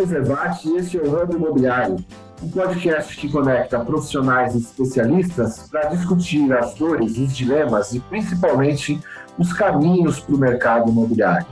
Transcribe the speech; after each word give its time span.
Denis 0.00 0.08
Zevati 0.08 0.68
e 0.68 0.76
este 0.78 0.98
é 0.98 1.02
o 1.02 1.10
Ramo 1.10 1.34
Imobiliário, 1.34 1.96
um 2.42 2.48
podcast 2.48 3.14
que 3.16 3.30
conecta 3.30 3.80
profissionais 3.80 4.54
e 4.54 4.58
especialistas 4.58 5.68
para 5.70 5.88
discutir 5.90 6.50
as 6.54 6.74
dores, 6.74 7.18
os 7.18 7.36
dilemas 7.36 7.92
e 7.92 8.00
principalmente 8.00 8.98
os 9.38 9.52
caminhos 9.52 10.18
para 10.20 10.34
o 10.34 10.38
mercado 10.38 10.90
imobiliário. 10.90 11.46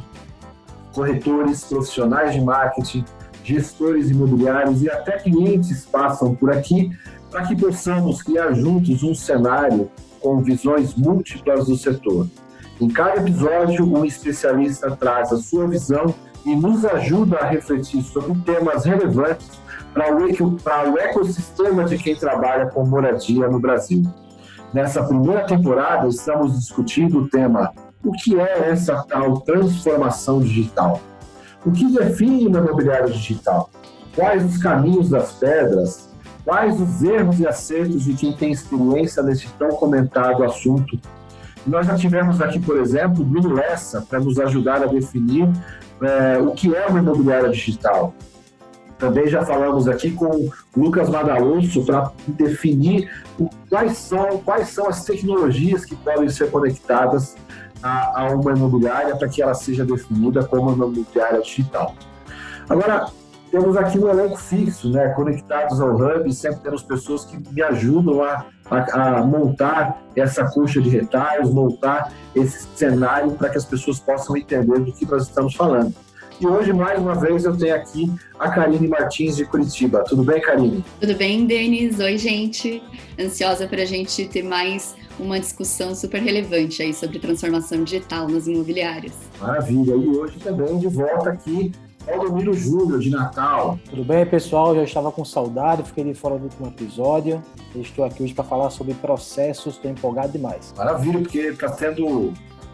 Corretores, 0.95 1.65
profissionais 1.65 2.33
de 2.33 2.41
marketing, 2.41 3.05
gestores 3.45 4.11
imobiliários 4.11 4.83
e 4.83 4.91
até 4.91 5.19
clientes 5.19 5.85
passam 5.85 6.35
por 6.35 6.51
aqui 6.51 6.91
para 7.31 7.47
que 7.47 7.55
possamos 7.55 8.23
criar 8.23 8.53
juntos 8.55 9.03
um 9.03 9.15
cenário 9.15 9.91
com 10.21 10.39
visões 10.43 10.95
múltiplas 10.95 11.67
do 11.67 11.77
setor. 11.77 12.27
Em 12.81 12.89
cada 12.89 13.21
episódio, 13.21 13.85
um 13.85 14.05
especialista 14.05 14.91
traz 14.93 15.33
a 15.33 15.37
sua 15.37 15.67
visão 15.67 16.15
e 16.49 16.57
nos 16.57 16.83
ajuda 16.83 17.39
a 17.41 17.47
refletir 17.47 18.03
sobre 18.03 18.35
temas 18.41 18.87
relevantes 18.87 19.51
para 19.93 20.91
o, 20.91 20.99
ecossistema 20.99 21.85
de 21.85 21.99
quem 21.99 22.17
trabalha 22.17 22.67
com 22.67 22.87
moradia 22.87 23.49
no 23.49 23.61
Brasil. 23.61 24.03
Nessa 24.73 25.05
primeira 25.05 25.45
temporada, 25.45 26.09
estamos 26.09 26.59
discutindo 26.59 27.19
o 27.19 27.29
tema 27.29 27.73
o 28.03 28.13
que 28.13 28.39
é 28.39 28.71
essa 28.71 29.05
tal 29.09 29.41
transformação 29.41 30.41
digital? 30.41 31.01
O 31.67 31.71
que 31.73 31.93
define 31.93 32.47
o 32.47 32.49
imobiliário 32.49 33.13
digital? 33.13 33.69
Quais 34.15 34.45
os 34.45 34.57
caminhos 34.57 35.11
das 35.11 35.33
pedras? 35.33 36.09
Quais 36.45 36.81
os 36.81 37.03
erros 37.03 37.41
e 37.41 37.47
acertos 37.47 38.05
de 38.05 38.15
quem 38.15 38.33
tem 38.33 38.53
experiência 38.53 39.23
nesse 39.23 39.49
tão 39.59 39.71
comentado 39.71 40.45
assunto 40.45 40.99
nós 41.69 41.87
já 41.87 41.95
tivemos 41.97 42.41
aqui, 42.41 42.59
por 42.59 42.79
exemplo, 42.79 43.23
Bruno 43.23 43.55
Lessa, 43.55 44.01
para 44.01 44.19
nos 44.19 44.39
ajudar 44.39 44.83
a 44.83 44.87
definir 44.87 45.49
é, 46.03 46.39
o 46.39 46.53
que 46.53 46.75
é 46.75 46.87
uma 46.87 46.99
imobiliária 46.99 47.51
digital. 47.51 48.15
Também 48.99 49.29
já 49.29 49.45
falamos 49.45 49.87
aqui 49.87 50.11
com 50.11 50.27
o 50.27 50.53
Lucas 50.77 51.09
Madaloso 51.09 51.85
para 51.85 52.11
definir 52.27 53.09
o, 53.39 53.49
quais, 53.69 53.97
são, 53.97 54.39
quais 54.39 54.69
são 54.71 54.89
as 54.89 55.05
tecnologias 55.05 55.85
que 55.85 55.95
podem 55.95 56.29
ser 56.29 56.51
conectadas 56.51 57.37
a, 57.83 58.23
a 58.23 58.35
uma 58.35 58.53
imobiliária 58.53 59.15
para 59.17 59.29
que 59.29 59.41
ela 59.41 59.55
seja 59.55 59.85
definida 59.85 60.45
como 60.45 60.63
uma 60.63 60.73
imobiliária 60.73 61.41
digital. 61.41 61.95
Agora, 62.69 63.07
temos 63.51 63.77
aqui 63.77 63.99
um 63.99 64.09
elenco 64.09 64.37
fixo, 64.37 64.91
né, 64.91 65.09
conectados 65.11 65.81
ao 65.81 65.95
Hub, 65.95 66.33
sempre 66.33 66.61
temos 66.61 66.83
pessoas 66.83 67.25
que 67.25 67.39
me 67.53 67.63
ajudam 67.63 68.23
a, 68.23 68.47
a, 68.71 69.19
a 69.19 69.25
montar 69.25 70.03
essa 70.15 70.45
coxa 70.45 70.81
de 70.81 70.89
retalhos, 70.89 71.51
montar 71.51 72.13
esse 72.35 72.67
cenário 72.75 73.33
para 73.33 73.49
que 73.49 73.59
as 73.59 73.65
pessoas 73.65 73.99
possam 73.99 74.37
entender 74.37 74.81
do 74.81 74.93
que 74.93 75.07
nós 75.07 75.25
estamos 75.25 75.55
falando. 75.55 75.95
E 76.41 76.47
hoje, 76.47 76.73
mais 76.73 77.01
uma 77.01 77.17
vez, 77.17 77.45
eu 77.45 77.57
tenho 77.57 77.75
aqui 77.75 78.13
a 78.39 78.49
Karine 78.49 78.87
Martins 78.87 79.35
de 79.35 79.45
Curitiba. 79.45 80.05
Tudo 80.05 80.23
bem, 80.23 80.41
Karine? 80.41 80.85
Tudo 81.01 81.17
bem, 81.17 81.45
Denis? 81.47 81.99
Oi, 81.99 82.17
gente. 82.17 82.81
Ansiosa 83.19 83.67
para 83.67 83.83
a 83.83 83.85
gente 83.85 84.25
ter 84.29 84.45
mais 84.45 84.95
uma 85.19 85.41
discussão 85.41 85.97
super 85.97 86.23
relevante 86.23 86.81
aí 86.81 86.95
sobre 86.95 87.19
transformação 87.19 87.83
digital 87.83 88.29
nas 88.29 88.47
imobiliárias. 88.47 89.15
Maravilha. 89.41 89.97
E 89.97 90.09
hoje 90.09 90.39
também 90.39 90.79
de 90.79 90.87
volta 90.87 91.31
aqui 91.31 91.73
Valdomiro 92.17 92.55
Júlio, 92.55 92.99
de 92.99 93.11
Natal. 93.11 93.79
Tudo 93.91 94.05
bem, 94.05 94.25
pessoal? 94.25 94.75
Já 94.75 94.83
estava 94.83 95.13
com 95.13 95.25
saudade, 95.25 95.83
fiquei 95.83 96.05
de 96.05 96.15
fora 96.15 96.39
do 96.39 96.45
último 96.45 96.69
episódio. 96.69 97.43
Estou 97.75 98.05
aqui 98.05 98.23
hoje 98.23 98.35
para 98.35 98.45
falar 98.45 98.71
sobre 98.71 98.95
processos, 98.95 99.75
estou 99.75 99.91
empolgado 99.91 100.33
demais. 100.33 100.73
Maravilha, 100.77 101.21
porque 101.21 101.39
está 101.39 101.69
sendo 101.69 102.33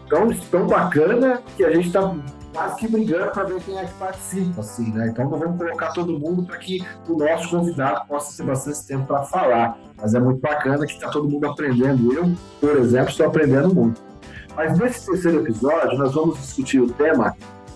tão, 0.09 0.29
tão 0.51 0.67
bacana 0.67 1.41
que 1.57 1.65
a 1.65 1.71
gente 1.71 1.87
está 1.87 2.15
quase 2.53 2.77
que 2.77 2.87
brigando 2.87 3.31
para 3.31 3.43
ver 3.43 3.61
quem 3.61 3.77
é 3.77 3.85
que 3.85 3.93
participa, 3.95 4.61
assim, 4.61 4.91
né? 4.93 5.09
Então 5.09 5.29
nós 5.29 5.39
vamos 5.39 5.57
colocar 5.57 5.91
todo 5.91 6.17
mundo 6.17 6.43
para 6.43 6.57
que 6.57 6.81
o 7.07 7.17
nosso 7.17 7.49
convidado 7.49 8.07
possa 8.07 8.37
ter 8.37 8.49
bastante 8.49 8.87
tempo 8.87 9.05
para 9.05 9.23
falar. 9.23 9.77
Mas 9.97 10.13
é 10.13 10.19
muito 10.19 10.39
bacana 10.39 10.85
que 10.85 10.93
está 10.93 11.09
todo 11.09 11.27
mundo 11.27 11.45
aprendendo. 11.47 12.13
Eu, 12.13 12.31
por 12.61 12.77
exemplo, 12.77 13.09
estou 13.09 13.25
aprendendo 13.25 13.73
muito. 13.73 14.01
Mas 14.55 14.79
nesse 14.79 15.05
terceiro 15.05 15.41
episódio, 15.41 15.97
nós 15.97 16.13
vamos 16.13 16.39
discutir 16.39 16.79
o 16.79 16.87
tema 16.87 17.35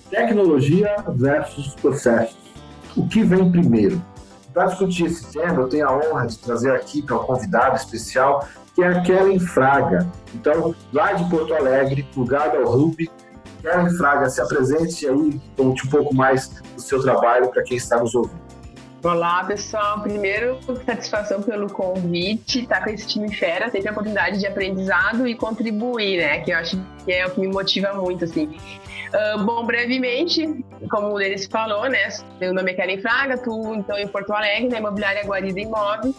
Tecnologia 0.10 0.96
versus 1.10 1.76
processos. 1.76 2.38
O 2.98 3.08
que 3.08 3.24
vem 3.24 3.52
primeiro? 3.52 4.02
Para 4.54 4.66
discutir 4.66 5.06
esse 5.06 5.32
tema, 5.32 5.62
eu 5.62 5.70
tenho 5.70 5.88
a 5.88 5.96
honra 5.96 6.26
de 6.26 6.38
trazer 6.40 6.72
aqui 6.72 7.04
para 7.04 7.16
um 7.16 7.24
convidado 7.24 7.76
especial, 7.76 8.48
que 8.74 8.82
é 8.82 8.88
a 8.88 9.02
Kellen 9.02 9.40
Fraga. 9.40 10.08
Então, 10.34 10.74
lá 10.92 11.14
de 11.14 11.30
Porto 11.30 11.54
Alegre, 11.54 12.08
lugar 12.16 12.56
ao 12.56 12.66
Ruby. 12.66 13.10
Kellen 13.62 13.90
Fraga, 13.92 14.30
se 14.30 14.42
apresente 14.42 15.08
aí, 15.08 15.40
conte 15.56 15.86
um 15.86 15.90
pouco 15.90 16.16
mais 16.16 16.48
do 16.48 16.82
seu 16.82 17.02
trabalho 17.02 17.50
para 17.50 17.62
quem 17.62 17.78
está 17.78 18.00
nos 18.00 18.16
ouvindo. 18.16 18.50
Olá, 19.04 19.46
pessoal. 19.46 20.02
Primeiro, 20.02 20.60
satisfação 20.86 21.42
pelo 21.42 21.72
convite, 21.72 22.62
estar 22.62 22.80
tá 22.80 22.84
com 22.84 22.90
esse 22.90 23.08
time 23.08 23.34
fera, 23.34 23.70
sempre 23.70 23.88
a 23.88 23.92
oportunidade 23.92 24.40
de 24.40 24.48
aprendizado 24.48 25.26
e 25.26 25.36
contribuir, 25.36 26.18
né? 26.18 26.40
Que 26.40 26.52
eu 26.52 26.58
acho 26.58 26.78
que 27.06 27.14
é 27.14 27.26
o 27.26 27.32
que 27.32 27.40
me 27.40 27.48
motiva 27.48 27.94
muito, 27.94 28.26
assim. 28.26 28.58
Uh, 29.10 29.44
bom, 29.44 29.66
brevemente, 29.66 30.64
como 30.90 31.16
o 31.16 31.18
Denis 31.18 31.48
falou, 31.48 31.90
né? 31.90 32.10
Meu 32.40 32.54
nome 32.54 32.72
é 32.72 32.76
Karen 32.76 33.02
Fraga, 33.02 33.38
tu 33.40 33.74
então 33.74 33.98
em 33.98 34.08
Porto 34.08 34.32
Alegre, 34.32 34.70
na 34.70 34.78
imobiliária 34.78 35.24
Guarida 35.26 35.60
Imóvel. 35.60 36.14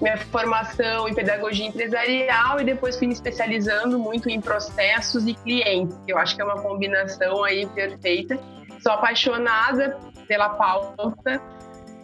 Minha 0.00 0.16
formação 0.18 1.08
em 1.08 1.14
pedagogia 1.14 1.66
empresarial 1.66 2.60
e 2.60 2.64
depois 2.64 2.96
fui 2.96 3.08
me 3.08 3.14
especializando 3.14 3.98
muito 3.98 4.28
em 4.28 4.40
processos 4.40 5.26
e 5.26 5.34
clientes, 5.34 5.96
eu 6.06 6.18
acho 6.18 6.36
que 6.36 6.42
é 6.42 6.44
uma 6.44 6.60
combinação 6.60 7.42
aí 7.42 7.66
perfeita. 7.66 8.38
Sou 8.80 8.92
apaixonada 8.92 9.96
pela 10.28 10.50
pauta, 10.50 11.40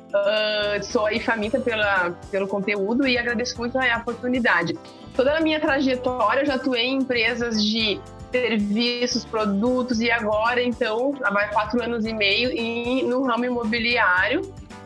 uh, 0.09 0.83
sou 0.83 1.07
aí 1.07 1.21
faminta 1.21 1.61
pela, 1.61 2.13
pelo 2.31 2.49
conteúdo 2.49 3.07
e 3.07 3.19
agradeço 3.19 3.59
muito 3.59 3.79
a 3.79 3.97
oportunidade. 3.99 4.77
Toda 5.15 5.37
a 5.37 5.41
minha 5.41 5.61
trajetória, 5.61 6.41
eu 6.41 6.47
já 6.47 6.55
atuei 6.55 6.87
em 6.87 6.97
empresas 6.97 7.63
de 7.63 8.01
serviços, 8.33 9.25
produtos 9.25 10.01
e 10.01 10.11
agora, 10.11 10.63
então, 10.63 11.13
vai 11.13 11.51
quatro 11.53 11.83
anos 11.83 12.07
e 12.07 12.15
meio 12.15 12.51
em, 12.51 13.07
no 13.07 13.23
ramo 13.25 13.45
imobiliário, 13.45 14.41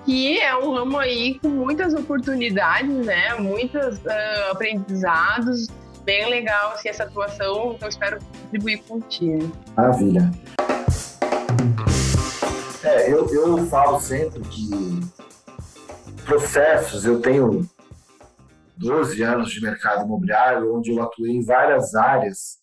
que 0.04 0.38
é 0.38 0.56
um 0.56 0.74
ramo 0.74 0.98
aí 0.98 1.38
com 1.38 1.48
muitas 1.48 1.94
oportunidades, 1.94 3.06
né? 3.06 3.34
Muitos 3.34 3.98
uh, 3.98 4.50
aprendizados, 4.50 5.68
bem 6.04 6.28
legal 6.28 6.72
assim, 6.72 6.88
essa 6.88 7.04
atuação, 7.04 7.74
então 7.74 7.88
espero 7.88 8.18
contribuir 8.42 8.78
contigo. 8.82 9.50
Maravilha. 9.76 10.30
É, 12.82 13.12
eu, 13.12 13.28
eu 13.32 13.66
falo 13.66 14.00
sempre 14.00 14.40
que 14.40 15.00
processos, 16.24 17.04
eu 17.04 17.20
tenho 17.20 17.68
12 18.76 19.22
anos 19.22 19.50
de 19.50 19.60
mercado 19.60 20.04
imobiliário, 20.04 20.76
onde 20.76 20.90
eu 20.90 21.02
atuei 21.02 21.32
em 21.32 21.44
várias 21.44 21.94
áreas 21.94 22.58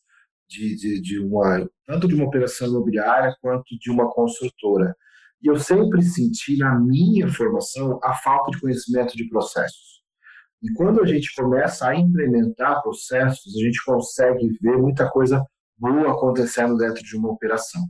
de, 0.53 0.75
de, 0.75 1.01
de 1.01 1.19
uma, 1.19 1.67
tanto 1.85 2.07
de 2.07 2.15
uma 2.15 2.25
operação 2.25 2.67
imobiliária 2.67 3.35
quanto 3.41 3.77
de 3.79 3.89
uma 3.89 4.09
construtora. 4.11 4.95
E 5.41 5.47
eu 5.47 5.57
sempre 5.57 6.01
senti 6.03 6.57
na 6.57 6.79
minha 6.79 7.27
formação 7.27 7.99
a 8.03 8.13
falta 8.13 8.51
de 8.51 8.61
conhecimento 8.61 9.17
de 9.17 9.27
processos. 9.27 10.01
E 10.61 10.71
quando 10.73 11.01
a 11.01 11.05
gente 11.05 11.33
começa 11.35 11.87
a 11.87 11.95
implementar 11.95 12.81
processos, 12.81 13.53
a 13.55 13.59
gente 13.59 13.83
consegue 13.83 14.47
ver 14.61 14.77
muita 14.77 15.09
coisa 15.09 15.43
boa 15.77 16.13
acontecendo 16.13 16.77
dentro 16.77 17.03
de 17.03 17.17
uma 17.17 17.29
operação. 17.31 17.81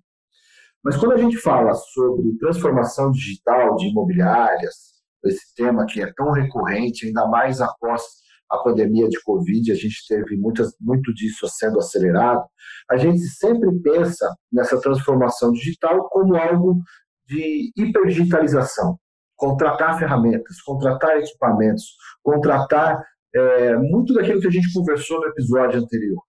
Mas 0.84 0.98
quando 0.98 1.14
a 1.14 1.18
gente 1.18 1.38
fala 1.38 1.74
sobre 1.74 2.36
transformação 2.40 3.12
digital 3.12 3.76
de 3.76 3.88
imobiliárias, 3.88 4.94
esse 5.26 5.54
tema 5.56 5.86
que 5.86 6.02
é 6.02 6.12
tão 6.14 6.32
recorrente, 6.32 7.06
ainda 7.06 7.28
mais 7.28 7.62
após 7.62 8.02
a 8.54 8.64
pandemia 8.64 9.10
de 9.10 9.22
Covid, 9.24 9.72
a 9.72 9.76
gente 9.76 10.06
teve 10.08 10.38
muitas, 10.38 10.74
muito 10.80 11.14
disso 11.14 11.48
sendo 11.48 11.80
acelerado, 11.80 12.44
a 12.90 12.98
gente 12.98 13.20
sempre 13.20 13.72
pensa 13.82 14.34
nessa 14.52 14.80
transformação 14.80 15.52
digital 15.52 16.08
como 16.10 16.36
algo 16.36 16.82
de 17.26 17.72
hiperdigitalização. 17.76 18.98
Contratar 19.36 19.98
ferramentas, 19.98 20.62
contratar 20.62 21.18
equipamentos, 21.18 21.86
contratar 22.22 23.04
é, 23.36 23.76
muito 23.78 24.14
daquilo 24.14 24.40
que 24.40 24.48
a 24.48 24.52
gente 24.52 24.72
conversou 24.72 25.20
no 25.20 25.28
episódio 25.28 25.82
anterior. 25.82 26.22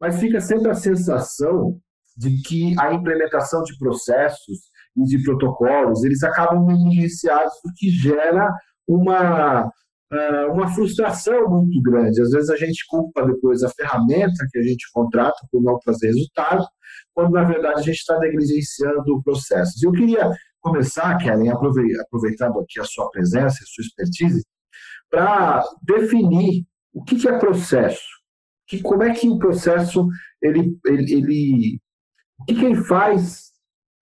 Mas 0.00 0.20
fica 0.20 0.40
sempre 0.40 0.70
a 0.70 0.74
sensação 0.74 1.78
de 2.16 2.40
que 2.42 2.74
a 2.78 2.92
implementação 2.92 3.62
de 3.64 3.76
processos 3.78 4.58
e 4.96 5.04
de 5.04 5.22
protocolos, 5.22 6.04
eles 6.04 6.22
acabam 6.22 6.64
negligenciados, 6.66 7.54
o 7.64 7.72
que 7.76 7.90
gera 7.90 8.52
uma 8.86 9.70
uma 10.50 10.68
frustração 10.68 11.48
muito 11.48 11.82
grande. 11.82 12.22
Às 12.22 12.30
vezes 12.30 12.50
a 12.50 12.56
gente 12.56 12.84
culpa 12.88 13.26
depois 13.26 13.62
a 13.62 13.68
ferramenta 13.68 14.46
que 14.50 14.58
a 14.58 14.62
gente 14.62 14.90
contrata 14.92 15.46
por 15.50 15.62
não 15.62 15.78
trazer 15.78 16.08
resultado, 16.08 16.66
quando 17.14 17.32
na 17.32 17.44
verdade 17.44 17.80
a 17.80 17.82
gente 17.82 17.98
está 17.98 18.18
negligenciando 18.18 19.14
o 19.14 19.22
processo. 19.22 19.72
E 19.82 19.86
eu 19.86 19.92
queria 19.92 20.30
começar, 20.60 21.16
Kellen, 21.18 21.50
aproveitando 21.50 22.60
aqui 22.60 22.80
a 22.80 22.84
sua 22.84 23.10
presença, 23.10 23.58
a 23.62 23.66
sua 23.66 23.82
expertise, 23.82 24.44
para 25.10 25.64
definir 25.82 26.64
o 26.92 27.02
que, 27.04 27.28
é 27.28 27.38
processo, 27.38 28.06
que, 28.66 28.82
como 28.82 29.02
é 29.02 29.14
que 29.14 29.28
o 29.28 29.38
processo 29.38 30.06
ele, 30.42 30.78
ele, 30.84 31.12
ele 31.12 31.80
o 32.38 32.44
que, 32.44 32.54
que 32.54 32.64
ele 32.64 32.82
faz, 32.84 33.52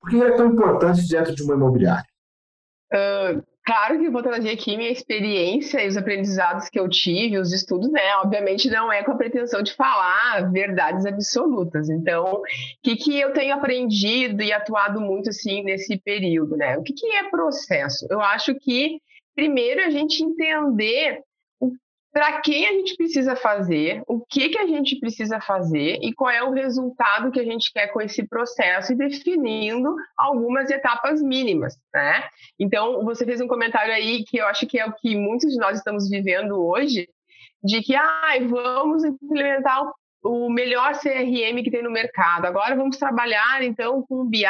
por 0.01 0.11
que 0.11 0.23
é 0.23 0.37
tão 0.37 0.53
importante 0.53 1.09
dentro 1.09 1.35
de 1.35 1.43
uma 1.43 1.55
imobiliária? 1.55 2.07
Uh, 2.93 3.43
claro 3.67 3.99
que 3.99 4.07
eu 4.07 4.13
vou 4.13 4.23
trazer 4.23 4.51
aqui 4.51 4.77
minha 4.77 4.91
experiência 4.91 5.83
e 5.83 5.89
os 5.89 5.97
aprendizados 5.97 6.69
que 6.69 6.79
eu 6.79 6.89
tive, 6.89 7.39
os 7.39 7.53
estudos, 7.53 7.91
né? 7.91 8.17
Obviamente 8.23 8.71
não 8.71 8.93
é 8.93 9.03
com 9.03 9.13
a 9.13 9.17
pretensão 9.17 9.61
de 9.61 9.75
falar 9.75 10.51
verdades 10.53 11.05
absolutas. 11.05 11.91
Então, 11.91 12.25
o 12.25 12.43
que, 12.83 12.97
que 12.97 13.19
eu 13.19 13.33
tenho 13.33 13.55
aprendido 13.55 14.43
e 14.43 14.53
atuado 14.53 15.01
muito 15.01 15.31
assim 15.31 15.65
nesse 15.65 15.99
período, 15.99 16.57
né? 16.57 16.79
O 16.79 16.83
que, 16.83 16.93
que 16.93 17.07
é 17.17 17.29
processo? 17.29 18.07
Eu 18.09 18.21
acho 18.21 18.55
que 18.55 19.01
primeiro 19.35 19.83
a 19.83 19.91
gente 19.91 20.23
entender 20.23 21.21
para 22.17 22.41
quem 22.41 22.67
a 22.67 22.73
gente 22.73 22.97
precisa 22.97 23.37
fazer, 23.37 24.03
o 24.07 24.25
que, 24.25 24.49
que 24.49 24.57
a 24.57 24.67
gente 24.67 24.99
precisa 24.99 25.39
fazer 25.39 25.99
e 26.01 26.15
qual 26.15 26.31
é 26.31 26.43
o 26.43 26.51
resultado 26.51 27.31
que 27.31 27.39
a 27.39 27.45
gente 27.45 27.71
quer 27.71 27.89
com 27.89 28.01
esse 28.01 28.27
processo 28.27 28.91
e 28.91 28.97
definindo 28.97 29.95
algumas 30.17 30.71
etapas 30.71 31.21
mínimas, 31.21 31.77
né? 31.93 32.25
Então, 32.59 33.05
você 33.05 33.27
fez 33.27 33.39
um 33.43 33.47
comentário 33.47 33.93
aí 33.93 34.25
que 34.25 34.39
eu 34.39 34.47
acho 34.47 34.67
que 34.67 34.79
é 34.79 34.87
o 34.87 34.95
que 34.95 35.15
muitos 35.15 35.53
de 35.53 35.59
nós 35.59 35.77
estamos 35.77 36.09
vivendo 36.09 36.59
hoje, 36.59 37.07
de 37.63 37.83
que, 37.83 37.95
ah, 37.95 38.39
vamos 38.49 39.05
implementar 39.05 39.83
o 40.25 40.49
melhor 40.49 40.95
CRM 40.95 41.63
que 41.63 41.71
tem 41.71 41.83
no 41.83 41.91
mercado. 41.91 42.47
Agora 42.47 42.75
vamos 42.75 42.97
trabalhar 42.97 43.63
então 43.63 44.03
com 44.09 44.25
BI, 44.25 44.41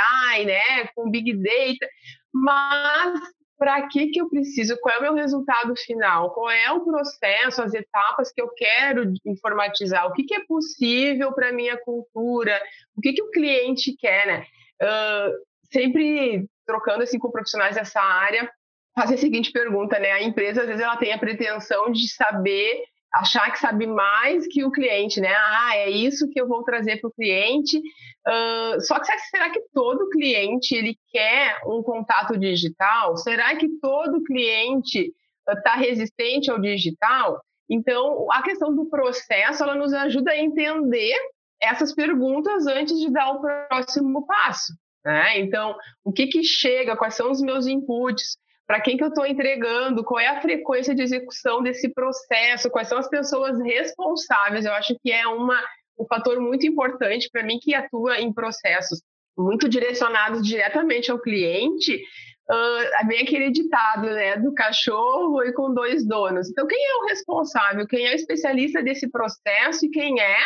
né, 0.45 0.87
com 0.95 1.11
Big 1.11 1.33
Data, 1.33 1.89
mas 2.33 3.21
para 3.58 3.87
que, 3.88 4.08
que 4.08 4.20
eu 4.20 4.29
preciso, 4.29 4.76
qual 4.81 4.94
é 4.94 4.99
o 4.99 5.03
meu 5.03 5.14
resultado 5.14 5.75
final, 5.76 6.32
qual 6.32 6.50
é 6.50 6.70
o 6.70 6.85
processo, 6.85 7.62
as 7.62 7.73
etapas 7.73 8.31
que 8.32 8.41
eu 8.41 8.49
quero 8.50 9.12
informatizar, 9.25 10.06
o 10.06 10.12
que, 10.12 10.25
que 10.25 10.35
é 10.35 10.44
possível 10.44 11.32
para 11.32 11.49
a 11.49 11.53
minha 11.53 11.76
cultura, 11.79 12.61
o 12.94 13.00
que, 13.00 13.12
que 13.12 13.23
o 13.23 13.31
cliente 13.31 13.97
quer, 13.97 14.26
né? 14.26 14.47
Uh, 14.82 15.32
sempre 15.73 16.47
trocando 16.67 17.03
assim 17.03 17.19
com 17.19 17.31
profissionais 17.31 17.76
dessa 17.76 18.00
área, 18.00 18.50
fazer 18.94 19.14
a 19.14 19.19
seguinte 19.19 19.50
pergunta, 19.53 19.99
né? 19.99 20.12
A 20.12 20.23
empresa, 20.23 20.62
às 20.62 20.67
vezes, 20.67 20.82
ela 20.82 20.97
tem 20.97 21.12
a 21.12 21.19
pretensão 21.19 21.91
de 21.91 22.08
saber 22.12 22.85
achar 23.21 23.51
que 23.51 23.59
sabe 23.59 23.87
mais 23.87 24.47
que 24.47 24.65
o 24.65 24.71
cliente, 24.71 25.21
né? 25.21 25.33
Ah, 25.35 25.77
é 25.77 25.91
isso 25.91 26.29
que 26.29 26.41
eu 26.41 26.47
vou 26.47 26.63
trazer 26.63 27.01
para 27.01 27.09
o 27.09 27.13
cliente. 27.13 27.79
Uh, 27.79 28.81
só 28.81 28.99
que 28.99 29.07
será 29.07 29.51
que 29.51 29.61
todo 29.73 30.09
cliente 30.11 30.75
ele 30.75 30.97
quer 31.11 31.61
um 31.67 31.83
contato 31.83 32.37
digital? 32.39 33.17
Será 33.17 33.57
que 33.57 33.69
todo 33.81 34.23
cliente 34.23 35.13
está 35.49 35.75
resistente 35.75 36.51
ao 36.51 36.61
digital? 36.61 37.41
Então, 37.69 38.27
a 38.31 38.43
questão 38.43 38.75
do 38.75 38.89
processo 38.89 39.63
ela 39.63 39.75
nos 39.75 39.93
ajuda 39.93 40.33
a 40.33 40.39
entender 40.39 41.17
essas 41.61 41.95
perguntas 41.95 42.67
antes 42.67 42.99
de 42.99 43.11
dar 43.11 43.31
o 43.31 43.41
próximo 43.41 44.27
passo. 44.27 44.73
Né? 45.05 45.41
Então, 45.41 45.75
o 46.05 46.13
que, 46.13 46.27
que 46.27 46.43
chega? 46.43 46.97
Quais 46.97 47.15
são 47.15 47.31
os 47.31 47.41
meus 47.41 47.67
inputs? 47.67 48.37
Para 48.67 48.81
quem 48.81 48.97
que 48.97 49.05
eu 49.05 49.09
estou 49.09 49.25
entregando, 49.25 50.05
qual 50.05 50.19
é 50.19 50.27
a 50.27 50.41
frequência 50.41 50.95
de 50.95 51.03
execução 51.03 51.63
desse 51.63 51.89
processo, 51.89 52.71
quais 52.71 52.89
são 52.89 52.99
as 52.99 53.09
pessoas 53.09 53.59
responsáveis. 53.61 54.65
Eu 54.65 54.73
acho 54.73 54.97
que 55.01 55.13
é 55.13 55.27
uma, 55.27 55.59
um 55.99 56.05
fator 56.07 56.41
muito 56.41 56.67
importante 56.67 57.29
para 57.31 57.45
mim 57.45 57.59
que 57.61 57.75
atua 57.75 58.19
em 58.21 58.33
processos 58.33 59.01
muito 59.39 59.69
direcionados 59.69 60.43
diretamente 60.43 61.11
ao 61.11 61.21
cliente. 61.21 62.03
Uh, 62.51 63.07
vem 63.09 63.23
aquele 63.23 63.51
ditado 63.51 64.07
né, 64.07 64.37
do 64.37 64.55
cachorro 64.55 65.43
e 65.43 65.53
com 65.53 65.73
dois 65.73 66.07
donos. 66.07 66.49
Então, 66.49 66.67
quem 66.67 66.79
é 66.79 66.97
o 66.97 67.07
responsável? 67.07 67.87
Quem 67.87 68.07
é 68.07 68.13
o 68.13 68.15
especialista 68.15 68.83
desse 68.83 69.11
processo 69.11 69.87
e 69.87 69.91
quem 69.91 70.21
é 70.21 70.39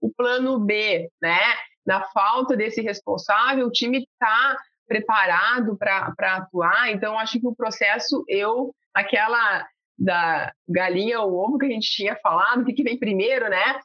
o 0.00 0.12
plano 0.12 0.58
B, 0.60 1.08
né? 1.20 1.40
Na 1.84 2.02
falta 2.10 2.56
desse 2.56 2.80
responsável, 2.80 3.66
o 3.66 3.72
time 3.72 3.98
está 3.98 4.56
preparado 4.88 5.76
para 5.76 6.36
atuar. 6.36 6.90
Então, 6.90 7.18
acho 7.18 7.38
que 7.38 7.46
o 7.46 7.54
processo, 7.54 8.24
eu, 8.26 8.74
aquela 8.94 9.68
da 9.98 10.52
galinha 10.68 11.20
ou 11.20 11.34
ovo 11.34 11.58
que 11.58 11.66
a 11.66 11.70
gente 11.70 11.90
tinha 11.90 12.16
falado, 12.16 12.62
o 12.62 12.64
que, 12.64 12.72
que 12.72 12.84
vem 12.84 12.98
primeiro, 12.98 13.48
né? 13.48 13.80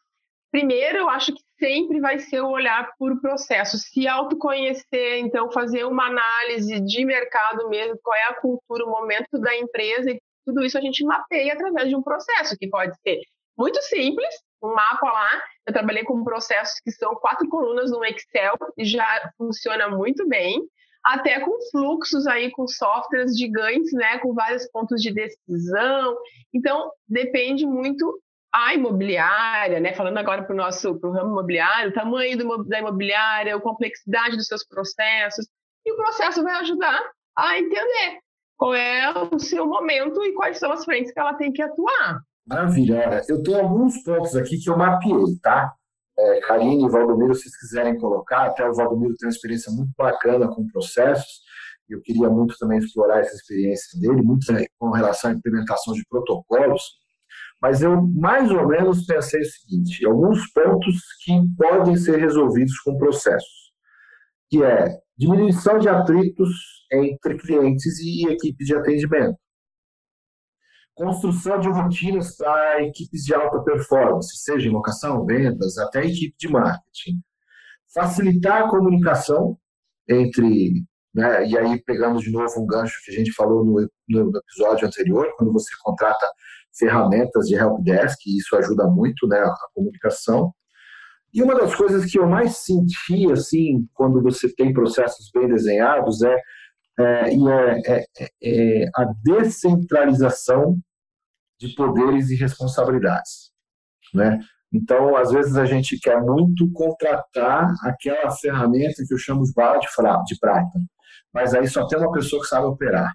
Primeiro, 0.51 0.99
eu 0.99 1.09
acho 1.09 1.33
que 1.33 1.41
sempre 1.59 1.99
vai 1.99 2.19
ser 2.19 2.41
o 2.41 2.51
olhar 2.51 2.91
por 2.99 3.19
processo, 3.19 3.77
se 3.77 4.07
autoconhecer, 4.07 5.17
então 5.17 5.51
fazer 5.51 5.83
uma 5.85 6.05
análise 6.05 6.79
de 6.79 7.05
mercado 7.05 7.67
mesmo, 7.69 7.97
qual 8.03 8.15
é 8.15 8.23
a 8.25 8.35
cultura, 8.35 8.85
o 8.85 8.91
momento 8.91 9.39
da 9.39 9.57
empresa, 9.57 10.11
e 10.11 10.21
tudo 10.45 10.63
isso 10.63 10.77
a 10.77 10.81
gente 10.81 11.03
mapeia 11.03 11.53
através 11.53 11.89
de 11.89 11.95
um 11.95 12.03
processo, 12.03 12.55
que 12.59 12.69
pode 12.69 12.93
ser 13.01 13.19
muito 13.57 13.81
simples, 13.81 14.35
um 14.61 14.75
mapa 14.75 15.11
lá. 15.11 15.41
Eu 15.65 15.73
trabalhei 15.73 16.03
com 16.03 16.23
processos 16.23 16.79
que 16.81 16.91
são 16.91 17.15
quatro 17.15 17.47
colunas 17.49 17.89
no 17.89 18.05
Excel 18.05 18.55
e 18.77 18.85
já 18.85 19.31
funciona 19.37 19.89
muito 19.89 20.27
bem 20.27 20.61
até 21.03 21.39
com 21.39 21.51
fluxos 21.69 22.25
aí, 22.27 22.49
com 22.51 22.67
softwares 22.67 23.37
gigantes, 23.37 23.91
né, 23.93 24.17
com 24.19 24.33
vários 24.33 24.65
pontos 24.71 25.01
de 25.01 25.13
decisão. 25.13 26.15
Então, 26.53 26.91
depende 27.07 27.65
muito 27.65 28.21
a 28.53 28.73
imobiliária, 28.73 29.79
né, 29.79 29.93
falando 29.93 30.17
agora 30.17 30.43
para 30.43 30.53
o 30.53 30.57
nosso 30.57 30.99
pro 30.99 31.11
ramo 31.11 31.31
imobiliário, 31.31 31.89
o 31.89 31.93
tamanho 31.93 32.37
do, 32.37 32.63
da 32.63 32.79
imobiliária, 32.79 33.55
a 33.55 33.61
complexidade 33.61 34.37
dos 34.37 34.47
seus 34.47 34.65
processos, 34.65 35.47
e 35.85 35.91
o 35.91 35.95
processo 35.95 36.43
vai 36.43 36.55
ajudar 36.59 37.01
a 37.37 37.57
entender 37.57 38.19
qual 38.55 38.75
é 38.75 39.11
o 39.33 39.39
seu 39.39 39.65
momento 39.65 40.23
e 40.23 40.33
quais 40.33 40.57
são 40.59 40.71
as 40.71 40.85
frentes 40.85 41.11
que 41.11 41.19
ela 41.19 41.33
tem 41.33 41.51
que 41.51 41.61
atuar. 41.61 42.21
Maravilha. 42.47 43.21
Eu 43.27 43.41
tenho 43.41 43.59
alguns 43.59 44.01
pontos 44.03 44.35
aqui 44.35 44.57
que 44.57 44.69
eu 44.69 44.77
mapeei, 44.77 45.37
tá? 45.41 45.73
É, 46.17 46.39
Karine 46.41 46.85
e 46.85 46.89
Valdomiro, 46.89 47.33
se 47.33 47.49
quiserem 47.59 47.97
colocar, 47.97 48.47
até 48.47 48.67
o 48.69 48.73
Valdomiro 48.73 49.15
tem 49.15 49.27
uma 49.27 49.33
experiência 49.33 49.71
muito 49.71 49.91
bacana 49.97 50.47
com 50.47 50.67
processos, 50.67 51.41
eu 51.89 52.01
queria 52.01 52.29
muito 52.29 52.57
também 52.57 52.79
explorar 52.79 53.19
essa 53.19 53.35
experiência 53.35 53.99
dele, 53.99 54.21
muito 54.21 54.45
com 54.79 54.91
relação 54.91 55.31
à 55.31 55.33
implementação 55.33 55.93
de 55.93 56.03
protocolos, 56.09 56.81
mas 57.61 57.81
eu 57.81 58.01
mais 58.01 58.51
ou 58.51 58.67
menos 58.67 59.05
pensei 59.05 59.41
o 59.41 59.45
seguinte, 59.45 60.05
alguns 60.05 60.51
pontos 60.51 60.95
que 61.23 61.33
podem 61.57 61.95
ser 61.95 62.17
resolvidos 62.17 62.77
com 62.79 62.97
processos, 62.97 63.71
que 64.49 64.63
é 64.63 64.97
diminuição 65.17 65.77
de 65.77 65.87
atritos 65.87 66.49
entre 66.91 67.37
clientes 67.37 67.99
e 67.99 68.27
equipes 68.27 68.67
de 68.67 68.75
atendimento, 68.75 69.37
construção 70.95 71.59
de 71.59 71.69
rotinas 71.69 72.35
para 72.35 72.83
equipes 72.83 73.23
de 73.23 73.33
alta 73.33 73.61
performance, 73.63 74.37
seja 74.37 74.67
em 74.67 74.71
locação, 74.71 75.25
vendas, 75.25 75.77
até 75.77 76.05
equipe 76.05 76.35
de 76.37 76.47
marketing. 76.47 77.21
Facilitar 77.93 78.63
a 78.63 78.69
comunicação 78.69 79.57
entre, 80.07 80.83
né, 81.13 81.47
e 81.47 81.57
aí 81.57 81.81
pegando 81.81 82.19
de 82.19 82.31
novo 82.31 82.61
um 82.61 82.65
gancho 82.65 83.01
que 83.03 83.11
a 83.11 83.13
gente 83.15 83.31
falou 83.31 83.63
no, 83.63 83.89
no 84.09 84.37
episódio 84.37 84.87
anterior, 84.87 85.33
quando 85.37 85.51
você 85.51 85.71
contrata 85.81 86.27
ferramentas 86.77 87.47
de 87.47 87.55
helpdesk, 87.55 88.19
isso 88.27 88.55
ajuda 88.55 88.87
muito 88.87 89.27
né, 89.27 89.37
a 89.37 89.55
comunicação. 89.73 90.53
E 91.33 91.41
uma 91.41 91.55
das 91.55 91.73
coisas 91.73 92.05
que 92.05 92.19
eu 92.19 92.27
mais 92.27 92.57
senti, 92.57 93.31
assim, 93.31 93.87
quando 93.93 94.21
você 94.21 94.53
tem 94.53 94.71
processos 94.71 95.31
bem 95.33 95.47
desenhados, 95.47 96.21
é 96.21 96.35
é, 96.99 97.33
e 97.33 97.49
é, 97.49 97.81
é, 97.87 98.05
é, 98.43 98.85
a 98.95 99.05
descentralização 99.23 100.77
de 101.59 101.73
poderes 101.75 102.29
e 102.29 102.35
responsabilidades, 102.35 103.51
né? 104.13 104.39
Então, 104.71 105.15
às 105.15 105.31
vezes 105.31 105.55
a 105.55 105.65
gente 105.65 105.99
quer 105.99 106.19
muito 106.21 106.71
contratar 106.71 107.71
aquela 107.83 108.31
ferramenta 108.31 109.03
que 109.07 109.13
eu 109.13 109.17
chamo 109.17 109.43
de 109.43 109.53
bala 109.53 109.79
de, 109.79 109.87
de 110.25 110.39
prata, 110.39 110.79
mas 111.33 111.53
aí 111.53 111.67
só 111.67 111.87
tem 111.87 111.99
uma 111.99 112.11
pessoa 112.11 112.41
que 112.41 112.47
sabe 112.47 112.65
operar, 112.65 113.11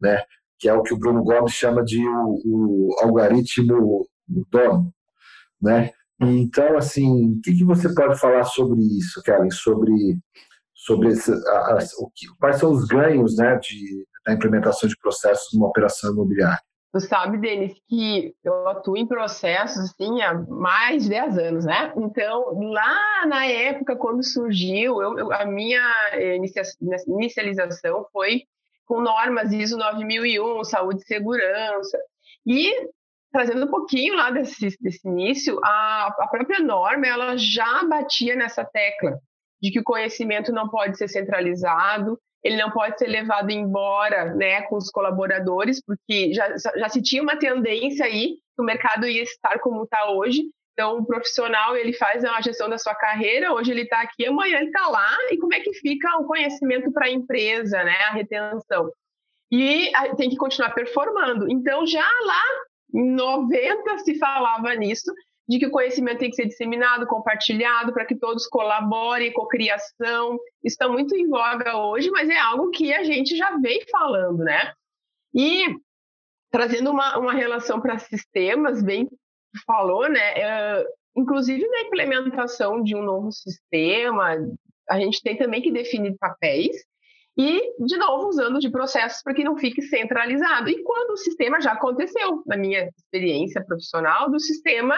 né? 0.00 0.22
Que 0.58 0.68
é 0.68 0.72
o 0.72 0.82
que 0.82 0.94
o 0.94 0.98
Bruno 0.98 1.22
Gomes 1.22 1.52
chama 1.52 1.84
de 1.84 2.02
o, 2.06 2.40
o 2.44 2.96
algoritmo 3.02 4.06
dono, 4.50 4.92
né? 5.60 5.92
Então, 6.20 6.78
assim, 6.78 7.34
o 7.34 7.40
que, 7.42 7.54
que 7.58 7.64
você 7.64 7.94
pode 7.94 8.18
falar 8.18 8.44
sobre 8.44 8.80
isso, 8.80 9.22
Kellen? 9.22 9.50
Sobre 9.50 10.18
sobre 10.86 11.08
esse, 11.08 11.32
o 11.32 12.10
que, 12.14 12.26
quais 12.38 12.58
são 12.58 12.70
os 12.70 12.86
ganhos 12.86 13.36
né, 13.36 13.56
de, 13.56 14.06
da 14.24 14.32
implementação 14.32 14.88
de 14.88 14.96
processos 14.96 15.52
numa 15.52 15.66
operação 15.66 16.12
imobiliária. 16.12 16.60
Tu 16.92 17.00
sabe, 17.00 17.36
Denis, 17.38 17.74
que 17.88 18.32
eu 18.42 18.68
atuo 18.68 18.96
em 18.96 19.06
processos 19.06 19.90
assim, 19.90 20.22
há 20.22 20.32
mais 20.48 21.02
de 21.02 21.10
10 21.10 21.38
anos, 21.38 21.64
né? 21.64 21.92
Então, 21.96 22.58
lá 22.70 23.26
na 23.26 23.44
época, 23.44 23.96
quando 23.96 24.24
surgiu, 24.24 25.02
eu, 25.02 25.18
eu, 25.18 25.32
a 25.32 25.44
minha 25.44 25.82
inicialização 27.06 28.06
foi 28.12 28.44
com 28.86 29.00
normas 29.00 29.52
ISO 29.52 29.76
9001, 29.76 30.64
saúde 30.64 31.02
e 31.02 31.06
segurança. 31.06 31.98
E, 32.46 32.88
trazendo 33.30 33.66
um 33.66 33.70
pouquinho 33.70 34.14
lá 34.14 34.30
desse, 34.30 34.74
desse 34.80 35.06
início, 35.06 35.58
a, 35.62 36.14
a 36.18 36.28
própria 36.28 36.60
norma, 36.60 37.06
ela 37.06 37.36
já 37.36 37.84
batia 37.84 38.36
nessa 38.36 38.64
tecla 38.64 39.18
de 39.62 39.70
que 39.70 39.80
o 39.80 39.84
conhecimento 39.84 40.52
não 40.52 40.68
pode 40.68 40.96
ser 40.96 41.08
centralizado, 41.08 42.18
ele 42.42 42.56
não 42.56 42.70
pode 42.70 42.98
ser 42.98 43.06
levado 43.06 43.50
embora 43.50 44.34
né, 44.34 44.62
com 44.62 44.76
os 44.76 44.90
colaboradores, 44.90 45.82
porque 45.84 46.32
já, 46.32 46.54
já 46.56 46.88
se 46.88 47.02
tinha 47.02 47.22
uma 47.22 47.36
tendência 47.36 48.06
aí 48.06 48.36
que 48.54 48.62
o 48.62 48.64
mercado 48.64 49.06
ia 49.06 49.22
estar 49.22 49.58
como 49.58 49.84
está 49.84 50.10
hoje. 50.10 50.42
Então, 50.72 50.98
o 50.98 51.06
profissional 51.06 51.74
ele 51.76 51.94
faz 51.94 52.24
a 52.24 52.40
gestão 52.40 52.68
da 52.68 52.78
sua 52.78 52.94
carreira, 52.94 53.52
hoje 53.52 53.70
ele 53.70 53.82
está 53.82 54.02
aqui, 54.02 54.26
amanhã 54.26 54.58
ele 54.58 54.66
está 54.66 54.86
lá, 54.88 55.16
e 55.30 55.38
como 55.38 55.54
é 55.54 55.60
que 55.60 55.72
fica 55.72 56.18
o 56.18 56.26
conhecimento 56.26 56.92
para 56.92 57.06
a 57.06 57.10
empresa, 57.10 57.82
né, 57.82 57.96
a 58.08 58.12
retenção? 58.12 58.90
e 59.50 59.90
tem 60.16 60.28
que 60.28 60.36
continuar 60.36 60.70
performando. 60.70 61.50
Então, 61.50 61.86
já 61.86 62.06
lá 62.24 62.42
em 62.94 63.10
90 63.12 63.98
se 63.98 64.18
falava 64.18 64.74
nisso, 64.74 65.12
de 65.48 65.58
que 65.58 65.66
o 65.66 65.70
conhecimento 65.70 66.18
tem 66.18 66.30
que 66.30 66.36
ser 66.36 66.46
disseminado, 66.46 67.06
compartilhado, 67.06 67.92
para 67.92 68.04
que 68.04 68.16
todos 68.16 68.46
colaborem 68.46 69.32
com 69.32 69.42
a 69.42 69.48
criação. 69.48 70.38
Está 70.64 70.88
muito 70.88 71.14
em 71.14 71.28
voga 71.28 71.76
hoje, 71.76 72.10
mas 72.10 72.28
é 72.28 72.38
algo 72.38 72.70
que 72.70 72.92
a 72.92 73.04
gente 73.04 73.36
já 73.36 73.56
vem 73.58 73.80
falando, 73.90 74.38
né? 74.38 74.72
E 75.34 75.66
trazendo 76.50 76.90
uma, 76.90 77.18
uma 77.18 77.32
relação 77.32 77.80
para 77.80 77.98
sistemas, 77.98 78.82
bem 78.82 79.08
falou, 79.66 80.08
né? 80.08 80.32
É, 80.36 80.84
inclusive 81.16 81.66
na 81.68 81.82
implementação 81.82 82.82
de 82.82 82.96
um 82.96 83.02
novo 83.02 83.30
sistema, 83.30 84.36
a 84.90 84.98
gente 84.98 85.22
tem 85.22 85.36
também 85.36 85.62
que 85.62 85.72
definir 85.72 86.16
papéis 86.18 86.76
e, 87.38 87.84
de 87.84 87.96
novo, 87.98 88.28
usando 88.28 88.58
de 88.58 88.70
processos 88.70 89.22
para 89.22 89.34
que 89.34 89.44
não 89.44 89.56
fique 89.56 89.82
centralizado. 89.82 90.70
E 90.70 90.82
quando 90.82 91.10
o 91.10 91.16
sistema 91.16 91.60
já 91.60 91.72
aconteceu, 91.72 92.42
na 92.46 92.56
minha 92.56 92.90
experiência 92.96 93.62
profissional, 93.64 94.30
do 94.30 94.40
sistema, 94.40 94.96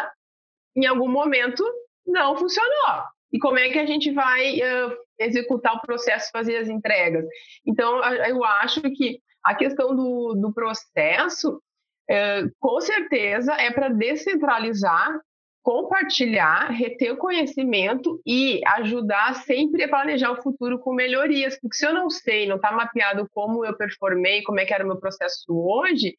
em 0.79 0.87
algum 0.87 1.09
momento, 1.09 1.65
não 2.07 2.37
funcionou. 2.37 3.03
E 3.33 3.39
como 3.39 3.59
é 3.59 3.69
que 3.69 3.79
a 3.79 3.87
gente 3.87 4.11
vai 4.13 4.59
uh, 4.59 4.97
executar 5.19 5.75
o 5.75 5.81
processo, 5.81 6.31
fazer 6.33 6.57
as 6.57 6.69
entregas? 6.69 7.25
Então, 7.67 8.03
eu 8.25 8.45
acho 8.45 8.81
que 8.83 9.21
a 9.45 9.55
questão 9.55 9.95
do, 9.95 10.35
do 10.35 10.53
processo, 10.53 11.57
uh, 11.57 12.51
com 12.59 12.81
certeza, 12.81 13.53
é 13.55 13.71
para 13.71 13.89
descentralizar 13.89 15.21
compartilhar, 15.69 16.71
reter 16.71 17.15
conhecimento 17.19 18.23
e 18.27 18.59
ajudar 18.79 19.35
sempre 19.35 19.85
a 19.85 19.89
planejar 19.89 20.33
o 20.33 20.43
futuro 20.43 20.79
com 20.79 20.95
melhorias. 20.95 21.59
Porque 21.61 21.77
se 21.77 21.87
eu 21.87 21.93
não 21.93 22.09
sei, 22.09 22.47
não 22.47 22.57
está 22.57 22.73
mapeado 22.73 23.29
como 23.35 23.63
eu 23.67 23.77
performei, 23.77 24.43
como 24.45 24.59
é 24.61 24.65
que 24.65 24.73
era 24.73 24.83
o 24.83 24.87
meu 24.87 24.97
processo 24.97 25.45
hoje, 25.51 26.17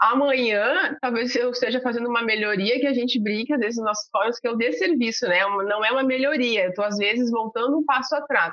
amanhã 0.00 0.96
talvez 1.00 1.34
eu 1.34 1.50
esteja 1.50 1.80
fazendo 1.80 2.08
uma 2.08 2.22
melhoria 2.22 2.78
que 2.80 2.86
a 2.86 2.94
gente 2.94 3.20
brinca, 3.20 3.54
às 3.54 3.60
vezes, 3.60 3.76
nos 3.76 3.86
nossos 3.86 4.08
fóruns, 4.10 4.38
que 4.38 4.46
é 4.46 4.50
o 4.50 4.56
desserviço, 4.56 5.26
né? 5.26 5.40
Não 5.40 5.84
é 5.84 5.90
uma 5.90 6.02
melhoria, 6.02 6.64
eu 6.64 6.70
estou, 6.70 6.84
às 6.84 6.96
vezes, 6.96 7.30
voltando 7.30 7.78
um 7.78 7.84
passo 7.84 8.14
atrás. 8.14 8.52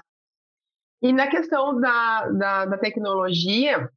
E 1.01 1.13
na 1.13 1.27
questão 1.27 1.79
da, 1.79 2.29
da, 2.29 2.65
da 2.65 2.77
tecnologia, 2.77 3.89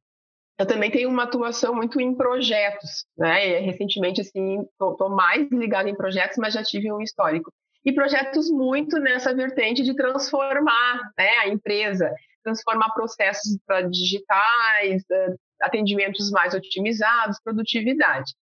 eu 0.59 0.65
também 0.65 0.91
tenho 0.91 1.09
uma 1.09 1.23
atuação 1.23 1.73
muito 1.73 1.99
em 1.99 2.13
projetos, 2.13 3.05
né? 3.17 3.59
Recentemente, 3.59 4.21
assim, 4.21 4.59
estou 4.61 5.09
mais 5.09 5.49
ligada 5.49 5.89
em 5.89 5.95
projetos, 5.95 6.37
mas 6.37 6.53
já 6.53 6.63
tive 6.63 6.91
um 6.91 7.01
histórico. 7.01 7.51
E 7.85 7.93
projetos 7.93 8.51
muito 8.51 8.99
nessa 8.99 9.33
vertente 9.33 9.83
de 9.83 9.95
transformar 9.95 10.99
né, 11.17 11.29
a 11.39 11.47
empresa, 11.47 12.13
transformar 12.43 12.89
processos 12.89 13.57
para 13.65 13.81
digitais, 13.83 15.01
eh, 15.09 15.35
atendimentos 15.61 16.29
mais 16.31 16.53
otimizados, 16.53 17.39
produtividade. 17.43 18.33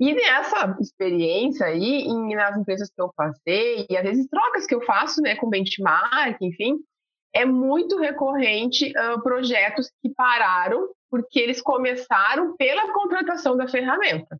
E 0.00 0.14
nessa 0.14 0.76
experiência 0.80 1.66
aí, 1.66 2.02
em, 2.02 2.34
nas 2.34 2.56
empresas 2.56 2.90
que 2.90 3.00
eu 3.00 3.12
passei, 3.14 3.86
e 3.88 3.96
às 3.96 4.02
vezes 4.02 4.26
trocas 4.28 4.66
que 4.66 4.74
eu 4.74 4.80
faço 4.82 5.20
né, 5.20 5.36
com 5.36 5.48
benchmark, 5.48 6.40
enfim, 6.40 6.78
é 7.34 7.44
muito 7.44 7.98
recorrente 7.98 8.92
uh, 8.96 9.22
projetos 9.22 9.90
que 10.02 10.12
pararam 10.14 10.88
porque 11.10 11.38
eles 11.38 11.60
começaram 11.60 12.56
pela 12.56 12.92
contratação 12.92 13.56
da 13.56 13.68
ferramenta 13.68 14.38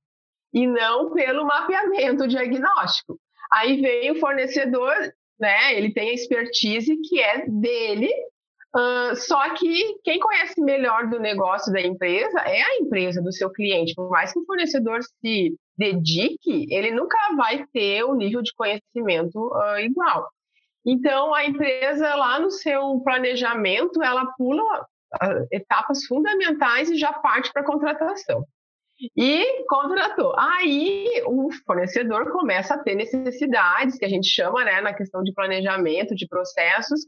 e 0.52 0.67
não 0.67 1.12
pelo 1.12 1.47
mapeamento 1.47 2.26
diagnóstico. 2.26 3.19
Aí 3.52 3.81
vem 3.81 4.11
o 4.11 4.19
fornecedor, 4.19 4.95
né? 5.38 5.75
Ele 5.76 5.93
tem 5.93 6.11
a 6.11 6.14
expertise 6.14 6.97
que 7.09 7.21
é 7.21 7.47
dele, 7.47 8.11
uh, 8.75 9.17
só 9.17 9.55
que 9.55 9.99
quem 10.05 10.19
conhece 10.19 10.61
melhor 10.61 11.09
do 11.09 11.19
negócio 11.19 11.73
da 11.73 11.81
empresa 11.81 12.41
é 12.41 12.62
a 12.62 12.76
empresa 12.79 13.23
do 13.23 13.33
seu 13.33 13.50
cliente. 13.50 13.95
Por 13.95 14.11
mais 14.11 14.33
que 14.33 14.38
o 14.38 14.45
fornecedor 14.45 15.00
se 15.02 15.55
dedique, 15.76 16.67
ele 16.71 16.91
nunca 16.91 17.17
vai 17.37 17.67
ter 17.73 18.05
o 18.05 18.14
nível 18.14 18.43
de 18.43 18.52
conhecimento 18.55 19.38
uh, 19.38 19.79
igual. 19.79 20.29
Então, 20.85 21.33
a 21.33 21.45
empresa 21.45 22.14
lá 22.14 22.41
no 22.41 22.50
seu 22.50 23.00
planejamento, 23.05 24.02
ela 24.02 24.26
pula 24.37 24.87
etapas 25.50 26.05
fundamentais 26.07 26.91
e 26.91 26.97
já 26.97 27.12
parte 27.12 27.52
para 27.52 27.62
a 27.62 27.67
contratação. 27.67 28.45
E 29.17 29.64
contratou. 29.67 30.33
Aí 30.38 31.23
o 31.26 31.50
fornecedor 31.67 32.31
começa 32.31 32.75
a 32.75 32.79
ter 32.79 32.95
necessidades, 32.95 33.99
que 33.99 34.05
a 34.05 34.09
gente 34.09 34.29
chama, 34.29 34.64
né, 34.64 34.81
na 34.81 34.95
questão 34.95 35.23
de 35.23 35.33
planejamento, 35.33 36.14
de 36.14 36.26
processos, 36.26 37.00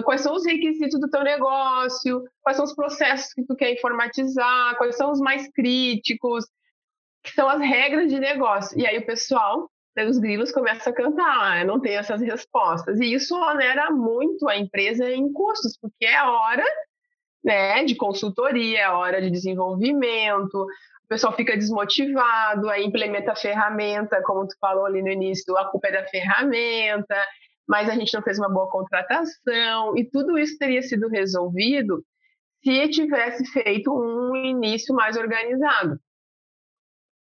quais 0.00 0.22
são 0.22 0.34
os 0.34 0.46
requisitos 0.46 0.98
do 0.98 1.10
teu 1.10 1.22
negócio, 1.22 2.24
quais 2.40 2.56
são 2.56 2.64
os 2.64 2.74
processos 2.74 3.34
que 3.34 3.44
tu 3.44 3.54
quer 3.54 3.72
informatizar, 3.72 4.76
quais 4.78 4.96
são 4.96 5.12
os 5.12 5.20
mais 5.20 5.50
críticos, 5.52 6.46
que 7.22 7.32
são 7.32 7.48
as 7.48 7.60
regras 7.60 8.08
de 8.08 8.18
negócio. 8.18 8.78
E 8.78 8.86
aí 8.86 8.98
o 8.98 9.06
pessoal, 9.06 9.70
né, 9.94 10.06
os 10.06 10.18
grilos, 10.18 10.50
começa 10.50 10.90
a 10.90 10.94
cantar, 10.94 11.60
ah, 11.60 11.64
não 11.64 11.78
tem 11.78 11.96
essas 11.96 12.22
respostas. 12.22 12.98
E 13.00 13.12
isso 13.12 13.36
onera 13.36 13.90
muito 13.90 14.48
a 14.48 14.56
empresa 14.56 15.10
em 15.10 15.30
custos, 15.32 15.76
porque 15.78 16.06
é 16.06 16.22
hora 16.22 16.64
né, 17.44 17.84
de 17.84 17.94
consultoria, 17.94 18.80
é 18.80 18.88
hora 18.88 19.20
de 19.20 19.30
desenvolvimento, 19.30 20.66
o 21.04 21.08
pessoal 21.08 21.34
fica 21.34 21.56
desmotivado, 21.56 22.70
aí 22.70 22.84
implementa 22.84 23.32
a 23.32 23.36
ferramenta, 23.36 24.22
como 24.22 24.46
tu 24.46 24.56
falou 24.60 24.86
ali 24.86 25.02
no 25.02 25.10
início, 25.10 25.56
a 25.58 25.68
culpa 25.68 25.88
é 25.88 25.92
da 25.92 26.06
ferramenta, 26.06 27.16
mas 27.72 27.88
a 27.88 27.94
gente 27.94 28.12
não 28.12 28.20
fez 28.20 28.38
uma 28.38 28.50
boa 28.50 28.68
contratação, 28.68 29.96
e 29.96 30.04
tudo 30.04 30.38
isso 30.38 30.58
teria 30.58 30.82
sido 30.82 31.08
resolvido 31.08 32.04
se 32.62 32.86
tivesse 32.90 33.50
feito 33.50 33.90
um 33.90 34.36
início 34.36 34.94
mais 34.94 35.16
organizado. 35.16 35.98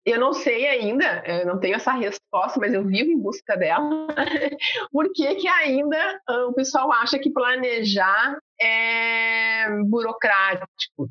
Eu 0.05 0.19
não 0.19 0.33
sei 0.33 0.67
ainda, 0.67 1.23
eu 1.25 1.45
não 1.45 1.61
tenho 1.61 1.75
essa 1.75 1.93
resposta, 1.93 2.59
mas 2.59 2.73
eu 2.73 2.83
vivo 2.83 3.09
em 3.09 3.17
busca 3.17 3.55
dela. 3.55 3.87
Por 4.91 5.13
que, 5.13 5.35
que 5.35 5.47
ainda 5.47 6.21
ah, 6.27 6.47
o 6.47 6.53
pessoal 6.53 6.91
acha 6.91 7.17
que 7.17 7.31
planejar 7.31 8.37
é 8.59 9.69
burocrático, 9.85 11.09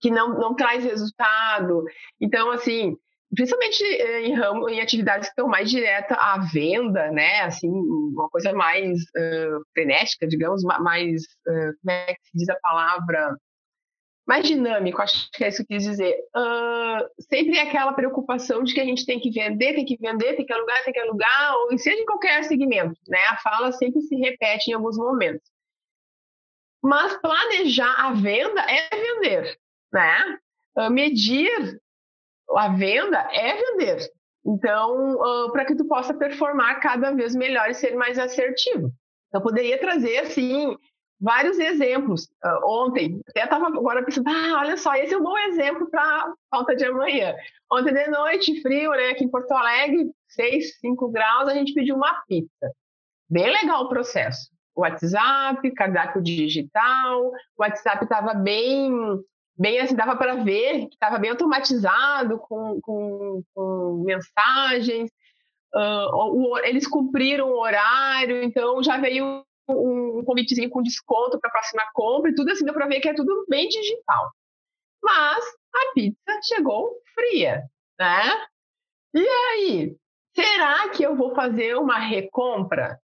que 0.00 0.10
não, 0.10 0.30
não 0.30 0.56
traz 0.56 0.82
resultado? 0.82 1.84
Então, 2.20 2.50
assim, 2.50 2.96
principalmente 3.34 3.84
eh, 3.84 4.26
em 4.26 4.34
ramo, 4.34 4.68
em 4.68 4.80
atividades 4.80 5.28
que 5.28 5.32
estão 5.32 5.48
mais 5.48 5.70
direta 5.70 6.14
à 6.14 6.38
venda, 6.52 7.10
né? 7.10 7.42
Assim, 7.42 7.68
uma 7.68 8.28
coisa 8.28 8.52
mais 8.52 8.98
uh, 9.00 9.60
frenética, 9.72 10.26
digamos, 10.26 10.62
mais, 10.62 11.22
uh, 11.46 11.72
como 11.80 11.90
é 11.90 12.14
que 12.14 12.24
se 12.24 12.38
diz 12.38 12.48
a 12.48 12.58
palavra? 12.60 13.36
mais 14.26 14.46
dinâmico, 14.46 15.02
acho 15.02 15.28
que 15.32 15.42
é 15.42 15.48
isso 15.48 15.64
que 15.66 15.74
eu 15.74 15.78
quis 15.78 15.88
dizer. 15.88 16.14
Uh, 16.36 17.22
sempre 17.22 17.58
é 17.58 17.62
aquela 17.62 17.92
preocupação 17.92 18.62
de 18.62 18.72
que 18.72 18.80
a 18.80 18.84
gente 18.84 19.04
tem 19.04 19.18
que 19.18 19.28
vender, 19.28 19.74
tem 19.74 19.84
que 19.84 19.96
vender, 19.96 20.36
tem 20.36 20.46
que 20.46 20.52
alugar, 20.52 20.84
tem 20.84 20.92
que 20.92 21.00
alugar, 21.00 21.56
ou 21.56 21.76
seja 21.76 22.00
em 22.00 22.06
qualquer 22.06 22.44
segmento, 22.44 22.94
né? 23.08 23.18
A 23.28 23.38
fala 23.38 23.72
sempre 23.72 24.00
se 24.02 24.14
repete 24.14 24.70
em 24.70 24.74
alguns 24.74 24.96
momentos. 24.96 25.42
Mas 26.80 27.16
planejar 27.16 27.92
a 27.98 28.12
venda 28.12 28.60
é 28.70 28.88
vender, 28.90 29.58
né? 29.92 30.38
Medir 30.92 31.80
a 32.56 32.68
venda 32.68 33.18
é 33.32 33.56
vender. 33.56 33.98
Então, 34.44 35.14
uh, 35.14 35.52
para 35.52 35.64
que 35.64 35.76
tu 35.76 35.86
possa 35.86 36.14
performar 36.14 36.80
cada 36.80 37.12
vez 37.12 37.34
melhor 37.34 37.68
e 37.68 37.74
ser 37.74 37.94
mais 37.94 38.18
assertivo. 38.18 38.90
Eu 39.32 39.40
poderia 39.42 39.78
trazer, 39.78 40.18
assim, 40.18 40.74
vários 41.20 41.58
exemplos. 41.58 42.24
Uh, 42.44 42.66
ontem, 42.66 43.20
até 43.28 43.44
estava 43.44 43.66
agora 43.66 44.02
pensando, 44.02 44.28
ah, 44.28 44.60
olha 44.60 44.76
só, 44.76 44.94
esse 44.94 45.12
é 45.12 45.18
um 45.18 45.22
bom 45.22 45.36
exemplo 45.38 45.88
para 45.90 46.32
falta 46.50 46.74
de 46.74 46.84
amanhã. 46.84 47.34
Ontem 47.70 47.92
de 47.92 48.08
noite, 48.08 48.60
frio, 48.62 48.90
né, 48.92 49.10
aqui 49.10 49.24
em 49.24 49.30
Porto 49.30 49.52
Alegre, 49.52 50.10
6, 50.28 50.78
5 50.80 51.10
graus, 51.10 51.48
a 51.48 51.54
gente 51.54 51.74
pediu 51.74 51.94
uma 51.94 52.22
pizza. 52.26 52.72
Bem 53.28 53.50
legal 53.50 53.84
o 53.84 53.88
processo. 53.88 54.50
WhatsApp, 54.74 55.70
cardápio 55.72 56.22
digital, 56.22 57.26
o 57.26 57.32
WhatsApp 57.58 58.04
estava 58.04 58.34
bem, 58.34 58.90
bem 59.60 59.78
assim, 59.78 59.94
dava 59.94 60.16
para 60.16 60.36
ver 60.36 60.86
que 60.86 60.94
estava 60.94 61.18
bem 61.18 61.30
automatizado, 61.30 62.38
com, 62.38 62.80
com, 62.80 63.42
com 63.54 64.02
mensagens. 64.06 65.10
Uh, 65.74 66.14
o, 66.14 66.58
eles 66.60 66.88
cumpriram 66.88 67.50
o 67.50 67.60
horário, 67.60 68.42
então 68.42 68.82
já 68.82 68.96
veio 68.96 69.44
um, 69.68 70.24
convitezinho 70.24 70.70
com 70.70 70.82
desconto 70.82 71.38
para 71.38 71.50
a 71.50 71.52
próxima 71.52 71.82
compra 71.92 72.30
e 72.30 72.34
tudo 72.34 72.50
assim, 72.50 72.64
deu 72.64 72.72
para 72.72 72.86
ver 72.86 73.00
que 73.00 73.08
é 73.10 73.14
tudo 73.14 73.44
bem 73.50 73.68
digital. 73.68 74.32
Mas 75.02 75.44
a 75.74 75.92
pizza 75.94 76.40
chegou 76.42 76.96
fria, 77.14 77.62
né? 77.98 78.46
E 79.14 79.26
aí, 79.28 79.96
será 80.34 80.88
que 80.88 81.02
eu 81.02 81.14
vou 81.14 81.34
fazer 81.34 81.76
uma 81.76 81.98
recompra? 81.98 82.98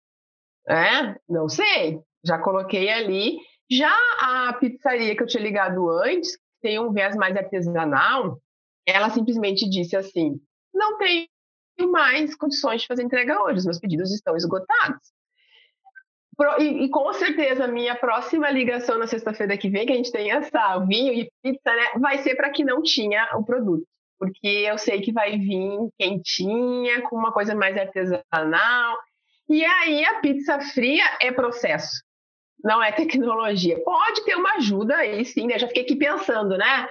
É, 0.68 1.20
não 1.28 1.50
sei, 1.50 2.00
já 2.26 2.40
coloquei 2.40 2.90
ali. 2.90 3.40
Já 3.70 3.96
a 4.20 4.54
pizzaria 4.54 5.16
que 5.16 5.24
eu 5.24 5.28
tinha 5.28 5.42
ligado 5.42 5.90
antes, 5.90 6.38
tem 6.66 6.80
um 6.80 6.92
viés 6.92 7.16
mais 7.16 7.38
artesanal, 7.38 8.40
ela 8.88 9.12
simplesmente 9.12 9.70
disse 9.70 9.96
assim: 9.96 10.42
não 10.74 10.98
tenho 10.98 11.28
mais 11.92 12.36
condições 12.36 12.82
de 12.82 12.88
fazer 12.88 13.04
entrega 13.04 13.40
hoje, 13.44 13.60
os 13.60 13.66
meus 13.66 13.80
pedidos 13.80 14.12
estão 14.12 14.36
esgotados. 14.36 15.14
e, 16.60 16.86
e, 16.86 16.90
com 16.90 17.14
certeza, 17.14 17.68
minha 17.68 17.96
próxima 17.96 18.50
ligação 18.50 18.98
na 18.98 19.06
sexta-feira 19.06 19.56
que 19.56 19.70
vem, 19.70 19.86
que 19.86 19.94
a 19.94 19.96
gente 19.96 20.12
tem 20.12 20.32
essa 20.32 20.80
vinho 20.80 21.14
e 21.14 21.30
pizza, 21.44 21.72
né? 21.72 22.00
Vai 22.00 22.18
ser 22.18 22.34
para 22.36 22.50
que 22.50 22.64
não 22.64 22.82
tinha 22.82 23.30
o 23.36 23.46
produto. 23.46 23.86
Porque 24.18 24.48
eu 24.48 24.78
sei 24.80 25.02
que 25.02 25.12
vai 25.12 25.38
vir 25.38 25.78
quentinha, 26.00 27.04
com 27.04 27.16
uma 27.16 27.32
coisa 27.32 27.54
mais 27.54 27.78
artesanal. 27.78 28.98
E 29.48 29.64
aí 29.64 30.04
a 30.04 30.20
pizza 30.20 30.60
fria 30.60 31.04
é 31.22 31.32
processo, 31.32 32.02
não 32.66 32.84
é 32.84 32.92
tecnologia. 32.92 33.80
Pode 33.84 34.26
ter 34.26 34.36
uma 34.36 34.56
ajuda 34.56 34.98
aí, 34.98 35.24
sim, 35.24 35.48
né? 35.48 35.58
Já 35.58 35.68
fiquei 35.68 35.84
aqui 35.84 35.96
pensando, 35.96 36.58
né? 36.58 36.90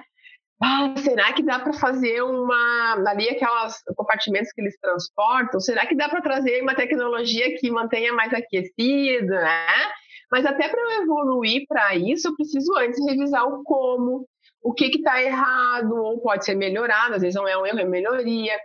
ah, 0.62 0.94
será 0.96 1.32
que 1.32 1.42
dá 1.42 1.58
para 1.58 1.72
fazer 1.72 2.22
uma 2.22 2.94
ali 3.06 3.28
aquelas 3.28 3.82
compartimentos 3.96 4.52
que 4.52 4.60
eles 4.60 4.78
transportam? 4.80 5.60
Será 5.60 5.84
que 5.86 5.94
dá 5.94 6.08
para 6.08 6.22
trazer 6.22 6.62
uma 6.62 6.74
tecnologia 6.74 7.56
que 7.58 7.70
mantenha 7.70 8.12
mais 8.12 8.32
aquecido, 8.32 9.34
né? 9.34 9.66
Mas 10.30 10.46
até 10.46 10.68
para 10.68 10.80
eu 10.80 11.02
evoluir 11.02 11.64
para 11.68 11.94
isso, 11.96 12.28
eu 12.28 12.36
preciso 12.36 12.74
antes 12.76 13.04
revisar 13.04 13.46
o 13.46 13.62
como, 13.62 14.26
o 14.62 14.72
que 14.72 14.86
está 14.86 15.22
errado, 15.22 15.94
ou 15.96 16.20
pode 16.20 16.44
ser 16.44 16.54
melhorado, 16.54 17.14
às 17.14 17.22
vezes 17.22 17.34
não 17.34 17.46
é 17.46 17.58
um 17.58 17.66
erro, 17.66 17.80
é 17.80 17.84
melhoria. 17.84 18.58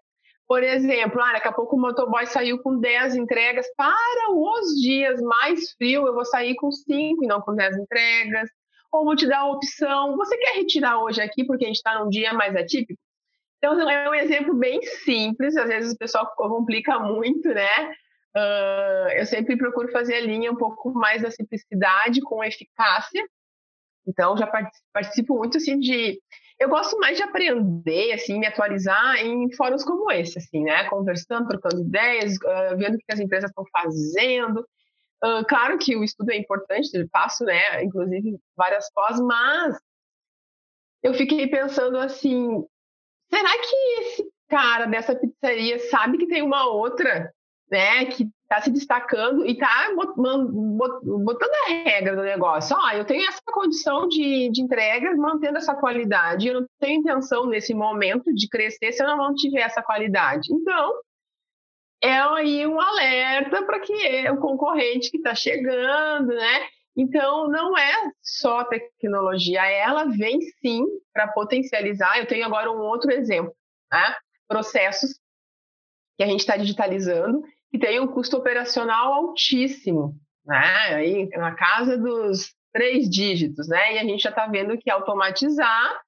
Por 0.50 0.64
exemplo, 0.64 1.22
ah, 1.22 1.34
daqui 1.34 1.48
a 1.48 1.54
pouco 1.54 1.78
o 1.78 1.80
motoboy 1.80 2.26
saiu 2.26 2.60
com 2.62 2.80
10 2.80 3.16
entregas. 3.16 3.68
Para 3.78 4.34
os 4.34 4.82
dias 4.82 5.22
mais 5.22 5.72
frios, 5.74 6.06
eu 6.06 6.14
vou 6.14 6.26
sair 6.26 6.56
com 6.56 6.72
5 6.72 7.24
e 7.24 7.28
não 7.28 7.40
com 7.40 7.56
10 7.56 7.78
entregas 7.78 8.50
ou 8.92 9.06
vou 9.06 9.16
te 9.16 9.28
dar 9.28 9.40
a 9.40 9.52
opção, 9.52 10.16
você 10.18 10.38
quer 10.38 10.56
retirar 10.56 11.00
hoje 11.00 11.22
aqui 11.22 11.46
porque 11.46 11.66
a 11.66 11.68
gente 11.68 11.78
está 11.78 12.00
num 12.00 12.10
dia 12.10 12.34
mais 12.34 12.56
atípico? 12.56 13.00
Então, 13.58 13.90
é 13.90 14.10
um 14.10 14.16
exemplo 14.16 14.56
bem 14.56 14.82
simples, 14.82 15.56
às 15.58 15.68
vezes 15.68 15.94
o 15.94 15.98
pessoal 15.98 16.34
complica 16.36 16.98
muito, 16.98 17.50
né? 17.50 17.92
Uh, 18.36 19.10
eu 19.18 19.26
sempre 19.26 19.58
procuro 19.58 19.92
fazer 19.92 20.16
a 20.16 20.22
linha 20.22 20.52
um 20.52 20.56
pouco 20.56 20.94
mais 20.94 21.22
da 21.22 21.30
simplicidade 21.30 22.22
com 22.22 22.44
eficácia. 22.44 23.22
Então, 24.08 24.38
já 24.38 24.50
participo 24.94 25.38
muito, 25.38 25.58
assim, 25.58 25.78
de... 25.78 26.20
Eu 26.60 26.68
gosto 26.68 27.00
mais 27.00 27.16
de 27.16 27.24
aprender, 27.24 28.12
assim, 28.12 28.38
me 28.38 28.46
atualizar 28.46 29.16
em 29.26 29.50
fóruns 29.56 29.84
como 29.84 30.12
esse, 30.12 30.38
assim, 30.38 30.64
né? 30.64 30.84
Conversando, 30.90 31.48
trocando 31.48 31.82
ideias, 31.82 32.36
uh, 32.36 32.78
vendo 32.78 32.96
o 32.96 32.98
que 32.98 33.14
as 33.14 33.20
empresas 33.20 33.50
estão 33.50 33.64
fazendo. 33.72 34.60
Uh, 35.24 35.46
claro 35.48 35.78
que 35.78 35.96
o 35.96 36.04
estudo 36.04 36.32
é 36.32 36.38
importante, 36.38 36.90
eu 36.94 37.08
faço, 37.12 37.44
né, 37.44 37.84
inclusive 37.84 38.40
várias 38.56 38.90
pós, 38.94 39.20
mas 39.20 39.78
eu 41.04 41.14
fiquei 41.14 41.46
pensando 41.48 41.98
assim, 41.98 42.66
será 43.30 43.52
que 43.58 43.76
esse 44.00 44.30
cara 44.50 44.86
dessa 44.86 45.14
pizzaria 45.16 45.78
sabe 45.90 46.18
que 46.18 46.28
tem 46.28 46.42
uma 46.42 46.70
outra, 46.70 47.34
né, 47.70 48.06
que 48.06 48.30
está 48.44 48.62
se 48.62 48.72
destacando 48.72 49.46
e 49.46 49.52
está 49.52 49.94
botando 49.96 51.52
a 51.68 51.70
regra 51.70 52.16
do 52.16 52.24
negócio. 52.24 52.76
Ó, 52.76 52.80
oh, 52.84 52.90
eu 52.92 53.06
tenho 53.06 53.28
essa 53.28 53.42
condição 53.60 54.08
de, 54.08 54.50
de 54.50 54.62
entrega, 54.62 55.16
mantendo 55.18 55.58
essa 55.58 55.76
qualidade. 55.76 56.48
Eu 56.48 56.62
não 56.62 56.68
tenho 56.80 57.02
intenção 57.02 57.46
nesse 57.46 57.74
momento 57.74 58.34
de 58.34 58.48
crescer 58.48 58.94
se 58.94 59.04
eu 59.04 59.18
não 59.18 59.36
tiver 59.36 59.62
essa 59.62 59.84
qualidade. 59.84 60.48
Então, 60.52 60.94
é 62.02 62.14
aí 62.14 62.66
um 62.66 62.80
alerta 62.80 63.66
para 63.66 63.82
que 63.82 64.30
o 64.30 64.38
concorrente 64.38 65.12
que 65.12 65.18
está 65.18 65.36
chegando, 65.36 66.28
né? 66.28 66.68
Então, 66.96 67.50
não 67.50 67.78
é 67.78 68.12
só 68.22 68.64
tecnologia, 68.64 69.66
ela 69.66 70.06
vem 70.06 70.40
sim 70.62 70.84
para 71.14 71.28
potencializar. 71.28 72.18
Eu 72.18 72.28
tenho 72.28 72.46
agora 72.46 72.72
um 72.72 72.80
outro 72.80 73.12
exemplo, 73.12 73.54
né? 73.92 74.16
processos 74.48 75.20
que 76.18 76.24
a 76.24 76.28
gente 76.28 76.40
está 76.40 76.58
digitalizando 76.58 77.42
que 77.72 77.78
tem 77.78 78.00
um 78.00 78.08
custo 78.08 78.36
operacional 78.36 79.14
altíssimo, 79.14 80.16
né? 80.44 80.96
Aí 80.96 81.30
na 81.30 81.54
casa 81.56 81.98
dos 81.98 82.52
três 82.72 83.10
dígitos, 83.10 83.68
né? 83.68 83.96
E 83.96 84.00
a 84.00 84.04
gente 84.04 84.22
já 84.22 84.30
está 84.30 84.48
vendo 84.48 84.78
que 84.78 84.90
automatizar 84.90 86.00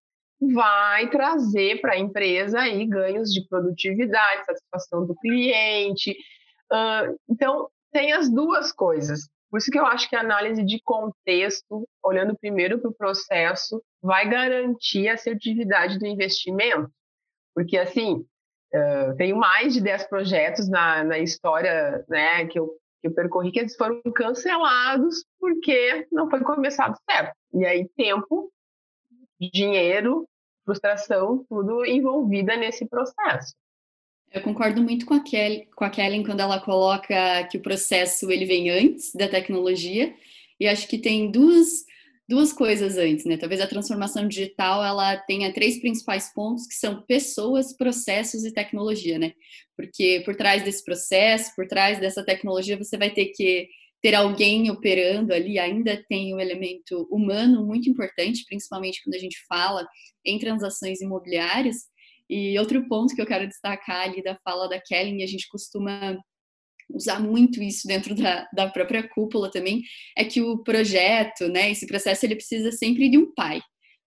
vai 0.41 1.09
trazer 1.09 1.79
para 1.81 1.93
a 1.93 1.99
empresa 1.99 2.59
aí 2.59 2.85
ganhos 2.85 3.31
de 3.31 3.47
produtividade, 3.47 4.45
satisfação 4.45 5.05
do 5.05 5.15
cliente. 5.15 6.11
Uh, 6.71 7.15
então, 7.29 7.69
tem 7.91 8.11
as 8.11 8.29
duas 8.29 8.71
coisas. 8.71 9.29
Por 9.51 9.57
isso 9.57 9.69
que 9.69 9.77
eu 9.77 9.85
acho 9.85 10.09
que 10.09 10.15
a 10.15 10.21
análise 10.21 10.63
de 10.63 10.81
contexto, 10.81 11.87
olhando 12.03 12.37
primeiro 12.39 12.79
para 12.79 12.89
o 12.89 12.93
processo, 12.93 13.83
vai 14.01 14.27
garantir 14.27 15.09
a 15.09 15.13
assertividade 15.13 15.99
do 15.99 16.07
investimento. 16.07 16.89
Porque, 17.53 17.77
assim, 17.77 18.25
uh, 18.73 19.15
tenho 19.17 19.35
mais 19.35 19.73
de 19.73 19.81
10 19.81 20.07
projetos 20.07 20.69
na, 20.69 21.03
na 21.03 21.19
história 21.19 22.03
né, 22.07 22.47
que, 22.47 22.57
eu, 22.57 22.69
que 23.01 23.07
eu 23.07 23.13
percorri 23.13 23.51
que 23.51 23.59
eles 23.59 23.75
foram 23.75 24.01
cancelados 24.15 25.25
porque 25.39 26.07
não 26.11 26.29
foi 26.29 26.41
começado 26.41 26.95
certo. 27.09 27.35
E 27.53 27.65
aí, 27.65 27.89
tempo, 27.97 28.51
dinheiro 29.39 30.27
frustração, 30.63 31.45
tudo 31.49 31.85
envolvida 31.85 32.55
nesse 32.55 32.85
processo. 32.87 33.53
Eu 34.31 34.41
concordo 34.41 34.81
muito 34.81 35.05
com 35.05 35.15
a, 35.15 35.19
Kelly, 35.19 35.67
com 35.75 35.83
a 35.83 35.89
Kellen 35.89 36.23
quando 36.23 36.39
ela 36.39 36.59
coloca 36.61 37.45
que 37.49 37.57
o 37.57 37.61
processo 37.61 38.31
ele 38.31 38.45
vem 38.45 38.69
antes 38.69 39.13
da 39.13 39.27
tecnologia 39.27 40.15
e 40.59 40.67
acho 40.67 40.87
que 40.87 40.97
tem 40.97 41.29
duas, 41.29 41.85
duas 42.31 42.53
coisas 42.53 42.97
antes, 42.97 43.25
né? 43.25 43.35
Talvez 43.35 43.59
a 43.59 43.67
transformação 43.67 44.25
digital 44.25 44.81
ela 44.81 45.17
tenha 45.17 45.53
três 45.53 45.81
principais 45.81 46.33
pontos 46.33 46.65
que 46.65 46.75
são 46.75 47.01
pessoas, 47.01 47.75
processos 47.75 48.45
e 48.45 48.53
tecnologia, 48.53 49.19
né? 49.19 49.33
Porque 49.75 50.21
por 50.23 50.33
trás 50.33 50.63
desse 50.63 50.81
processo, 50.81 51.53
por 51.57 51.67
trás 51.67 51.99
dessa 51.99 52.23
tecnologia, 52.23 52.77
você 52.77 52.97
vai 52.97 53.09
ter 53.09 53.25
que 53.35 53.67
ter 54.01 54.15
alguém 54.15 54.71
operando 54.71 55.33
ali 55.33 55.59
ainda 55.59 56.01
tem 56.07 56.33
um 56.33 56.39
elemento 56.39 57.05
humano 57.11 57.65
muito 57.65 57.89
importante, 57.89 58.45
principalmente 58.47 59.03
quando 59.03 59.15
a 59.15 59.19
gente 59.19 59.37
fala 59.45 59.85
em 60.25 60.39
transações 60.39 61.01
imobiliárias. 61.01 61.75
E 62.29 62.57
outro 62.57 62.87
ponto 62.87 63.13
que 63.13 63.21
eu 63.21 63.25
quero 63.25 63.45
destacar 63.45 64.09
ali 64.09 64.23
da 64.23 64.39
fala 64.41 64.69
da 64.69 64.79
Kellen, 64.79 65.19
e 65.19 65.23
a 65.23 65.27
gente 65.27 65.49
costuma 65.49 66.17
usar 66.93 67.19
muito 67.19 67.61
isso 67.61 67.87
dentro 67.87 68.15
da, 68.15 68.47
da 68.53 68.69
própria 68.69 69.07
cúpula 69.07 69.49
também, 69.51 69.81
é 70.17 70.23
que 70.23 70.41
o 70.41 70.63
projeto, 70.63 71.47
né, 71.47 71.71
esse 71.71 71.87
processo, 71.87 72.25
ele 72.25 72.35
precisa 72.35 72.71
sempre 72.71 73.09
de 73.09 73.17
um 73.17 73.33
pai. 73.33 73.61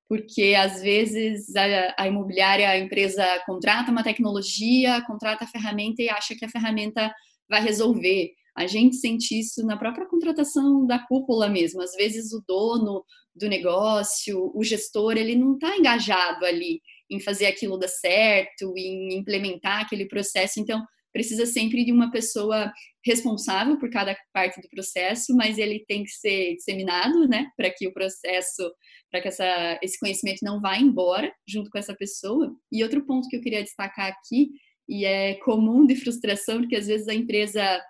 Porque 0.08 0.54
às 0.56 0.82
vezes 0.82 1.54
a, 1.56 1.94
a 1.98 2.06
imobiliária, 2.06 2.68
a 2.68 2.78
empresa 2.78 3.24
contrata 3.46 3.90
uma 3.90 4.04
tecnologia, 4.04 5.02
contrata 5.06 5.44
a 5.44 5.48
ferramenta 5.48 6.02
e 6.02 6.08
acha 6.08 6.34
que 6.36 6.44
a 6.44 6.48
ferramenta 6.48 7.12
vai 7.48 7.62
resolver 7.62 8.32
a 8.56 8.66
gente 8.66 8.96
sente 8.96 9.38
isso 9.38 9.66
na 9.66 9.76
própria 9.76 10.06
contratação 10.06 10.86
da 10.86 10.98
cúpula 10.98 11.48
mesmo. 11.48 11.82
Às 11.82 11.92
vezes 11.92 12.32
o 12.32 12.42
dono 12.46 13.04
do 13.34 13.48
negócio, 13.48 14.52
o 14.54 14.62
gestor, 14.62 15.16
ele 15.16 15.34
não 15.34 15.54
está 15.54 15.76
engajado 15.76 16.44
ali 16.44 16.80
em 17.10 17.18
fazer 17.18 17.46
aquilo 17.46 17.76
dar 17.76 17.88
certo, 17.88 18.72
em 18.76 19.14
implementar 19.18 19.80
aquele 19.80 20.06
processo. 20.06 20.60
Então, 20.60 20.80
precisa 21.14 21.46
sempre 21.46 21.84
de 21.84 21.92
uma 21.92 22.10
pessoa 22.10 22.72
responsável 23.06 23.78
por 23.78 23.88
cada 23.88 24.16
parte 24.32 24.60
do 24.60 24.68
processo, 24.68 25.34
mas 25.36 25.56
ele 25.58 25.84
tem 25.86 26.02
que 26.02 26.10
ser 26.10 26.56
disseminado, 26.56 27.28
né, 27.28 27.46
para 27.56 27.70
que 27.70 27.86
o 27.86 27.92
processo, 27.92 28.68
para 29.10 29.22
que 29.22 29.28
essa, 29.28 29.78
esse 29.80 29.98
conhecimento 29.98 30.40
não 30.42 30.60
vá 30.60 30.76
embora 30.76 31.32
junto 31.48 31.70
com 31.70 31.78
essa 31.78 31.94
pessoa. 31.94 32.52
E 32.70 32.82
outro 32.82 33.06
ponto 33.06 33.28
que 33.28 33.36
eu 33.36 33.40
queria 33.40 33.62
destacar 33.62 34.08
aqui, 34.08 34.48
e 34.88 35.04
é 35.04 35.34
comum 35.34 35.86
de 35.86 35.94
frustração, 35.94 36.58
porque 36.58 36.76
às 36.76 36.88
vezes 36.88 37.06
a 37.06 37.14
empresa 37.14 37.80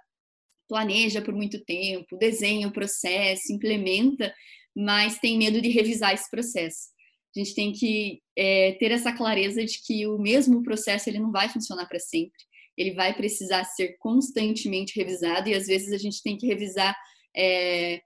planeja 0.69 1.23
por 1.23 1.35
muito 1.35 1.65
tempo, 1.65 2.19
desenha 2.19 2.69
o 2.69 2.73
processo, 2.73 3.53
implementa, 3.53 4.35
mas 4.77 5.19
tem 5.19 5.39
medo 5.39 5.63
de 5.63 5.71
revisar 5.71 6.13
esse 6.13 6.31
processo. 6.31 6.93
A 7.35 7.41
gente 7.41 7.55
tem 7.55 7.73
que 7.73 8.21
é, 8.37 8.73
ter 8.73 8.91
essa 8.91 9.13
clareza 9.13 9.65
de 9.65 9.81
que 9.85 10.07
o 10.07 10.19
mesmo 10.19 10.63
processo 10.63 11.09
ele 11.09 11.19
não 11.19 11.33
vai 11.33 11.49
funcionar 11.49 11.87
para 11.87 11.99
sempre. 11.99 12.39
Ele 12.77 12.93
vai 12.93 13.15
precisar 13.15 13.65
ser 13.65 13.97
constantemente 13.99 14.99
revisado 14.99 15.49
e 15.49 15.55
às 15.55 15.67
vezes 15.67 15.93
a 15.93 15.99
gente 15.99 16.23
tem 16.23 16.37
que 16.37 16.47
revisar. 16.47 16.97
É, 17.37 18.01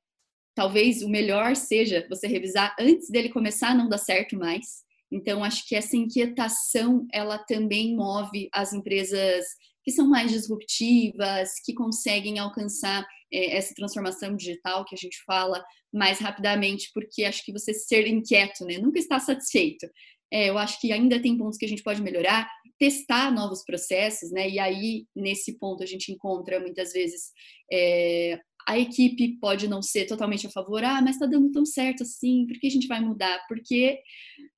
talvez 0.55 1.03
o 1.03 1.09
melhor 1.09 1.55
seja 1.55 2.07
você 2.09 2.27
revisar 2.27 2.75
antes 2.81 3.09
dele 3.11 3.29
começar 3.29 3.71
a 3.71 3.75
não 3.75 3.89
dar 3.89 3.99
certo 3.99 4.37
mais. 4.37 4.83
Então 5.11 5.43
acho 5.43 5.67
que 5.67 5.75
essa 5.75 5.97
inquietação 5.97 7.07
ela 7.13 7.39
também 7.39 7.95
move 7.95 8.49
as 8.53 8.73
empresas 8.73 9.45
que 9.85 9.93
são 9.93 10.07
mais 10.07 10.31
disruptivas, 10.31 11.51
que 11.65 11.73
conseguem 11.73 12.39
alcançar 12.39 13.07
é, 13.33 13.57
essa 13.57 13.75
transformação 13.75 14.37
digital 14.37 14.85
que 14.85 14.95
a 14.95 14.99
gente 14.99 15.23
fala 15.25 15.65
mais 15.93 16.19
rapidamente, 16.19 16.91
porque 16.93 17.25
acho 17.25 17.43
que 17.43 17.53
você 17.53 17.73
ser 17.73 18.07
inquieto, 18.07 18.65
né? 18.65 18.79
Nunca 18.79 18.99
está 18.99 19.19
satisfeito. 19.19 19.87
É, 20.31 20.49
eu 20.49 20.59
acho 20.59 20.81
que 20.81 20.93
ainda 20.93 21.21
tem 21.21 21.37
pontos 21.37 21.59
que 21.59 21.65
a 21.65 21.69
gente 21.69 21.83
pode 21.83 22.03
melhorar, 22.03 22.49
testar 22.79 23.33
novos 23.33 23.65
processos, 23.65 24.31
né? 24.31 24.49
E 24.49 24.59
aí, 24.59 25.07
nesse 25.15 25.59
ponto, 25.59 25.83
a 25.83 25.87
gente 25.87 26.13
encontra 26.13 26.61
muitas 26.61 26.93
vezes 26.93 27.33
é, 27.73 28.39
a 28.69 28.79
equipe 28.79 29.39
pode 29.41 29.67
não 29.67 29.81
ser 29.81 30.05
totalmente 30.05 30.47
a 30.47 30.51
favor, 30.51 30.85
ah, 30.85 31.01
mas 31.01 31.17
está 31.17 31.25
dando 31.25 31.51
tão 31.51 31.65
certo 31.65 32.03
assim, 32.03 32.47
por 32.47 32.61
que 32.61 32.67
a 32.67 32.71
gente 32.71 32.87
vai 32.87 33.01
mudar? 33.01 33.43
Porque 33.49 33.99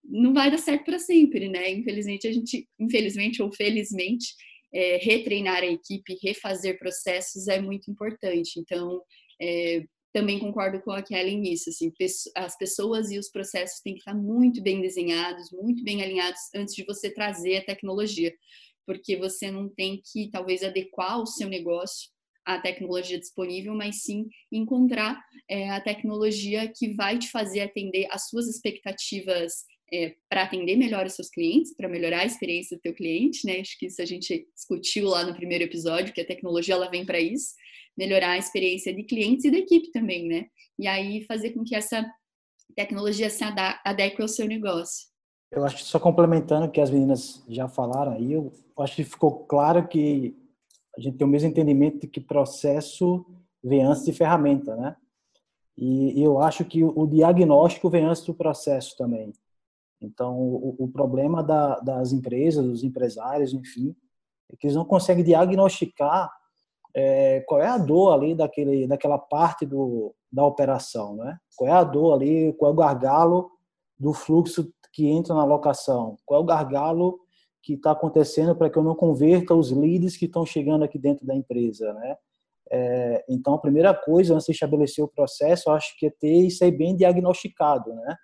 não 0.04 0.34
vai 0.34 0.50
dar 0.50 0.58
certo 0.58 0.84
para 0.84 0.98
sempre, 0.98 1.48
né? 1.48 1.70
Infelizmente, 1.70 2.26
a 2.26 2.32
gente, 2.32 2.68
infelizmente 2.78 3.40
ou 3.40 3.52
felizmente, 3.52 4.34
é, 4.74 4.96
retreinar 4.96 5.62
a 5.62 5.66
equipe, 5.66 6.18
refazer 6.22 6.76
processos 6.78 7.46
é 7.46 7.60
muito 7.60 7.88
importante. 7.88 8.58
Então, 8.58 9.00
é, 9.40 9.84
também 10.12 10.38
concordo 10.38 10.80
com 10.80 10.90
a 10.90 11.02
Kelly 11.02 11.36
nisso, 11.36 11.70
assim, 11.70 11.92
as 12.36 12.56
pessoas 12.58 13.10
e 13.10 13.18
os 13.18 13.30
processos 13.30 13.80
têm 13.80 13.94
que 13.94 14.00
estar 14.00 14.14
muito 14.14 14.62
bem 14.62 14.80
desenhados, 14.80 15.50
muito 15.52 15.84
bem 15.84 16.02
alinhados 16.02 16.40
antes 16.54 16.74
de 16.74 16.84
você 16.84 17.12
trazer 17.12 17.58
a 17.58 17.64
tecnologia, 17.64 18.34
porque 18.86 19.16
você 19.16 19.50
não 19.50 19.68
tem 19.68 20.02
que 20.12 20.28
talvez 20.30 20.62
adequar 20.62 21.20
o 21.20 21.26
seu 21.26 21.48
negócio 21.48 22.10
à 22.44 22.58
tecnologia 22.58 23.18
disponível, 23.18 23.74
mas 23.74 24.02
sim 24.02 24.26
encontrar 24.50 25.22
é, 25.48 25.70
a 25.70 25.80
tecnologia 25.80 26.70
que 26.74 26.94
vai 26.94 27.18
te 27.18 27.30
fazer 27.30 27.60
atender 27.60 28.08
às 28.10 28.28
suas 28.28 28.48
expectativas 28.48 29.52
é, 29.92 30.14
para 30.28 30.42
atender 30.42 30.76
melhor 30.76 31.06
os 31.06 31.14
seus 31.14 31.28
clientes, 31.28 31.74
para 31.76 31.88
melhorar 31.88 32.20
a 32.20 32.26
experiência 32.26 32.76
do 32.76 32.80
teu 32.80 32.94
cliente, 32.94 33.44
né? 33.44 33.60
Acho 33.60 33.78
que 33.78 33.86
isso 33.86 34.00
a 34.00 34.04
gente 34.04 34.48
discutiu 34.54 35.08
lá 35.08 35.24
no 35.24 35.34
primeiro 35.34 35.64
episódio, 35.64 36.14
que 36.14 36.20
a 36.20 36.26
tecnologia 36.26 36.74
ela 36.74 36.90
vem 36.90 37.04
para 37.04 37.20
isso 37.20 37.54
melhorar 38.00 38.30
a 38.30 38.38
experiência 38.38 38.94
de 38.94 39.02
clientes 39.02 39.44
e 39.44 39.50
da 39.50 39.58
equipe 39.58 39.92
também, 39.92 40.26
né? 40.26 40.46
E 40.78 40.86
aí 40.86 41.22
fazer 41.26 41.50
com 41.50 41.62
que 41.62 41.76
essa 41.76 42.10
tecnologia 42.74 43.28
se 43.28 43.44
adeque 43.84 44.22
ao 44.22 44.28
seu 44.28 44.46
negócio. 44.46 45.06
Eu 45.52 45.62
acho 45.66 45.76
que 45.76 45.82
só 45.82 46.00
complementando 46.00 46.66
o 46.66 46.70
que 46.70 46.80
as 46.80 46.90
meninas 46.90 47.44
já 47.46 47.68
falaram 47.68 48.12
aí, 48.12 48.32
eu 48.32 48.50
acho 48.78 48.96
que 48.96 49.04
ficou 49.04 49.44
claro 49.44 49.86
que 49.86 50.34
a 50.96 51.00
gente 51.00 51.18
tem 51.18 51.26
o 51.26 51.30
mesmo 51.30 51.50
entendimento 51.50 52.00
de 52.00 52.06
que 52.06 52.20
processo 52.20 53.26
vem 53.62 53.82
antes 53.82 54.04
de 54.04 54.12
ferramenta, 54.14 54.74
né? 54.76 54.96
E 55.76 56.22
eu 56.22 56.40
acho 56.40 56.64
que 56.64 56.82
o 56.82 57.06
diagnóstico 57.06 57.90
vem 57.90 58.04
antes 58.04 58.24
do 58.24 58.34
processo 58.34 58.96
também. 58.96 59.32
Então, 60.00 60.38
o, 60.38 60.88
problema 60.88 61.42
da, 61.42 61.78
das 61.80 62.12
empresas, 62.12 62.64
dos 62.64 62.82
empresários, 62.82 63.52
enfim, 63.52 63.94
é 64.50 64.56
que 64.56 64.66
eles 64.66 64.76
não 64.76 64.84
conseguem 64.84 65.24
diagnosticar 65.24 66.30
é, 66.94 67.40
qual 67.46 67.60
é 67.60 67.66
a 67.66 67.78
dor 67.78 68.12
ali 68.12 68.34
daquele, 68.34 68.86
daquela 68.86 69.18
parte 69.18 69.64
do, 69.64 70.14
da 70.32 70.44
operação, 70.44 71.14
né? 71.16 71.38
Qual 71.56 71.68
é 71.68 71.72
a 71.72 71.84
dor 71.84 72.14
ali, 72.14 72.52
qual 72.54 72.70
é 72.70 72.74
o 72.74 72.76
gargalo 72.76 73.50
do 73.98 74.12
fluxo 74.12 74.72
que 74.92 75.06
entra 75.06 75.34
na 75.34 75.44
locação, 75.44 76.16
qual 76.24 76.40
é 76.40 76.42
o 76.42 76.46
gargalo 76.46 77.20
que 77.62 77.74
está 77.74 77.92
acontecendo 77.92 78.56
para 78.56 78.70
que 78.70 78.78
eu 78.78 78.82
não 78.82 78.94
converta 78.94 79.54
os 79.54 79.70
leads 79.70 80.16
que 80.16 80.24
estão 80.24 80.44
chegando 80.46 80.82
aqui 80.82 80.98
dentro 80.98 81.26
da 81.26 81.34
empresa, 81.34 81.92
né? 81.92 82.16
É, 82.72 83.24
então, 83.28 83.54
a 83.54 83.58
primeira 83.58 83.92
coisa, 83.92 84.34
antes 84.34 84.46
de 84.46 84.52
estabelecer 84.52 85.04
o 85.04 85.08
processo, 85.08 85.70
acho 85.70 85.96
que 85.98 86.06
é 86.06 86.10
ter 86.10 86.46
isso 86.46 86.62
aí 86.64 86.70
bem 86.70 86.96
diagnosticado, 86.96 87.92
né? 87.94 88.16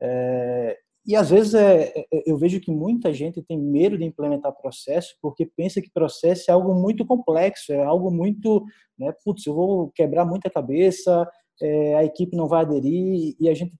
É, 0.00 0.78
e 1.04 1.16
às 1.16 1.30
vezes 1.30 1.54
é, 1.54 1.92
é, 1.96 2.06
eu 2.26 2.36
vejo 2.36 2.60
que 2.60 2.70
muita 2.70 3.12
gente 3.12 3.42
tem 3.42 3.58
medo 3.58 3.98
de 3.98 4.04
implementar 4.04 4.52
processo 4.52 5.16
porque 5.20 5.44
pensa 5.44 5.82
que 5.82 5.90
processo 5.90 6.50
é 6.50 6.54
algo 6.54 6.74
muito 6.74 7.04
complexo, 7.04 7.72
é 7.72 7.82
algo 7.82 8.10
muito, 8.10 8.64
né, 8.96 9.12
putz, 9.24 9.46
eu 9.46 9.54
vou 9.54 9.90
quebrar 9.90 10.24
muita 10.24 10.48
cabeça, 10.48 11.28
é, 11.60 11.96
a 11.96 12.04
equipe 12.04 12.36
não 12.36 12.46
vai 12.46 12.62
aderir 12.62 13.34
e 13.38 13.48
a 13.48 13.54
gente 13.54 13.74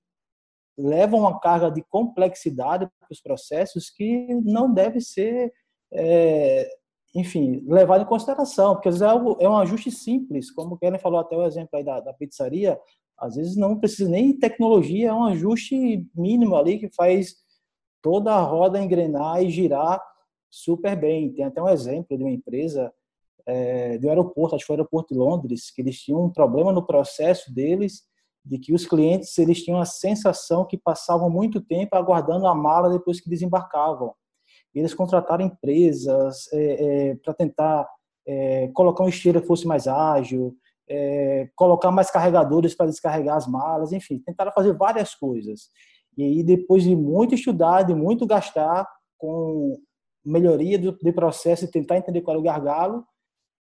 leva 0.77 1.17
uma 1.17 1.39
carga 1.39 1.71
de 1.71 1.83
complexidade 1.83 2.89
para 2.99 3.09
os 3.11 3.21
processos 3.21 3.91
que 3.91 4.27
não 4.45 4.73
deve 4.73 5.01
ser, 5.01 5.53
é, 5.93 6.69
enfim, 7.15 7.63
levado 7.69 8.03
em 8.03 8.07
consideração, 8.07 8.75
porque 8.75 8.89
às 8.89 8.99
vezes 8.99 9.07
é, 9.07 9.11
algo, 9.11 9.37
é 9.39 9.49
um 9.49 9.59
ajuste 9.59 9.91
simples, 9.93 10.51
como 10.51 10.75
o 10.75 10.79
Kellen 10.79 10.99
falou 10.99 11.21
até 11.21 11.37
o 11.37 11.45
exemplo 11.45 11.71
aí 11.75 11.85
da, 11.85 12.01
da 12.01 12.13
pizzaria, 12.15 12.79
às 13.19 13.37
vezes 13.37 13.57
não 13.57 13.79
precisa 13.79 14.11
nem 14.11 14.37
tecnologia, 14.37 15.09
é 15.09 15.15
um 15.15 15.25
ajuste 15.25 16.07
mínimo 16.15 16.57
ali 16.57 16.79
que 16.79 16.91
faz 16.95 17.37
toda 18.03 18.35
a 18.35 18.41
roda 18.43 18.81
engrenar 18.81 19.43
e 19.43 19.51
girar 19.51 20.03
super 20.51 20.97
bem. 20.97 21.33
Tem 21.33 21.45
até 21.45 21.63
um 21.63 21.69
exemplo 21.69 22.17
de 22.17 22.25
uma 22.25 22.33
empresa 22.33 22.93
é, 23.47 23.97
do 23.99 24.09
aeroporto, 24.09 24.55
acho 24.55 24.65
que 24.65 24.67
foi 24.67 24.77
o 24.77 24.79
aeroporto 24.79 25.15
de 25.15 25.21
Londres, 25.21 25.71
que 25.71 25.83
eles 25.83 26.01
tinham 26.01 26.25
um 26.25 26.31
problema 26.31 26.73
no 26.73 26.85
processo 26.85 27.53
deles 27.53 28.03
de 28.45 28.59
que 28.59 28.75
os 28.75 28.85
clientes 28.85 29.37
eles 29.39 29.63
tinham 29.63 29.81
a 29.81 29.85
sensação 29.85 30.65
que 30.67 30.77
passavam 30.77 31.31
muito 31.31 31.61
tempo 31.61 31.97
aguardando 31.97 32.47
a 32.47 32.55
mala 32.55 32.91
depois 32.91 33.21
que 33.21 33.31
desembarcavam. 33.31 34.15
Eles 34.75 34.95
contrataram 34.95 35.45
empresas 35.45 36.53
é, 36.53 37.11
é, 37.11 37.15
para 37.17 37.35
tentar 37.35 37.89
é, 38.27 38.69
colocar 38.69 39.05
um 39.05 39.09
esteira 39.09 39.41
que 39.41 39.47
fosse 39.47 39.67
mais 39.67 39.87
ágil, 39.87 40.57
é, 40.95 41.49
colocar 41.57 41.91
mais 41.91 42.11
carregadores 42.11 42.75
para 42.75 42.91
descarregar 42.91 43.37
as 43.37 43.47
malas, 43.47 43.93
enfim, 43.93 44.19
tentaram 44.19 44.53
fazer 44.53 44.75
várias 44.75 45.15
coisas. 45.15 45.71
E 46.19 46.23
aí, 46.23 46.43
depois 46.43 46.83
de 46.83 46.95
muito 46.95 47.35
estudar, 47.35 47.83
de 47.83 47.95
muito 47.95 48.27
gastar 48.27 48.87
com 49.17 49.81
melhoria 50.23 50.79
do, 50.79 50.93
do 50.93 51.13
processo 51.15 51.65
e 51.65 51.71
tentar 51.71 51.97
entender 51.97 52.21
qual 52.21 52.35
era 52.35 52.41
o 52.41 52.45
gargalo, 52.45 53.05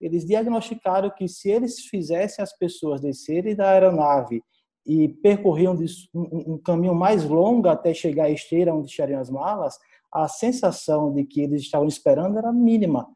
eles 0.00 0.26
diagnosticaram 0.26 1.10
que 1.16 1.28
se 1.28 1.48
eles 1.48 1.78
fizessem 1.86 2.42
as 2.42 2.56
pessoas 2.56 3.00
descerem 3.00 3.54
da 3.54 3.70
aeronave 3.70 4.42
e 4.84 5.08
percorriam 5.08 5.76
um, 6.12 6.54
um 6.54 6.58
caminho 6.58 6.94
mais 6.94 7.24
longo 7.24 7.68
até 7.68 7.94
chegar 7.94 8.24
à 8.24 8.30
esteira 8.30 8.74
onde 8.74 8.90
estariam 8.90 9.20
as 9.20 9.30
malas, 9.30 9.78
a 10.12 10.26
sensação 10.26 11.12
de 11.12 11.24
que 11.24 11.42
eles 11.42 11.62
estavam 11.62 11.86
esperando 11.86 12.38
era 12.38 12.52
mínima. 12.52 13.06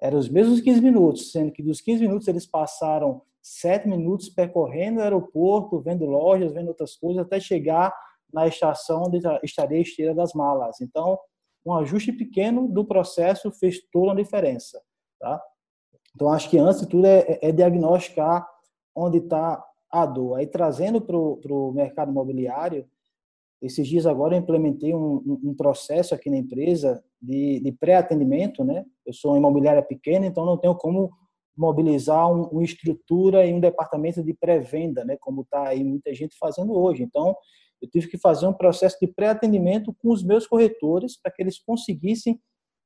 Eram 0.00 0.18
os 0.18 0.28
mesmos 0.28 0.60
15 0.60 0.82
minutos, 0.82 1.32
sendo 1.32 1.50
que 1.50 1.62
dos 1.62 1.80
15 1.80 2.02
minutos 2.02 2.28
eles 2.28 2.46
passaram 2.46 3.22
sete 3.42 3.88
minutos 3.88 4.28
percorrendo 4.28 5.00
o 5.00 5.02
aeroporto, 5.02 5.80
vendo 5.80 6.04
lojas, 6.04 6.52
vendo 6.52 6.68
outras 6.68 6.96
coisas, 6.96 7.24
até 7.24 7.40
chegar 7.40 7.94
na 8.32 8.46
estação 8.46 9.04
onde 9.06 9.20
estaria 9.42 9.78
a 9.78 9.82
esteira 9.82 10.14
das 10.14 10.34
malas. 10.34 10.80
Então, 10.80 11.18
um 11.64 11.74
ajuste 11.74 12.12
pequeno 12.12 12.68
do 12.68 12.84
processo 12.84 13.50
fez 13.52 13.80
toda 13.90 14.12
a 14.12 14.16
diferença. 14.16 14.80
Tá? 15.18 15.42
Então, 16.14 16.32
acho 16.32 16.48
que 16.50 16.58
antes 16.58 16.80
de 16.80 16.88
tudo 16.88 17.06
é, 17.06 17.18
é, 17.20 17.48
é 17.48 17.52
diagnosticar 17.52 18.46
onde 18.94 19.18
está 19.18 19.64
a 19.90 20.04
dor. 20.04 20.36
Aí, 20.36 20.46
trazendo 20.46 21.00
para 21.00 21.16
o 21.16 21.72
mercado 21.72 22.10
imobiliário, 22.10 22.86
esses 23.60 23.88
dias 23.88 24.06
agora 24.06 24.34
eu 24.34 24.40
implementei 24.40 24.94
um, 24.94 25.40
um 25.42 25.54
processo 25.54 26.14
aqui 26.14 26.30
na 26.30 26.36
empresa 26.36 27.02
de, 27.20 27.60
de 27.60 27.72
pré-atendimento, 27.72 28.62
né? 28.62 28.84
Eu 29.04 29.12
sou 29.12 29.32
uma 29.32 29.38
imobiliária 29.38 29.82
pequena, 29.82 30.26
então 30.26 30.46
não 30.46 30.56
tenho 30.56 30.74
como 30.76 31.10
mobilizar 31.58 32.30
um, 32.30 32.44
uma 32.44 32.62
estrutura 32.62 33.44
e 33.44 33.52
um 33.52 33.58
departamento 33.58 34.22
de 34.22 34.32
pré-venda, 34.32 35.04
né, 35.04 35.16
como 35.20 35.42
está 35.42 35.68
aí 35.68 35.82
muita 35.82 36.14
gente 36.14 36.36
fazendo 36.38 36.72
hoje. 36.72 37.02
Então, 37.02 37.36
eu 37.82 37.88
tive 37.90 38.08
que 38.08 38.18
fazer 38.18 38.46
um 38.46 38.52
processo 38.52 38.96
de 39.00 39.08
pré-atendimento 39.08 39.94
com 40.00 40.10
os 40.10 40.22
meus 40.22 40.46
corretores 40.46 41.20
para 41.20 41.32
que 41.32 41.42
eles 41.42 41.58
conseguissem 41.58 42.40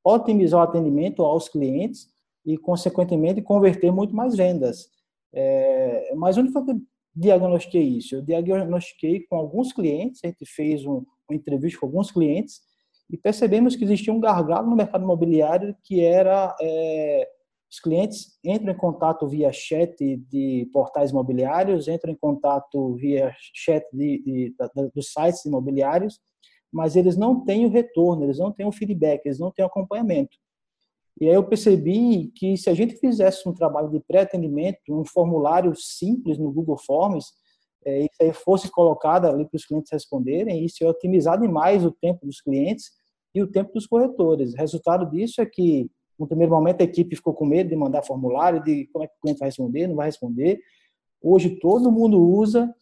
otimizar 0.05 0.61
o 0.61 0.63
atendimento 0.63 1.23
aos 1.23 1.49
clientes 1.49 2.09
e, 2.45 2.57
consequentemente, 2.59 3.43
converter 3.43 3.93
muito 3.93 4.15
mais 4.15 4.35
vendas. 4.35 4.89
É, 5.35 6.13
mas 6.17 6.37
onde 6.37 6.51
foi 6.51 6.65
que 6.65 6.71
eu 6.73 6.81
diagnostiquei 7.15 7.83
isso? 7.83 8.17
Eu 8.17 8.23
diagnostiquei 8.23 9.21
com 9.21 9.37
alguns 9.37 9.73
clientes, 9.73 10.21
a 10.25 10.29
gente 10.29 10.45
fez 10.47 10.85
um, 10.85 11.05
uma 11.29 11.37
entrevista 11.37 11.79
com 11.79 11.87
alguns 11.87 12.11
clientes 12.11 12.61
e 13.11 13.17
percebemos 13.17 13.77
que 13.77 13.85
existia 13.85 14.13
um 14.13 14.21
gargalo 14.21 14.69
no 14.69 14.77
mercado 14.77 15.05
imobiliário 15.05 15.77
que 15.85 16.01
era 16.01 16.55
é, 16.61 17.29
os 17.73 17.81
clientes 17.81 18.39
entram 18.45 18.75
em 18.75 18.77
contato 18.77 19.27
via 19.27 19.51
chat 19.51 19.97
de 20.29 20.69
portais 20.75 21.11
imobiliários, 21.11 21.89
entram 21.89 22.13
em 22.13 22.17
contato 22.17 22.95
via 22.97 23.35
chat 23.55 23.83
de, 23.91 24.23
de, 24.23 24.55
de, 24.55 24.91
dos 24.95 25.11
sites 25.11 25.43
imobiliários, 25.47 26.21
mas 26.71 26.97
eles 26.97 27.17
não 27.17 27.43
têm 27.47 27.65
o 27.65 27.71
retorno, 27.71 28.25
eles 28.25 28.39
não 28.39 28.53
têm 28.53 28.67
o 28.67 28.73
feedback, 28.73 29.25
eles 29.25 29.39
não 29.39 29.51
têm 29.51 29.65
o 29.65 29.69
acompanhamento. 29.69 30.37
E 31.19 31.27
aí 31.27 31.35
eu 31.35 31.45
percebi 31.45 32.31
que 32.37 32.59
se 32.59 32.69
a 32.69 32.75
gente 32.75 32.97
fizesse 32.97 33.49
um 33.49 33.55
trabalho 33.55 33.89
de 33.91 34.01
pré-atendimento, 34.01 34.79
um 34.91 35.05
formulário 35.07 35.75
simples 35.75 36.37
no 36.37 36.53
Google 36.53 36.77
Forms, 36.77 37.33
é, 37.87 38.01
isso 38.01 38.17
aí 38.21 38.35
fosse 38.35 38.71
colocado 38.71 39.25
ali 39.25 39.47
para 39.47 39.57
os 39.57 39.65
clientes 39.65 39.91
responderem, 39.91 40.63
isso 40.63 40.85
ia 40.85 40.91
otimizar 40.91 41.41
demais 41.41 41.87
o 41.87 41.91
tempo 41.91 42.27
dos 42.27 42.39
clientes 42.43 42.91
e 43.35 43.43
o 43.43 43.47
tempo 43.47 43.73
dos 43.73 43.87
corretores. 43.87 44.53
O 44.53 44.57
resultado 44.59 45.11
disso 45.11 45.41
é 45.41 45.47
que 45.47 45.91
no 46.19 46.27
primeiro 46.27 46.53
momento, 46.53 46.81
a 46.81 46.85
equipe 46.85 47.17
ficou 47.17 47.35
com 47.35 47.45
medo 47.45 47.71
de 47.71 47.77
mandar 47.77 48.03
formulário, 48.03 48.63
de 48.63 48.87
como 48.93 49.05
é 49.05 49.09
que 49.09 49.15
o 49.15 49.21
cliente 49.21 49.41
vai 49.41 49.49
responder, 49.49 49.87
não 49.87 49.97
vai 49.97 50.07
responder. 50.07 50.61
Hoje, 51.23 51.59
todo 51.61 51.91
mundo 51.91 52.21
usa. 52.21 52.73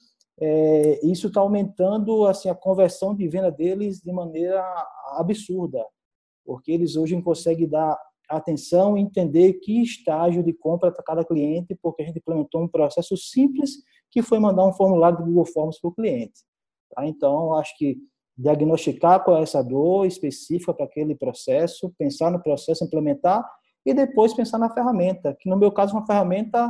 É, 0.43 1.07
isso 1.07 1.27
está 1.27 1.41
aumentando 1.41 2.25
assim 2.27 2.49
a 2.49 2.55
conversão 2.55 3.15
de 3.15 3.29
venda 3.29 3.51
deles 3.51 4.01
de 4.01 4.11
maneira 4.11 4.65
absurda, 5.19 5.85
porque 6.47 6.73
eles 6.73 6.97
hoje 6.97 7.21
conseguem 7.21 7.69
dar 7.69 7.99
atenção 8.27 8.97
e 8.97 9.01
entender 9.01 9.55
que 9.55 9.83
estágio 9.83 10.43
de 10.43 10.53
compra 10.53 10.91
para 10.91 11.05
cada 11.05 11.25
cliente, 11.25 11.77
porque 11.83 12.03
a 12.03 12.07
gente 12.07 12.19
implementou 12.19 12.63
um 12.63 12.69
processo 12.69 13.17
simples 13.17 13.83
que 14.11 14.23
foi 14.23 14.39
mandar 14.39 14.67
um 14.67 14.73
formulário 14.73 15.19
do 15.19 15.25
Google 15.25 15.45
Forms 15.45 15.81
para 15.81 15.89
o 15.89 15.95
cliente. 15.95 16.41
Tá? 16.95 17.07
Então, 17.07 17.55
acho 17.55 17.77
que 17.77 17.99
diagnosticar 18.41 19.23
qual 19.23 19.39
é 19.39 19.43
essa 19.43 19.63
dor 19.63 20.07
específica 20.07 20.73
para 20.73 20.87
aquele 20.87 21.15
processo, 21.15 21.93
pensar 21.99 22.31
no 22.31 22.43
processo, 22.43 22.85
implementar 22.85 23.45
e 23.85 23.93
depois 23.93 24.33
pensar 24.33 24.59
na 24.59 24.73
ferramenta, 24.73 25.37
que 25.39 25.49
no 25.49 25.57
meu 25.57 25.71
caso 25.71 25.95
é 25.95 25.99
uma 25.99 26.07
ferramenta 26.07 26.69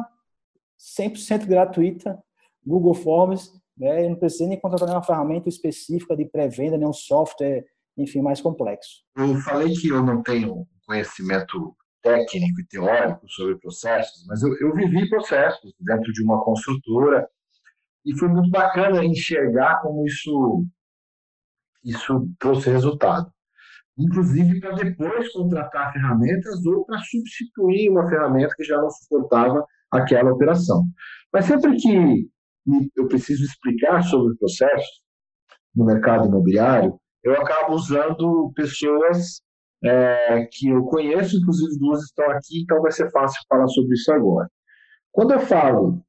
100% 0.99 1.47
gratuita, 1.47 2.19
Google 2.65 2.95
Forms, 2.95 3.53
né? 3.77 4.05
Eu 4.05 4.11
não 4.11 4.17
preciso 4.17 4.49
nem 4.49 4.61
contratar 4.61 4.89
nenhuma 4.89 5.05
ferramenta 5.05 5.49
específica 5.49 6.17
de 6.17 6.25
pré-venda, 6.25 6.77
nenhum 6.77 6.93
software, 6.93 7.65
enfim, 7.97 8.21
mais 8.21 8.41
complexo. 8.41 9.03
Eu 9.17 9.37
falei 9.37 9.73
que 9.75 9.89
eu 9.89 10.03
não 10.03 10.23
tenho 10.23 10.67
conhecimento 10.87 11.77
técnico 12.03 12.61
e 12.61 12.67
teórico 12.67 13.29
sobre 13.29 13.57
processos, 13.57 14.25
mas 14.27 14.43
eu, 14.43 14.57
eu 14.59 14.75
vivi 14.75 15.09
processos 15.09 15.73
dentro 15.79 16.13
de 16.13 16.23
uma 16.23 16.43
construtora 16.43 17.29
e 18.05 18.17
foi 18.19 18.29
muito 18.29 18.51
bacana 18.51 19.05
enxergar 19.05 19.81
como 19.83 20.07
isso, 20.07 20.65
isso 21.85 22.29
trouxe 22.39 22.71
resultado. 22.71 23.31
Inclusive 23.99 24.61
para 24.61 24.77
depois 24.77 25.31
contratar 25.33 25.93
ferramentas 25.93 26.65
ou 26.65 26.85
para 26.85 26.99
substituir 26.99 27.91
uma 27.91 28.09
ferramenta 28.09 28.55
que 28.57 28.65
já 28.65 28.77
não 28.81 28.91
suportava 28.91 29.65
aquela 29.91 30.33
operação. 30.33 30.85
Mas 31.33 31.45
sempre 31.45 31.77
que 31.77 32.29
eu 32.97 33.09
preciso 33.09 33.45
explicar 33.45 34.03
sobre 34.03 34.33
o 34.33 34.39
processo 34.39 35.03
no 35.75 35.85
mercado 35.85 36.29
imobiliário, 36.29 36.99
eu 37.23 37.35
acabo 37.35 37.75
usando 37.75 38.53
pessoas 38.55 39.43
é, 39.85 40.47
que 40.51 40.69
eu 40.69 40.85
conheço, 40.85 41.37
inclusive 41.37 41.79
duas 41.79 42.03
estão 42.03 42.31
aqui, 42.31 42.63
então 42.63 42.83
vai 42.83 42.93
ser 42.93 43.11
fácil 43.11 43.41
falar 43.49 43.67
sobre 43.69 43.95
isso 43.95 44.13
agora. 44.13 44.49
Quando 45.13 45.33
eu 45.33 45.41
falo 45.41 46.03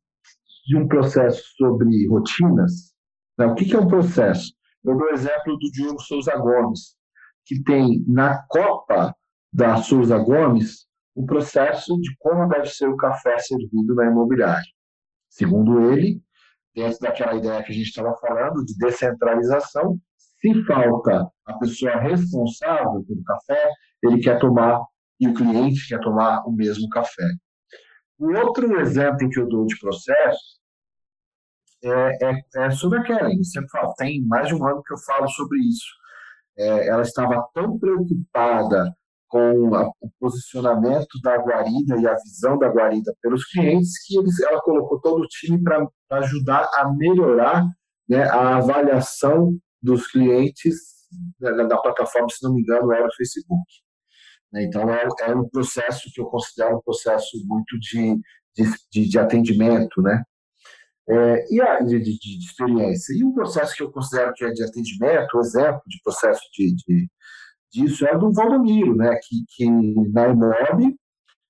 de 0.68 0.78
um 0.78 0.88
processo 0.88 1.44
sobre 1.58 2.08
rotinas, 2.08 2.94
né, 3.38 3.46
o 3.46 3.56
que, 3.56 3.66
que 3.66 3.76
é 3.76 3.80
um 3.80 3.88
processo? 3.88 4.54
Eu 4.84 4.98
dou 4.98 5.08
o 5.08 5.14
exemplo 5.14 5.58
do 5.58 5.72
Diogo 5.72 6.02
Souza 6.02 6.36
Gomes, 6.38 6.96
que 7.46 7.62
tem 7.64 8.04
na 8.08 8.44
copa 8.48 9.16
da 9.54 9.78
Souza 9.78 10.18
Gomes 10.18 10.88
o 11.14 11.26
processo 11.26 12.00
de 12.00 12.16
como 12.20 12.48
deve 12.48 12.68
ser 12.68 12.88
o 12.88 12.96
café 12.96 13.38
servido 13.40 13.94
na 13.96 14.06
imobiliária. 14.06 14.72
Segundo 15.30 15.92
ele, 15.92 16.22
dentro 16.74 17.00
daquela 17.00 17.36
ideia 17.36 17.64
que 17.64 17.72
a 17.72 17.76
gente 17.76 17.88
estava 17.88 18.16
falando 18.18 18.64
de 18.66 18.76
descentralização, 18.78 20.00
se 20.18 20.64
falta 20.64 21.30
a 21.46 21.54
pessoa 21.60 21.98
responsável 21.98 23.04
pelo 23.08 23.24
café, 23.24 23.70
ele 24.04 24.22
quer 24.22 24.40
tomar 24.40 24.82
e 25.20 25.28
o 25.28 25.34
cliente 25.34 25.88
quer 25.88 26.00
tomar 26.00 26.44
o 26.48 26.52
mesmo 26.52 26.90
café. 26.90 27.28
O 28.18 28.34
outro 28.36 28.80
exemplo 28.80 29.30
que 29.30 29.40
eu 29.40 29.48
dou 29.48 29.66
de 29.66 29.78
processo 29.80 30.61
é, 31.84 32.26
é, 32.26 32.42
é 32.66 32.72
sobre 32.72 33.00
a 33.00 33.04
Kellen. 33.04 33.38
Eu 33.38 33.44
sempre 33.44 33.70
falo, 33.70 33.94
tem 33.96 34.26
mais 34.26 34.48
de 34.48 34.56
um 34.56 34.66
ano 34.66 34.84
que 34.84 34.94
eu 34.94 34.98
falo 35.00 35.28
sobre 35.30 35.60
isso. 35.60 35.88
É, 36.58 36.88
ela 36.88 37.02
estava 37.02 37.48
tão 37.54 37.80
preocupada 37.80 38.94
com 39.28 39.74
a, 39.74 39.88
o 40.02 40.12
posicionamento 40.20 41.20
da 41.24 41.38
guarida 41.38 41.98
e 41.98 42.06
a 42.06 42.16
visão 42.16 42.58
da 42.58 42.68
guarida 42.68 43.16
pelos 43.22 43.46
clientes 43.46 44.06
que 44.06 44.18
eles, 44.18 44.38
ela 44.42 44.62
colocou 44.62 45.00
todo 45.00 45.22
o 45.24 45.28
time 45.28 45.62
para 45.64 45.88
ajudar 46.12 46.70
a 46.76 46.92
melhorar 46.94 47.66
né, 48.08 48.24
a 48.24 48.58
avaliação 48.58 49.58
dos 49.82 50.08
clientes 50.08 50.76
da, 51.40 51.64
da, 51.64 51.78
plataforma, 51.78 52.28
se 52.30 52.44
não 52.44 52.54
me 52.54 52.62
engano, 52.62 52.92
era 52.92 53.08
o 53.08 53.16
Facebook. 53.16 53.64
Né. 54.52 54.64
Então, 54.64 54.90
é, 54.90 55.08
é, 55.22 55.36
um 55.36 55.48
processo 55.48 56.12
que 56.14 56.20
eu 56.20 56.26
considero 56.26 56.78
um 56.78 56.82
processo 56.82 57.38
muito 57.46 57.80
de, 57.80 58.20
de, 58.92 59.10
de 59.10 59.20
atendimento, 59.20 60.02
né? 60.02 60.24
É, 61.12 61.54
e 61.54 61.62
a, 61.62 61.82
de, 61.82 62.00
de, 62.00 62.18
de, 62.18 62.46
experiência. 62.46 63.14
E 63.14 63.24
um 63.24 63.34
processo 63.34 63.76
que 63.76 63.84
eu 63.84 63.92
considero 63.92 64.34
que 64.34 64.46
é 64.46 64.50
de 64.52 64.64
atendimento, 64.64 65.36
um 65.36 65.42
exemplo 65.42 65.82
de 65.86 66.00
processo 66.02 66.42
de, 66.54 66.74
de 66.74 67.10
disso 67.72 68.06
é 68.06 68.18
do 68.18 68.32
Valdomiro, 68.32 68.96
né? 68.96 69.18
que, 69.22 69.44
que 69.50 69.70
na 70.12 70.30
Imob, 70.30 70.96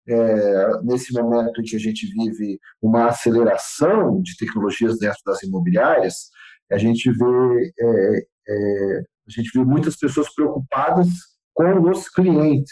é, 0.07 0.81
nesse 0.83 1.13
momento 1.13 1.61
em 1.61 1.63
que 1.63 1.75
a 1.75 1.79
gente 1.79 2.07
vive 2.07 2.59
uma 2.81 3.07
aceleração 3.07 4.21
de 4.21 4.35
tecnologias 4.35 4.97
dentro 4.97 5.19
das 5.25 5.43
imobiliárias, 5.43 6.29
a 6.71 6.77
gente 6.77 7.11
vê, 7.11 7.73
é, 7.79 8.17
é, 8.47 8.99
a 9.27 9.31
gente 9.31 9.51
vê 9.53 9.63
muitas 9.63 9.95
pessoas 9.95 10.33
preocupadas 10.33 11.07
com 11.53 11.89
os 11.89 12.09
clientes. 12.09 12.71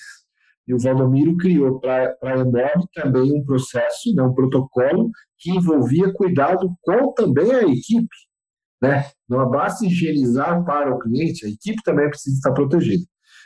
E 0.69 0.73
o 0.73 0.77
Valdomiro 0.77 1.35
criou 1.35 1.79
para 1.79 2.15
a 2.21 2.37
Imob 2.37 2.85
também 2.93 3.33
um 3.33 3.43
processo, 3.43 4.13
né, 4.13 4.21
um 4.21 4.35
protocolo 4.35 5.09
que 5.39 5.49
envolvia 5.49 6.13
cuidado 6.13 6.71
com 6.83 7.11
também 7.13 7.51
a 7.51 7.63
equipe. 7.63 8.07
Né? 8.79 9.09
Não 9.27 9.49
basta 9.49 9.83
higienizar 9.83 10.63
para 10.63 10.93
o 10.93 10.99
cliente, 10.99 11.43
a 11.43 11.49
equipe 11.49 11.81
também 11.83 12.07
precisa 12.07 12.35
estar 12.35 12.51
protegida. 12.51 13.03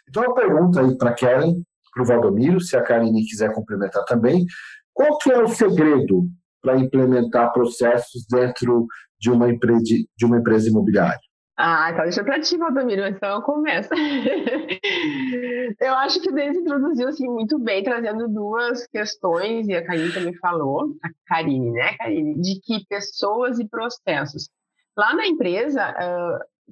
Então, 0.10 0.22
eu 0.22 0.34
pergunto 0.34 0.78
aí 0.78 0.98
para 0.98 1.12
a 1.12 1.14
Kellen, 1.14 1.64
para 1.94 2.04
o 2.04 2.06
Valdomiro, 2.06 2.60
se 2.60 2.76
a 2.76 2.84
Karine 2.84 3.26
quiser 3.26 3.54
complementar 3.54 4.04
também, 4.04 4.46
qual 4.92 5.18
que 5.18 5.32
é 5.32 5.42
o 5.42 5.48
segredo 5.48 6.28
para 6.62 6.78
implementar 6.78 7.54
processos 7.54 8.26
dentro 8.30 8.86
de 9.18 9.32
uma, 9.32 9.50
empresa, 9.50 9.82
de 9.82 10.26
uma 10.26 10.40
empresa 10.40 10.68
imobiliária? 10.68 11.20
Ah, 11.56 11.92
então 11.92 12.04
deixa 12.04 12.24
para 12.24 12.40
ti, 12.40 12.58
Valdomiro, 12.58 13.06
então 13.06 13.36
eu 13.36 13.42
começo. 13.44 13.90
eu 15.80 15.94
acho 15.96 16.20
que 16.20 16.30
o 16.30 16.34
Denis 16.34 16.58
introduziu 16.58 17.08
assim, 17.08 17.28
muito 17.30 17.60
bem, 17.60 17.84
trazendo 17.84 18.28
duas 18.28 18.88
questões, 18.88 19.68
e 19.68 19.76
a 19.76 19.86
Karine 19.86 20.12
também 20.12 20.34
falou, 20.38 20.96
a 21.04 21.10
Karine, 21.28 21.72
né, 21.72 21.96
Karine, 21.98 22.42
de 22.42 22.60
que 22.60 22.84
pessoas 22.88 23.60
e 23.60 23.68
processos. 23.68 24.50
Lá 24.98 25.14
na 25.14 25.28
empresa, 25.28 25.94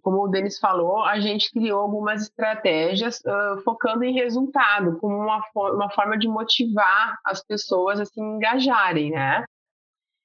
como 0.01 0.23
o 0.23 0.27
Denis 0.27 0.57
falou, 0.57 1.03
a 1.03 1.19
gente 1.19 1.51
criou 1.51 1.79
algumas 1.81 2.23
estratégias 2.23 3.21
focando 3.63 4.03
em 4.03 4.13
resultado, 4.13 4.97
como 4.97 5.15
uma, 5.15 5.43
uma 5.55 5.89
forma 5.91 6.17
de 6.17 6.27
motivar 6.27 7.19
as 7.23 7.43
pessoas 7.43 7.99
a 7.99 8.05
se 8.05 8.19
engajarem, 8.19 9.11
né? 9.11 9.43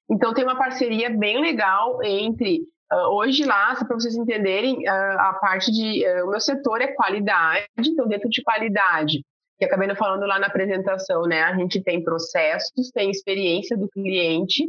Então 0.09 0.33
tem 0.33 0.43
uma 0.43 0.57
parceria 0.57 1.09
bem 1.09 1.41
legal 1.41 2.01
entre 2.03 2.65
uh, 2.91 3.15
hoje 3.15 3.45
lá, 3.45 3.75
para 3.75 3.95
vocês 3.95 4.15
entenderem, 4.15 4.87
uh, 4.87 5.19
a 5.19 5.37
parte 5.39 5.71
de 5.71 6.05
o 6.23 6.29
meu 6.29 6.39
setor 6.39 6.81
é 6.81 6.87
qualidade, 6.87 7.67
então 7.79 8.07
dentro 8.07 8.29
de 8.29 8.41
qualidade, 8.43 9.23
que 9.57 9.65
acabei 9.65 9.93
falando 9.95 10.25
lá 10.25 10.39
na 10.39 10.47
apresentação, 10.47 11.23
né? 11.23 11.43
A 11.43 11.55
gente 11.55 11.81
tem 11.81 12.03
processos, 12.03 12.91
tem 12.93 13.09
experiência 13.09 13.77
do 13.77 13.89
cliente 13.89 14.63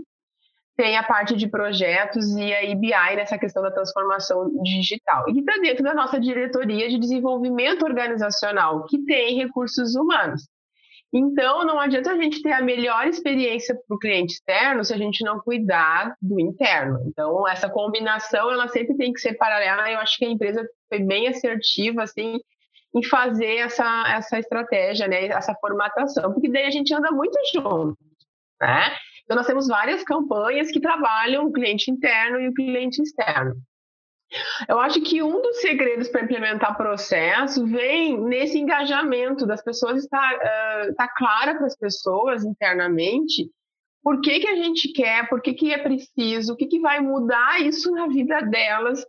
tem 0.78 0.96
a 0.96 1.02
parte 1.02 1.35
de 1.35 1.48
projetos 1.48 2.37
e 2.37 2.54
a 2.54 2.62
IBI 2.62 3.16
nessa 3.16 3.37
questão 3.37 3.61
da 3.61 3.70
transformação 3.72 4.48
digital. 4.62 5.28
E 5.28 5.40
está 5.40 5.54
dentro 5.61 5.83
da 5.83 5.92
nossa 5.92 6.20
diretoria 6.20 6.88
de 6.88 7.00
desenvolvimento 7.00 7.85
organizacional, 7.85 8.85
que 8.85 9.04
tem 9.04 9.37
recursos 9.37 9.96
humanos. 9.96 10.48
Então, 11.12 11.64
não 11.64 11.81
adianta 11.81 12.12
a 12.12 12.16
gente 12.16 12.42
ter 12.42 12.53
a 12.53 12.61
melhor 12.61 13.07
experiência 13.07 13.75
para 13.75 13.97
o 13.97 13.99
cliente 13.99 14.35
externo 14.35 14.85
se 14.85 14.92
a 14.92 14.99
gente 14.99 15.25
não 15.25 15.40
cuidar 15.40 16.14
do 16.21 16.38
interno. 16.38 17.03
Então, 17.07 17.49
essa 17.49 17.68
combinação, 17.68 18.51
ela 18.53 18.68
sempre 18.68 18.94
tem 18.97 19.12
que 19.12 19.21
ser 19.21 19.35
paralela. 19.35 19.90
Eu 19.90 20.01
acho 20.01 20.18
que 20.18 20.27
a 20.27 20.31
empresa 20.31 20.68
foi 20.88 21.01
bem 21.01 21.27
assertiva, 21.27 22.03
assim, 22.03 22.38
em 22.94 23.03
fazer 23.05 23.57
essa, 23.57 24.05
essa 24.09 24.38
estratégia, 24.38 25.09
né, 25.09 25.27
essa 25.27 25.55
formatação, 25.55 26.33
porque 26.33 26.51
daí 26.51 26.64
a 26.64 26.71
gente 26.71 26.94
anda 26.94 27.11
muito 27.11 27.38
junto, 27.55 27.97
né? 28.61 28.94
Então, 29.25 29.37
nós 29.37 29.47
temos 29.47 29.66
várias 29.66 30.03
campanhas 30.03 30.71
que 30.71 30.81
trabalham 30.81 31.47
o 31.47 31.53
cliente 31.53 31.90
interno 31.90 32.40
e 32.40 32.49
o 32.49 32.55
cliente 32.55 33.03
externo. 33.03 33.55
Eu 34.68 34.78
acho 34.78 35.00
que 35.00 35.22
um 35.22 35.40
dos 35.40 35.60
segredos 35.60 36.08
para 36.08 36.22
implementar 36.22 36.76
processo 36.76 37.66
vem 37.66 38.20
nesse 38.20 38.58
engajamento 38.58 39.46
das 39.46 39.62
pessoas 39.62 40.04
estar 40.04 40.34
uh, 40.34 40.94
tá 40.94 41.08
clara 41.08 41.54
para 41.54 41.66
as 41.66 41.76
pessoas 41.76 42.44
internamente 42.44 43.50
por 44.02 44.20
que, 44.20 44.40
que 44.40 44.48
a 44.48 44.56
gente 44.56 44.92
quer, 44.92 45.28
por 45.28 45.42
que, 45.42 45.52
que 45.52 45.72
é 45.72 45.78
preciso, 45.78 46.52
o 46.52 46.56
que, 46.56 46.66
que 46.66 46.80
vai 46.80 47.00
mudar 47.00 47.60
isso 47.60 47.90
na 47.90 48.06
vida 48.06 48.40
delas 48.40 49.04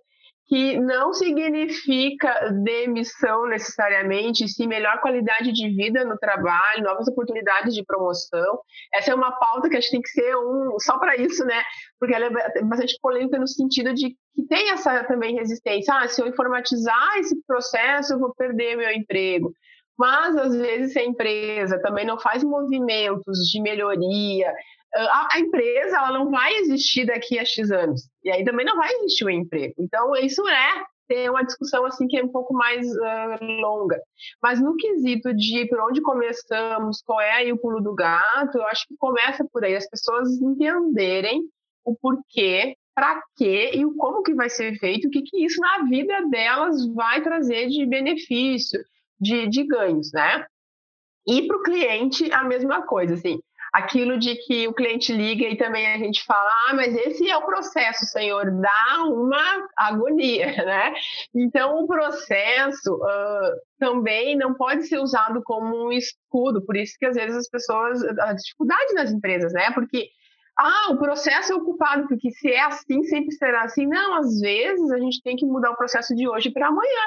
que 0.50 0.80
não 0.80 1.14
significa 1.14 2.50
demissão 2.64 3.46
necessariamente, 3.48 4.48
sim 4.48 4.66
melhor 4.66 5.00
qualidade 5.00 5.54
de 5.54 5.70
vida 5.70 6.04
no 6.04 6.18
trabalho, 6.18 6.84
novas 6.84 7.08
oportunidades 7.08 7.76
de 7.76 7.86
promoção. 7.86 8.60
Essa 8.92 9.12
é 9.12 9.16
uma 9.16 9.32
pauta 9.32 9.70
que 9.70 9.78
acho 9.78 9.86
que 9.86 9.98
tem 9.98 10.02
que 10.02 10.10
ser 10.10 10.36
um 10.36 10.76
só 10.80 10.98
para 10.98 11.16
isso, 11.18 11.46
né? 11.46 11.62
Porque 12.00 12.16
ela 12.16 12.26
é 12.26 12.64
bastante 12.64 12.98
polêmica 13.00 13.38
no 13.38 13.48
sentido 13.48 13.94
de 13.94 14.10
que 14.34 14.48
tem 14.50 14.72
essa 14.72 15.04
também 15.04 15.36
resistência. 15.36 15.94
Ah, 15.94 16.08
se 16.08 16.20
eu 16.20 16.28
informatizar 16.28 17.18
esse 17.20 17.40
processo, 17.46 18.14
eu 18.14 18.20
vou 18.20 18.34
perder 18.34 18.76
meu 18.76 18.92
emprego. 18.92 19.54
Mas 20.00 20.36
às 20.36 20.56
vezes 20.56 20.94
se 20.94 21.00
a 21.00 21.06
empresa 21.06 21.80
também 21.80 22.08
não 22.08 22.20
faz 22.20 22.44
movimentos 22.44 23.38
de 23.52 23.62
melhoria, 23.62 24.52
a, 24.94 25.36
a, 25.36 25.40
empresa 25.40 25.98
ela 25.98 26.12
não 26.12 26.30
vai 26.30 26.54
existir 26.58 27.06
daqui 27.06 27.38
a 27.38 27.46
X 27.46 27.72
anos. 27.72 28.10
E 28.24 28.32
aí 28.32 28.44
também 28.44 28.66
não 28.66 28.76
vai 28.76 28.92
existir 28.96 29.26
o 29.26 29.30
emprego. 29.30 29.76
Então, 29.78 30.16
isso 30.16 30.48
é 30.48 30.84
ter 31.08 31.30
uma 31.30 31.44
discussão 31.44 31.86
assim 31.86 32.08
que 32.08 32.18
é 32.18 32.24
um 32.24 32.30
pouco 32.30 32.54
mais 32.54 32.86
uh, 32.88 33.44
longa. 33.62 34.00
Mas 34.42 34.62
no 34.62 34.76
quesito 34.76 35.34
de 35.34 35.68
por 35.68 35.80
onde 35.82 36.02
começamos, 36.02 37.02
qual 37.02 37.20
é 37.20 37.32
aí 37.32 37.52
o 37.52 37.58
pulo 37.58 37.82
do 37.82 37.96
gato, 37.96 38.58
eu 38.58 38.66
acho 38.68 38.88
que 38.88 38.96
começa 38.98 39.46
por 39.52 39.64
aí, 39.64 39.76
as 39.76 39.90
pessoas 39.90 40.30
entenderem 40.40 41.44
o 41.84 41.96
porquê, 41.96 42.76
para 42.94 43.24
quê 43.36 43.72
e 43.74 43.86
o 43.86 43.96
como 43.96 44.22
que 44.22 44.36
vai 44.36 44.50
ser 44.50 44.78
feito, 44.78 45.08
o 45.08 45.12
que, 45.12 45.24
que 45.24 45.44
isso 45.44 45.60
na 45.60 45.86
vida 45.86 46.28
delas 46.30 46.86
vai 46.94 47.24
trazer 47.24 47.68
de 47.68 47.86
benefício, 47.86 48.80
de, 49.20 49.48
de 49.48 49.64
ganhos, 49.64 50.12
né? 50.14 50.46
E 51.28 51.48
para 51.48 51.58
o 51.58 51.64
cliente 51.64 52.32
a 52.32 52.44
mesma 52.44 52.86
coisa, 52.86 53.16
assim 53.16 53.40
aquilo 53.74 54.18
de 54.18 54.36
que 54.36 54.68
o 54.68 54.74
cliente 54.74 55.14
liga 55.14 55.48
e 55.48 55.58
também 55.58 55.88
a 55.88 55.98
gente 55.98 56.24
fala, 56.24 56.50
ah, 56.68 56.74
mas 56.74 56.96
esse 56.96 57.30
é 57.30 57.38
o 57.38 57.46
processo, 57.46 58.06
senhor, 58.06 58.52
dá 58.60 59.04
uma 59.06 59.68
agonia, 59.78 60.48
né? 60.66 60.94
Então, 61.34 61.84
o 61.84 61.88
processo 61.88 62.96
uh, 62.96 63.56
também 63.78 64.36
não 64.36 64.54
pode 64.54 64.88
ser 64.88 65.00
usado 65.00 65.42
como 65.44 65.88
um 65.88 65.92
escudo, 65.92 66.66
por 66.66 66.76
isso 66.76 66.96
que 67.00 67.06
às 67.06 67.16
vezes 67.16 67.38
as 67.38 67.50
pessoas, 67.50 68.04
a 68.04 68.34
dificuldade 68.34 68.94
nas 68.94 69.12
empresas, 69.12 69.54
né? 69.54 69.72
Porque 69.72 70.10
ah, 70.58 70.92
o 70.92 70.98
processo 70.98 71.54
é 71.54 71.56
ocupado, 71.56 72.08
porque 72.08 72.32
se 72.32 72.52
é 72.52 72.62
assim, 72.66 73.04
sempre 73.04 73.32
será 73.32 73.64
assim. 73.64 73.88
Não, 73.88 74.16
às 74.16 74.40
vezes 74.42 74.92
a 74.92 74.98
gente 74.98 75.22
tem 75.22 75.38
que 75.38 75.46
mudar 75.46 75.72
o 75.72 75.78
processo 75.78 76.14
de 76.14 76.28
hoje 76.28 76.52
para 76.52 76.68
amanhã. 76.68 77.02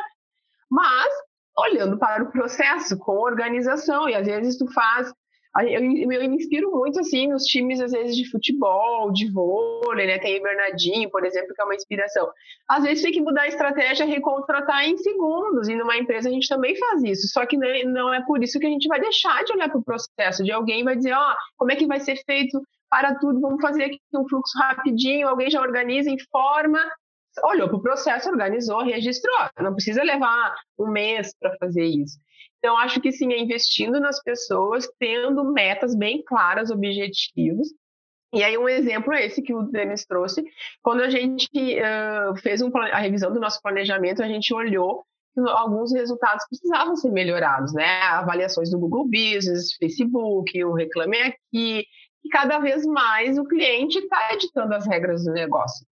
Mas 0.71 1.13
olhando 1.59 1.99
para 1.99 2.23
o 2.23 2.31
processo, 2.31 2.97
com 2.99 3.13
organização, 3.13 4.09
e 4.09 4.15
às 4.15 4.27
vezes 4.27 4.57
tu 4.57 4.67
faz 4.73 5.13
eu, 5.61 5.81
eu 5.81 6.31
me 6.31 6.37
inspiro 6.37 6.71
muito, 6.71 7.01
assim, 7.01 7.29
nos 7.29 7.45
times, 7.45 7.81
às 7.81 7.93
vezes, 7.93 8.17
de 8.17 8.31
futebol, 8.31 9.13
de 9.13 9.31
vôlei, 9.31 10.07
né? 10.07 10.19
Tem 10.19 10.39
o 10.39 10.43
Bernardinho, 10.43 11.11
por 11.11 11.25
exemplo, 11.25 11.55
que 11.55 11.61
é 11.61 11.65
uma 11.65 11.75
inspiração. 11.75 12.31
Às 12.69 12.85
vezes 12.85 13.03
tem 13.03 13.13
que 13.13 13.21
mudar 13.21 13.43
a 13.43 13.49
estratégia, 13.49 14.07
recontratar 14.07 14.85
em 14.85 14.97
segundos, 14.97 15.69
e 15.69 15.75
numa 15.75 15.97
empresa 15.97 16.29
a 16.29 16.33
gente 16.33 16.49
também 16.49 16.75
faz 16.77 17.03
isso. 17.03 17.29
Só 17.29 17.45
que 17.45 17.57
não 17.57 18.15
é 18.15 18.25
por 18.25 18.43
isso 18.43 18.59
que 18.59 18.67
a 18.67 18.71
gente 18.71 18.89
vai 18.89 19.01
deixar 19.01 19.45
de 19.45 19.53
olhar 19.53 19.69
para 19.69 19.79
o 19.79 19.85
processo, 19.85 20.43
de 20.43 20.51
alguém 20.51 20.85
vai 20.85 20.97
dizer, 20.97 21.13
ó, 21.13 21.33
oh, 21.33 21.35
como 21.59 21.73
é 21.73 21.77
que 21.77 21.87
vai 21.87 22.01
ser 22.01 22.17
feito 22.25 22.61
para 22.91 23.15
tudo, 23.19 23.41
vamos 23.41 23.61
fazer 23.61 23.85
aqui 23.85 23.99
um 24.15 24.29
fluxo 24.29 24.59
rapidinho, 24.59 25.27
alguém 25.27 25.51
já 25.51 25.61
organiza, 25.63 26.11
informa, 26.11 26.79
olhou 27.45 27.69
para 27.69 27.77
o 27.79 27.83
processo, 27.83 28.29
organizou, 28.29 28.83
registrou. 28.83 29.49
Não 29.59 29.73
precisa 29.73 30.03
levar 30.03 30.55
um 30.79 30.91
mês 30.91 31.35
para 31.41 31.57
fazer 31.57 31.85
isso. 31.85 32.19
Então, 32.63 32.79
acho 32.79 33.01
que 33.01 33.11
sim, 33.11 33.33
é 33.33 33.41
investindo 33.41 33.99
nas 33.99 34.23
pessoas, 34.23 34.89
tendo 34.97 35.43
metas 35.53 35.97
bem 35.97 36.23
claras, 36.23 36.71
objetivos. 36.71 37.67
E 38.33 38.41
aí, 38.45 38.57
um 38.57 38.69
exemplo 38.69 39.13
é 39.13 39.27
esse 39.27 39.43
que 39.43 39.53
o 39.53 39.63
Denis 39.63 40.07
trouxe. 40.07 40.45
Quando 40.81 41.03
a 41.03 41.11
gente 41.11 41.51
uh, 41.51 42.37
fez 42.41 42.63
um, 42.63 42.71
a 42.77 42.99
revisão 42.99 43.33
do 43.33 43.41
nosso 43.41 43.61
planejamento, 43.61 44.23
a 44.23 44.29
gente 44.29 44.55
olhou 44.55 45.05
que 45.35 45.41
alguns 45.41 45.93
resultados 45.93 46.47
precisavam 46.49 46.95
ser 46.95 47.11
melhorados, 47.11 47.75
né? 47.75 48.01
Avaliações 48.03 48.71
do 48.71 48.79
Google 48.79 49.07
Business, 49.07 49.75
Facebook, 49.77 50.65
o 50.65 50.73
Reclame 50.73 51.19
Aqui, 51.19 51.85
e 52.25 52.29
cada 52.31 52.61
vez 52.61 52.87
mais 52.87 53.39
o 53.39 53.45
cliente 53.45 53.99
está 53.99 54.35
editando 54.35 54.73
as 54.73 54.87
regras 54.87 55.25
do 55.25 55.33
negócio. 55.33 55.85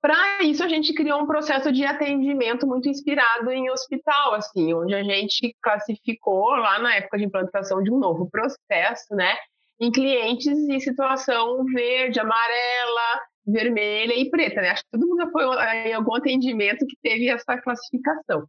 Para 0.00 0.42
isso, 0.44 0.62
a 0.62 0.68
gente 0.68 0.94
criou 0.94 1.20
um 1.20 1.26
processo 1.26 1.72
de 1.72 1.84
atendimento 1.84 2.66
muito 2.66 2.88
inspirado 2.88 3.50
em 3.50 3.68
hospital, 3.70 4.34
assim, 4.34 4.72
onde 4.72 4.94
a 4.94 5.02
gente 5.02 5.56
classificou 5.60 6.50
lá 6.50 6.78
na 6.78 6.94
época 6.94 7.18
de 7.18 7.24
implantação 7.24 7.82
de 7.82 7.90
um 7.90 7.98
novo 7.98 8.30
processo, 8.30 9.14
né, 9.14 9.34
em 9.80 9.90
clientes 9.90 10.46
em 10.46 10.80
situação 10.80 11.64
verde, 11.64 12.20
amarela, 12.20 13.20
vermelha 13.46 14.14
e 14.14 14.28
preta, 14.30 14.60
né? 14.60 14.70
Acho 14.70 14.82
que 14.82 14.90
todo 14.98 15.08
mundo 15.08 15.30
foi 15.30 15.44
em 15.86 15.92
algum 15.92 16.14
atendimento 16.14 16.86
que 16.86 16.96
teve 17.02 17.28
essa 17.28 17.56
classificação. 17.56 18.44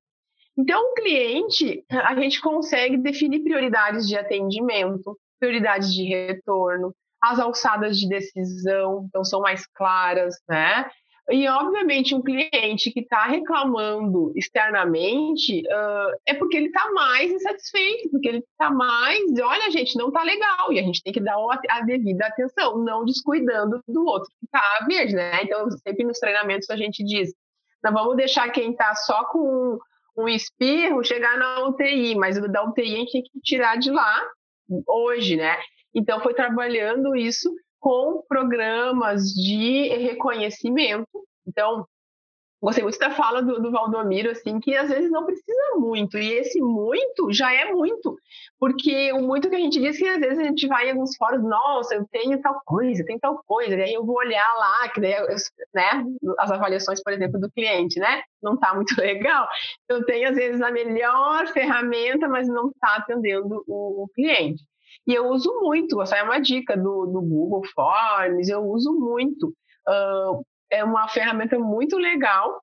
Então, 0.58 0.92
o 0.92 0.94
cliente, 0.94 1.84
a 1.90 2.16
gente 2.16 2.42
consegue 2.42 2.98
definir 2.98 3.42
prioridades 3.42 4.08
de 4.08 4.18
atendimento, 4.18 5.18
prioridades 5.40 5.94
de 5.94 6.04
retorno, 6.04 6.94
as 7.22 7.40
alçadas 7.40 7.98
de 7.98 8.10
decisão, 8.10 9.06
então 9.08 9.24
são 9.24 9.40
mais 9.42 9.66
claras, 9.68 10.36
né? 10.50 10.90
E, 11.32 11.48
obviamente, 11.48 12.16
um 12.16 12.22
cliente 12.22 12.92
que 12.92 13.02
está 13.02 13.26
reclamando 13.26 14.32
externamente 14.36 15.60
uh, 15.60 16.18
é 16.26 16.34
porque 16.34 16.58
ele 16.58 16.68
está 16.68 16.92
mais 16.92 17.32
insatisfeito, 17.32 18.10
porque 18.10 18.28
ele 18.28 18.40
está 18.40 18.72
mais, 18.72 19.22
olha, 19.40 19.70
gente, 19.70 19.96
não 19.96 20.08
está 20.08 20.24
legal, 20.24 20.74
e 20.74 20.80
a 20.80 20.84
gente 20.84 21.04
tem 21.04 21.14
que 21.14 21.22
dar 21.22 21.36
a 21.70 21.82
devida 21.82 22.26
atenção, 22.26 22.80
não 22.80 23.06
descuidando 23.06 23.80
do 23.88 24.06
outro 24.06 24.30
que 24.40 24.46
está 24.46 24.86
verde, 24.88 25.14
né? 25.14 25.44
Então, 25.44 25.70
sempre 25.72 26.04
nos 26.04 26.20
treinamentos 26.20 26.70
a 26.70 26.76
gente 26.76 27.04
diz, 27.04 27.32
não 27.84 27.94
vamos 27.94 28.18
deixar 28.18 28.50
quem 28.50 28.72
está 28.72 28.96
só 28.96 29.26
com 29.26 29.78
um 30.18 30.28
espirro 30.28 31.04
chegar 31.04 31.38
na 31.38 31.68
UTI, 31.68 32.16
mas 32.16 32.40
da 32.52 32.64
UTI 32.64 32.96
a 32.96 32.98
gente 32.98 33.12
tem 33.12 33.24
que 33.24 33.40
tirar 33.42 33.78
de 33.78 33.92
lá 33.92 34.20
hoje, 34.88 35.36
né? 35.36 35.58
Então, 35.94 36.22
foi 36.22 36.34
trabalhando 36.34 37.16
isso 37.16 37.50
com 37.80 38.24
programas 38.28 39.26
de 39.34 39.90
reconhecimento. 39.90 41.08
Então, 41.48 41.86
gostei 42.62 42.84
muito 42.84 43.00
da 43.00 43.12
fala 43.12 43.42
do, 43.42 43.62
do 43.62 43.72
Valdomiro, 43.72 44.32
assim, 44.32 44.60
que 44.60 44.76
às 44.76 44.90
vezes 44.90 45.10
não 45.10 45.26
precisa 45.26 45.76
muito, 45.76 46.18
e 46.18 46.34
esse 46.34 46.60
muito 46.60 47.32
já 47.32 47.54
é 47.54 47.72
muito, 47.72 48.18
porque 48.60 49.14
o 49.14 49.22
muito 49.22 49.50
que 49.50 49.56
a 49.56 49.60
gente 49.60 49.80
diz 49.80 49.98
que 49.98 50.08
às 50.08 50.20
vezes 50.20 50.40
a 50.40 50.44
gente 50.44 50.68
vai 50.68 50.88
em 50.88 50.92
alguns 50.92 51.16
fóruns, 51.16 51.44
nossa, 51.44 51.96
eu 51.96 52.06
tenho 52.12 52.42
tal 52.42 52.62
coisa, 52.66 53.06
tem 53.06 53.18
tal 53.18 53.42
coisa, 53.46 53.76
e 53.76 53.82
aí 53.82 53.94
eu 53.94 54.06
vou 54.06 54.18
olhar 54.18 54.54
lá, 54.56 54.90
que 54.90 55.00
daí, 55.00 55.14
eu, 55.14 55.28
né, 55.74 56.06
as 56.38 56.52
avaliações, 56.52 57.02
por 57.02 57.14
exemplo, 57.14 57.40
do 57.40 57.50
cliente, 57.52 58.00
né, 58.00 58.24
não 58.44 58.56
está 58.56 58.74
muito 58.76 58.94
legal, 59.00 59.48
eu 59.88 60.06
tenho 60.06 60.30
às 60.30 60.36
vezes 60.36 60.62
a 60.62 60.72
melhor 60.72 61.48
ferramenta, 61.48 62.28
mas 62.28 62.48
não 62.48 62.70
está 62.70 62.98
atendendo 62.98 63.64
o, 63.68 64.04
o 64.04 64.08
cliente. 64.14 64.64
E 65.10 65.14
eu 65.16 65.28
uso 65.30 65.52
muito, 65.60 66.00
essa 66.04 66.18
é 66.18 66.22
uma 66.22 66.40
dica 66.40 66.78
do, 66.78 67.08
do 67.08 67.20
Google 67.20 67.64
Forms, 67.74 68.48
eu 68.48 68.64
uso 68.64 68.94
muito. 68.94 69.48
Uh, 69.88 70.46
é 70.70 70.84
uma 70.84 71.08
ferramenta 71.08 71.58
muito 71.58 71.98
legal, 71.98 72.62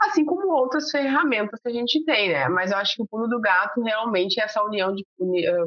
assim 0.00 0.24
como 0.24 0.46
outras 0.52 0.92
ferramentas 0.92 1.60
que 1.60 1.68
a 1.68 1.72
gente 1.72 2.04
tem, 2.04 2.28
né? 2.28 2.48
Mas 2.48 2.70
eu 2.70 2.78
acho 2.78 2.94
que 2.94 3.02
o 3.02 3.06
pulo 3.08 3.26
do 3.26 3.40
gato 3.40 3.82
realmente 3.82 4.40
é 4.40 4.44
essa 4.44 4.62
união 4.62 4.94
de 4.94 5.04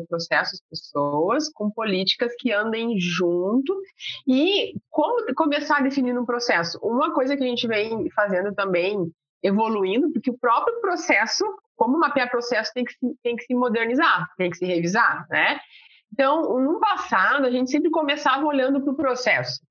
processos, 0.08 0.62
pessoas, 0.70 1.50
com 1.50 1.70
políticas 1.70 2.34
que 2.40 2.54
andem 2.54 2.98
junto 2.98 3.78
e 4.26 4.74
como 4.90 5.26
começar 5.36 5.84
definindo 5.84 6.22
um 6.22 6.26
processo. 6.26 6.80
Uma 6.82 7.14
coisa 7.14 7.36
que 7.36 7.44
a 7.44 7.48
gente 7.48 7.68
vem 7.68 8.10
fazendo 8.12 8.56
também, 8.56 8.98
evoluindo, 9.44 10.10
porque 10.14 10.32
o 10.32 10.38
próprio 10.38 10.80
processo, 10.80 11.44
como 11.76 12.00
mapear 12.00 12.32
processo, 12.32 12.72
tem 12.74 12.86
que, 12.86 12.94
tem 13.22 13.36
que 13.36 13.44
se 13.44 13.54
modernizar, 13.54 14.30
tem 14.38 14.50
que 14.50 14.56
se 14.56 14.66
revisar, 14.66 15.28
né? 15.30 15.60
Então, 16.14 16.60
no 16.60 16.80
passado, 16.80 17.46
a 17.46 17.52
gente 17.52 17.72
sempre 17.72 17.90
começava 17.90 18.46
olhando 18.46 18.82
para 18.82 18.92
o 18.92 18.96
processo. 18.96 19.62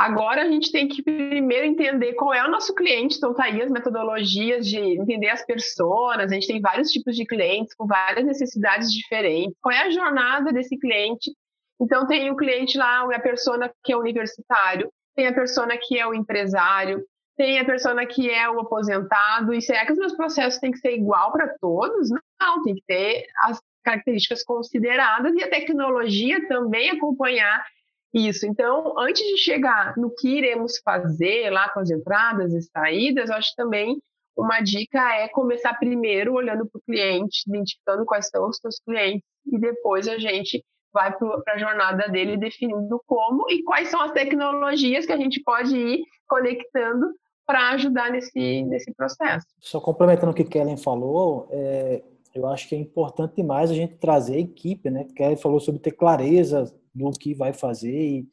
Agora 0.00 0.42
a 0.42 0.48
gente 0.48 0.72
tem 0.72 0.88
que 0.88 1.02
primeiro 1.02 1.66
entender 1.66 2.14
qual 2.14 2.32
é 2.32 2.42
o 2.42 2.50
nosso 2.50 2.74
cliente, 2.74 3.18
então 3.18 3.34
tá 3.34 3.44
aí 3.44 3.60
as 3.60 3.70
metodologias 3.70 4.66
de 4.66 4.78
entender 4.78 5.28
as 5.28 5.44
pessoas, 5.44 6.20
a 6.20 6.28
gente 6.28 6.46
tem 6.46 6.58
vários 6.58 6.90
tipos 6.90 7.14
de 7.14 7.26
clientes 7.26 7.74
com 7.74 7.86
várias 7.86 8.24
necessidades 8.24 8.90
diferentes, 8.90 9.54
qual 9.60 9.74
é 9.74 9.82
a 9.82 9.90
jornada 9.90 10.52
desse 10.54 10.78
cliente. 10.78 11.30
Então 11.78 12.06
tem 12.06 12.30
o 12.30 12.36
cliente 12.36 12.78
lá, 12.78 13.02
a 13.14 13.20
persona 13.20 13.70
que 13.84 13.92
é 13.92 13.96
universitário, 13.96 14.90
tem 15.14 15.26
a 15.26 15.34
persona 15.34 15.76
que 15.76 15.98
é 15.98 16.06
o 16.06 16.14
empresário, 16.14 17.04
tem 17.36 17.58
a 17.58 17.64
persona 17.66 18.06
que 18.06 18.30
é 18.30 18.48
o 18.48 18.60
aposentado, 18.60 19.52
e 19.52 19.60
será 19.60 19.84
que 19.84 19.92
os 19.92 19.98
meus 19.98 20.14
processos 20.14 20.60
têm 20.60 20.70
que 20.70 20.78
ser 20.78 20.94
igual 20.94 21.30
para 21.30 21.54
todos? 21.60 22.08
Não, 22.40 22.62
tem 22.62 22.74
que 22.74 22.82
ter 22.86 23.26
as 23.42 23.60
características 23.82 24.42
consideradas 24.42 25.34
e 25.34 25.42
a 25.42 25.50
tecnologia 25.50 26.46
também 26.48 26.90
acompanhar 26.90 27.64
isso. 28.12 28.46
Então, 28.46 28.98
antes 28.98 29.22
de 29.22 29.36
chegar 29.38 29.96
no 29.96 30.10
que 30.14 30.28
iremos 30.28 30.78
fazer 30.84 31.50
lá 31.50 31.68
com 31.68 31.80
as 31.80 31.90
entradas 31.90 32.52
e 32.52 32.62
saídas, 32.62 33.30
acho 33.30 33.54
também 33.56 34.00
uma 34.36 34.60
dica 34.60 35.16
é 35.16 35.28
começar 35.28 35.74
primeiro 35.74 36.34
olhando 36.34 36.66
para 36.66 36.78
o 36.78 36.82
cliente, 36.82 37.44
identificando 37.46 38.04
quais 38.04 38.28
são 38.28 38.48
os 38.48 38.56
seus 38.56 38.80
clientes 38.80 39.22
e 39.46 39.58
depois 39.58 40.08
a 40.08 40.18
gente 40.18 40.64
vai 40.92 41.16
para 41.16 41.54
a 41.54 41.58
jornada 41.58 42.08
dele 42.08 42.36
definindo 42.36 43.00
como 43.06 43.48
e 43.50 43.62
quais 43.62 43.88
são 43.88 44.00
as 44.00 44.12
tecnologias 44.12 45.06
que 45.06 45.12
a 45.12 45.16
gente 45.16 45.40
pode 45.42 45.76
ir 45.76 46.02
conectando 46.26 47.14
para 47.46 47.70
ajudar 47.70 48.10
nesse, 48.10 48.62
nesse 48.64 48.92
processo. 48.94 49.46
Só 49.60 49.80
complementando 49.80 50.32
o 50.32 50.34
que 50.34 50.44
Kellen 50.44 50.76
falou, 50.76 51.48
é, 51.50 52.02
eu 52.34 52.46
acho 52.46 52.68
que 52.68 52.74
é 52.74 52.78
importante 52.78 53.36
demais 53.36 53.70
a 53.70 53.74
gente 53.74 53.96
trazer 53.96 54.36
a 54.36 54.40
equipe, 54.40 54.90
né? 54.90 55.04
Porque 55.04 55.22
ele 55.22 55.36
falou 55.36 55.60
sobre 55.60 55.80
ter 55.80 55.92
clareza 55.92 56.72
do 56.94 57.10
que 57.12 57.34
vai 57.34 57.52
fazer 57.52 57.92
e 57.92 58.28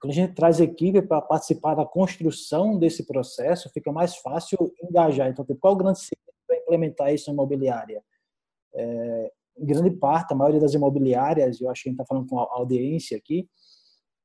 quando 0.00 0.12
a 0.12 0.14
gente 0.14 0.34
traz 0.34 0.60
a 0.60 0.64
equipe 0.64 1.00
para 1.02 1.22
participar 1.22 1.74
da 1.74 1.86
construção 1.86 2.78
desse 2.78 3.06
processo, 3.06 3.70
fica 3.70 3.90
mais 3.90 4.16
fácil 4.16 4.72
engajar. 4.82 5.28
Então, 5.28 5.44
qual 5.58 5.72
é 5.72 5.74
o 5.74 5.78
grande 5.78 6.00
segredo 6.00 6.34
para 6.46 6.56
implementar 6.56 7.14
isso 7.14 7.28
na 7.28 7.34
imobiliária? 7.34 8.02
É, 8.74 9.32
em 9.58 9.64
grande 9.64 9.90
parte, 9.90 10.32
a 10.32 10.36
maioria 10.36 10.60
das 10.60 10.74
imobiliárias, 10.74 11.60
eu 11.60 11.70
acho 11.70 11.82
que 11.82 11.88
a 11.88 11.90
gente 11.90 12.00
está 12.00 12.06
falando 12.06 12.28
com 12.28 12.38
a 12.38 12.46
audiência 12.52 13.16
aqui, 13.16 13.48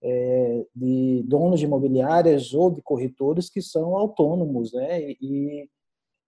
é, 0.03 0.65
de 0.75 1.23
donos 1.23 1.59
de 1.59 1.65
imobiliárias 1.65 2.53
ou 2.53 2.69
de 2.69 2.81
corretores 2.81 3.49
que 3.49 3.61
são 3.61 3.95
autônomos, 3.95 4.73
né? 4.73 5.11
E, 5.21 5.69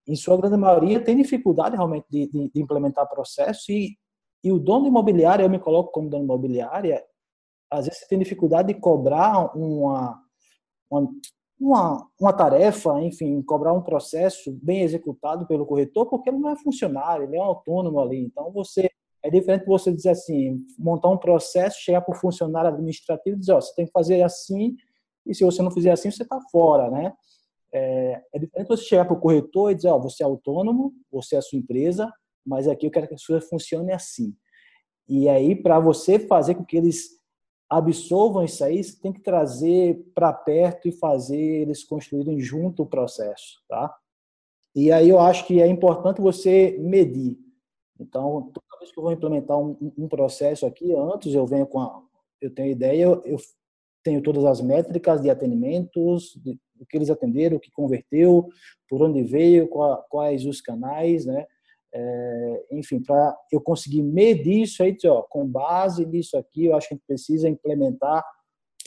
em 0.07 0.15
sua 0.15 0.37
grande 0.37 0.57
maioria, 0.57 1.03
tem 1.03 1.15
dificuldade 1.15 1.75
realmente 1.75 2.05
de, 2.09 2.27
de, 2.27 2.51
de 2.53 2.61
implementar 2.61 3.09
processo 3.09 3.71
e, 3.71 3.97
e 4.43 4.51
o 4.51 4.59
dono 4.59 4.87
imobiliário, 4.87 5.43
eu 5.43 5.49
me 5.49 5.59
coloco 5.59 5.91
como 5.91 6.09
dono 6.09 6.23
imobiliária, 6.23 7.03
às 7.71 7.85
vezes 7.85 8.07
tem 8.07 8.19
dificuldade 8.19 8.73
de 8.73 8.79
cobrar 8.79 9.55
uma, 9.55 10.21
uma, 10.89 11.09
uma, 11.59 12.07
uma, 12.19 12.33
tarefa, 12.33 13.01
enfim, 13.01 13.41
cobrar 13.41 13.73
um 13.73 13.81
processo 13.81 14.51
bem 14.61 14.81
executado 14.81 15.47
pelo 15.47 15.65
corretor, 15.65 16.05
porque 16.07 16.29
ele 16.29 16.37
não 16.37 16.49
é 16.49 16.55
funcionário, 16.55 17.23
ele 17.23 17.37
é 17.37 17.39
um 17.39 17.43
autônomo 17.43 17.99
ali. 17.99 18.19
Então, 18.19 18.51
você 18.51 18.89
é 19.23 19.29
diferente 19.29 19.65
você 19.65 19.91
dizer 19.91 20.09
assim, 20.09 20.63
montar 20.77 21.09
um 21.09 21.17
processo, 21.17 21.79
chegar 21.79 22.01
para 22.01 22.15
o 22.15 22.19
funcionário 22.19 22.69
administrativo 22.69 23.37
e 23.37 23.39
dizer, 23.39 23.53
ó, 23.53 23.61
você 23.61 23.73
tem 23.73 23.85
que 23.85 23.91
fazer 23.91 24.21
assim, 24.21 24.75
e 25.25 25.33
se 25.33 25.43
você 25.43 25.61
não 25.63 25.71
fizer 25.71 25.91
assim, 25.91 26.11
você 26.11 26.23
está 26.23 26.39
fora, 26.51 26.91
né? 26.91 27.13
É, 27.73 28.21
é 28.31 28.39
diferente 28.39 28.67
você 28.67 28.83
chegar 28.83 29.05
para 29.05 29.15
o 29.15 29.19
corretor 29.19 29.71
e 29.71 29.75
dizer, 29.75 29.89
ó, 29.89 29.97
você 29.97 30.21
é 30.21 30.25
autônomo, 30.25 30.93
você 31.11 31.35
é 31.35 31.39
a 31.39 31.41
sua 31.41 31.57
empresa, 31.57 32.11
mas 32.45 32.67
aqui 32.67 32.85
eu 32.85 32.91
quero 32.91 33.07
que 33.07 33.15
a 33.15 33.17
sua 33.17 33.41
funcione 33.41 33.91
assim. 33.91 34.35
E 35.07 35.27
aí, 35.27 35.55
para 35.55 35.79
você 35.79 36.19
fazer 36.19 36.55
com 36.55 36.63
que 36.63 36.77
eles 36.77 37.19
absorvam 37.69 38.43
isso 38.43 38.63
aí, 38.63 38.83
você 38.83 38.99
tem 38.99 39.11
que 39.11 39.21
trazer 39.21 40.05
para 40.13 40.31
perto 40.31 40.87
e 40.87 40.91
fazer 40.91 41.35
eles 41.37 41.83
construírem 41.83 42.39
junto 42.39 42.83
o 42.83 42.87
processo, 42.87 43.59
tá? 43.67 43.95
E 44.75 44.91
aí 44.91 45.09
eu 45.09 45.19
acho 45.19 45.45
que 45.45 45.61
é 45.61 45.67
importante 45.67 46.21
você 46.21 46.77
medir. 46.79 47.37
Então, 47.99 48.51
toda 48.53 48.79
vez 48.79 48.91
que 48.91 48.99
eu 48.99 49.03
vou 49.03 49.11
implementar 49.11 49.57
um, 49.57 49.93
um 49.97 50.07
processo 50.07 50.65
aqui, 50.65 50.93
antes 50.93 51.33
eu 51.33 51.45
venho 51.45 51.65
com 51.65 51.79
a, 51.79 52.03
eu 52.41 52.53
tenho 52.53 52.71
ideia, 52.71 53.03
eu, 53.03 53.23
eu 53.23 53.37
tenho 54.03 54.21
todas 54.21 54.45
as 54.45 54.61
métricas 54.61 55.21
de 55.21 55.29
atendimentos, 55.29 56.33
de, 56.43 56.59
o 56.79 56.85
que 56.85 56.97
eles 56.97 57.09
atenderam, 57.09 57.57
o 57.57 57.59
que 57.59 57.71
converteu, 57.71 58.47
por 58.89 59.01
onde 59.01 59.23
veio, 59.23 59.67
qual, 59.67 60.05
quais 60.09 60.45
os 60.45 60.61
canais, 60.61 61.25
né? 61.25 61.45
É, 61.95 62.65
enfim, 62.71 63.01
para 63.01 63.37
eu 63.51 63.61
conseguir 63.61 64.01
medir 64.01 64.63
isso 64.63 64.81
aí, 64.81 64.97
ó, 65.05 65.21
com 65.21 65.45
base 65.47 66.05
nisso 66.05 66.35
aqui, 66.35 66.65
eu 66.65 66.75
acho 66.75 66.87
que 66.87 66.93
a 66.93 66.97
gente 66.97 67.05
precisa 67.05 67.47
implementar 67.47 68.23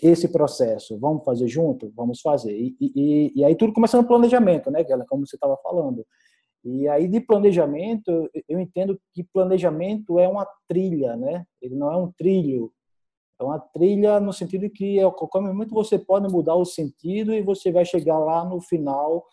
esse 0.02 0.28
processo. 0.28 0.98
Vamos 0.98 1.24
fazer 1.24 1.46
junto? 1.46 1.92
Vamos 1.94 2.20
fazer. 2.20 2.52
E, 2.52 2.76
e, 2.80 3.32
e 3.34 3.44
aí 3.44 3.54
tudo 3.54 3.72
começa 3.72 3.96
no 3.96 4.06
planejamento, 4.06 4.70
né, 4.70 4.84
Gela, 4.84 5.06
como 5.08 5.26
você 5.26 5.36
estava 5.36 5.56
falando. 5.58 6.04
E 6.64 6.88
aí 6.88 7.06
de 7.06 7.20
planejamento, 7.20 8.28
eu 8.48 8.58
entendo 8.58 9.00
que 9.14 9.22
planejamento 9.22 10.18
é 10.18 10.28
uma 10.28 10.44
trilha, 10.68 11.16
né? 11.16 11.46
Ele 11.62 11.76
não 11.76 11.92
é 11.92 11.96
um 11.96 12.10
trilho. 12.10 12.72
É 13.39 13.45
uma 13.45 13.59
trilha 13.59 14.18
no 14.18 14.32
sentido 14.32 14.70
que 14.70 14.99
a 15.01 15.11
qualquer 15.11 15.41
momento 15.41 15.74
você 15.74 15.99
pode 15.99 16.32
mudar 16.32 16.55
o 16.55 16.64
sentido 16.64 17.34
e 17.34 17.43
você 17.43 17.70
vai 17.70 17.84
chegar 17.84 18.18
lá 18.18 18.45
no 18.45 18.61
final 18.61 19.24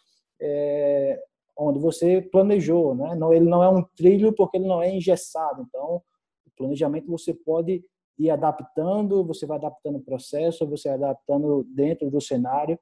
é, 0.41 1.21
onde 1.57 1.79
você 1.79 2.21
planejou, 2.21 2.95
né? 2.95 3.15
Não, 3.15 3.33
ele 3.33 3.45
não 3.45 3.63
é 3.63 3.69
um 3.69 3.83
trilho 3.95 4.33
porque 4.33 4.57
ele 4.57 4.67
não 4.67 4.81
é 4.81 4.93
engessado. 4.93 5.65
Então, 5.67 6.01
o 6.45 6.51
planejamento 6.57 7.09
você 7.09 7.33
pode 7.33 7.83
ir 8.17 8.29
adaptando, 8.29 9.23
você 9.23 9.45
vai 9.45 9.57
adaptando 9.57 9.97
o 9.97 10.03
processo, 10.03 10.67
você 10.67 10.89
vai 10.89 10.97
adaptando 10.97 11.63
dentro 11.73 12.09
do 12.11 12.19
cenário. 12.19 12.77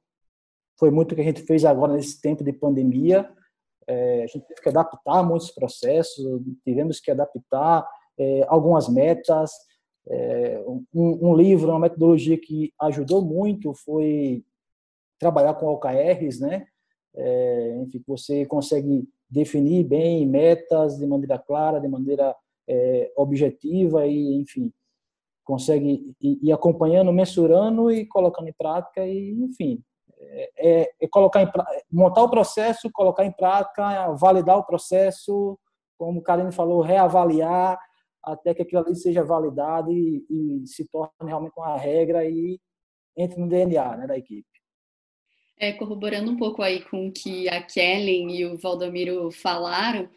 Foi 0.79 0.89
muito 0.89 1.11
o 1.11 1.15
que 1.15 1.21
a 1.21 1.25
gente 1.25 1.43
fez 1.43 1.63
agora 1.63 1.93
nesse 1.93 2.19
tempo 2.19 2.43
de 2.43 2.51
pandemia. 2.51 3.29
É, 3.87 4.23
a 4.23 4.27
gente 4.27 4.45
teve 4.47 4.61
que 4.61 4.69
adaptar 4.69 5.23
muitos 5.23 5.51
processos, 5.51 6.23
tivemos 6.63 6.99
que 6.99 7.11
adaptar 7.11 7.87
é, 8.17 8.45
algumas 8.47 8.89
metas. 8.89 9.51
É, 10.07 10.63
um, 10.67 10.85
um, 11.29 11.35
livro, 11.35 11.69
uma 11.69 11.79
metodologia 11.79 12.37
que 12.37 12.73
ajudou 12.81 13.21
muito 13.21 13.73
foi 13.73 14.43
trabalhar 15.19 15.53
com 15.53 15.67
OKRs, 15.67 16.39
né? 16.39 16.65
é, 17.15 17.77
enfim, 17.81 18.03
você 18.07 18.45
consegue 18.45 19.07
definir 19.29 19.83
bem 19.83 20.25
metas 20.25 20.97
de 20.97 21.05
maneira 21.05 21.37
clara, 21.37 21.79
de 21.79 21.87
maneira 21.87 22.35
é, 22.67 23.11
objetiva 23.15 24.05
e, 24.05 24.35
enfim, 24.35 24.71
consegue 25.43 26.15
ir, 26.21 26.51
acompanhando, 26.51 27.11
mensurando 27.11 27.91
e 27.91 28.05
colocando 28.05 28.47
em 28.47 28.53
prática 28.53 29.05
e, 29.05 29.31
enfim, 29.31 29.81
é, 30.17 30.51
é, 30.57 30.91
é 31.01 31.07
colocar 31.07 31.41
em, 31.41 31.49
montar 31.91 32.23
o 32.23 32.29
processo, 32.29 32.91
colocar 32.91 33.25
em 33.25 33.31
prática, 33.31 34.11
validar 34.13 34.57
o 34.57 34.65
processo, 34.65 35.57
como 35.97 36.19
o 36.19 36.23
Karine 36.23 36.51
falou, 36.51 36.81
reavaliar 36.81 37.79
até 38.23 38.53
que 38.53 38.61
aquilo 38.61 38.81
ali 38.81 38.95
seja 38.95 39.23
validado 39.23 39.91
e, 39.91 40.25
e 40.29 40.67
se 40.67 40.87
torne 40.87 41.11
realmente 41.23 41.53
uma 41.57 41.77
regra 41.77 42.27
e 42.27 42.59
entre 43.17 43.39
no 43.39 43.47
DNA 43.47 43.97
né, 43.97 44.07
da 44.07 44.17
equipe. 44.17 44.47
É, 45.59 45.71
corroborando 45.73 46.31
um 46.31 46.37
pouco 46.37 46.61
aí 46.61 46.81
com 46.85 47.07
o 47.07 47.11
que 47.11 47.47
a 47.47 47.61
Kellen 47.61 48.35
e 48.35 48.45
o 48.45 48.57
Valdomiro 48.57 49.29
falaram, 49.31 50.09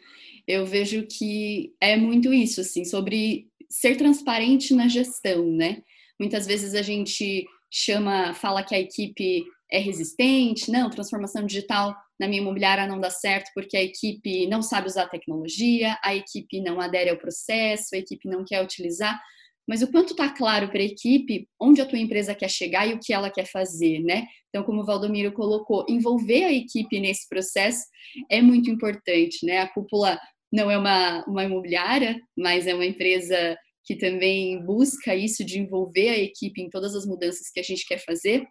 eu 0.47 0.65
vejo 0.65 1.05
que 1.05 1.73
é 1.79 1.95
muito 1.95 2.33
isso, 2.33 2.61
assim, 2.61 2.83
sobre 2.83 3.47
ser 3.69 3.95
transparente 3.95 4.73
na 4.73 4.87
gestão, 4.87 5.45
né? 5.51 5.83
Muitas 6.19 6.47
vezes 6.47 6.73
a 6.73 6.81
gente 6.81 7.45
chama, 7.69 8.33
fala 8.33 8.63
que 8.63 8.73
a 8.73 8.79
equipe 8.79 9.43
é 9.75 9.79
resistente, 9.79 10.71
não, 10.71 10.89
transformação 10.89 11.45
digital 11.45 11.95
na 12.19 12.27
minha 12.27 12.41
imobiliária 12.41 12.87
não 12.87 12.99
dá 12.99 13.09
certo 13.09 13.51
porque 13.53 13.75
a 13.75 13.83
equipe 13.83 14.47
não 14.47 14.61
sabe 14.61 14.87
usar 14.87 15.03
a 15.03 15.09
tecnologia, 15.09 15.97
a 16.03 16.15
equipe 16.15 16.61
não 16.61 16.79
adere 16.79 17.09
ao 17.09 17.17
processo, 17.17 17.93
a 17.93 17.97
equipe 17.97 18.27
não 18.29 18.45
quer 18.45 18.63
utilizar 18.63 19.19
mas 19.67 19.81
o 19.81 19.91
quanto 19.91 20.11
está 20.11 20.29
claro 20.29 20.69
para 20.69 20.79
a 20.79 20.85
equipe 20.85 21.47
onde 21.59 21.81
a 21.81 21.85
tua 21.85 21.99
empresa 21.99 22.35
quer 22.35 22.49
chegar 22.49 22.87
e 22.87 22.93
o 22.93 22.99
que 22.99 23.13
ela 23.13 23.31
quer 23.31 23.45
fazer, 23.45 23.99
né? 23.99 24.27
Então, 24.49 24.63
como 24.63 24.81
o 24.81 24.85
Valdomiro 24.85 25.33
colocou, 25.33 25.85
envolver 25.89 26.43
a 26.43 26.53
equipe 26.53 26.99
nesse 26.99 27.27
processo 27.27 27.83
é 28.29 28.41
muito 28.41 28.69
importante, 28.69 29.45
né? 29.45 29.59
A 29.59 29.67
cúpula 29.67 30.19
não 30.51 30.69
é 30.69 30.77
uma, 30.77 31.25
uma 31.27 31.43
imobiliária, 31.43 32.19
mas 32.37 32.67
é 32.67 32.73
uma 32.73 32.85
empresa 32.85 33.57
que 33.83 33.95
também 33.95 34.63
busca 34.63 35.15
isso 35.15 35.43
de 35.43 35.59
envolver 35.59 36.09
a 36.09 36.17
equipe 36.17 36.61
em 36.61 36.69
todas 36.69 36.95
as 36.95 37.05
mudanças 37.05 37.49
que 37.51 37.59
a 37.59 37.63
gente 37.63 37.85
quer 37.85 37.99
fazer. 38.03 38.45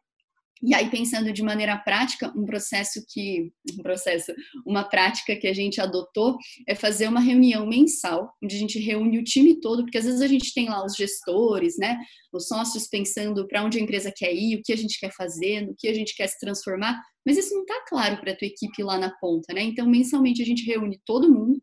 E 0.67 0.75
aí, 0.75 0.89
pensando 0.89 1.31
de 1.31 1.43
maneira 1.43 1.77
prática, 1.77 2.33
um 2.35 2.47
processo 2.47 3.05
que, 3.07 3.53
um 3.79 3.83
processo, 3.83 4.33
uma 4.67 4.83
prática 4.83 5.37
que 5.37 5.47
a 5.47 5.53
gente 5.53 5.79
adotou 5.79 6.39
é 6.67 6.75
fazer 6.75 7.07
uma 7.07 7.21
reunião 7.21 7.67
mensal, 7.67 8.33
onde 8.43 8.57
a 8.57 8.59
gente 8.59 8.79
reúne 8.79 9.19
o 9.19 9.25
time 9.25 9.61
todo, 9.61 9.83
porque 9.83 9.99
às 9.99 10.07
vezes 10.07 10.23
a 10.23 10.27
gente 10.27 10.55
tem 10.55 10.71
lá 10.71 10.83
os 10.83 10.95
gestores, 10.97 11.77
né, 11.79 11.99
os 12.33 12.49
sócios 12.49 12.89
pensando 12.89 13.47
para 13.47 13.62
onde 13.62 13.79
a 13.79 13.81
empresa 13.83 14.11
quer 14.17 14.33
ir, 14.35 14.57
o 14.57 14.62
que 14.65 14.73
a 14.73 14.77
gente 14.77 14.99
quer 14.99 15.12
fazer, 15.12 15.67
no 15.67 15.75
que 15.77 15.87
a 15.87 15.95
gente 15.95 16.17
quer 16.17 16.29
se 16.29 16.39
transformar, 16.39 16.99
mas 17.27 17.37
isso 17.37 17.55
não 17.55 17.62
está 17.62 17.85
claro 17.87 18.17
para 18.17 18.33
a 18.33 18.37
tua 18.37 18.49
equipe 18.49 18.83
lá 18.83 18.99
na 18.99 19.11
ponta, 19.19 19.53
né? 19.53 19.62
Então, 19.62 19.87
mensalmente 19.87 20.43
a 20.43 20.47
gente 20.47 20.65
reúne 20.65 20.99
todo 21.05 21.31
mundo 21.31 21.61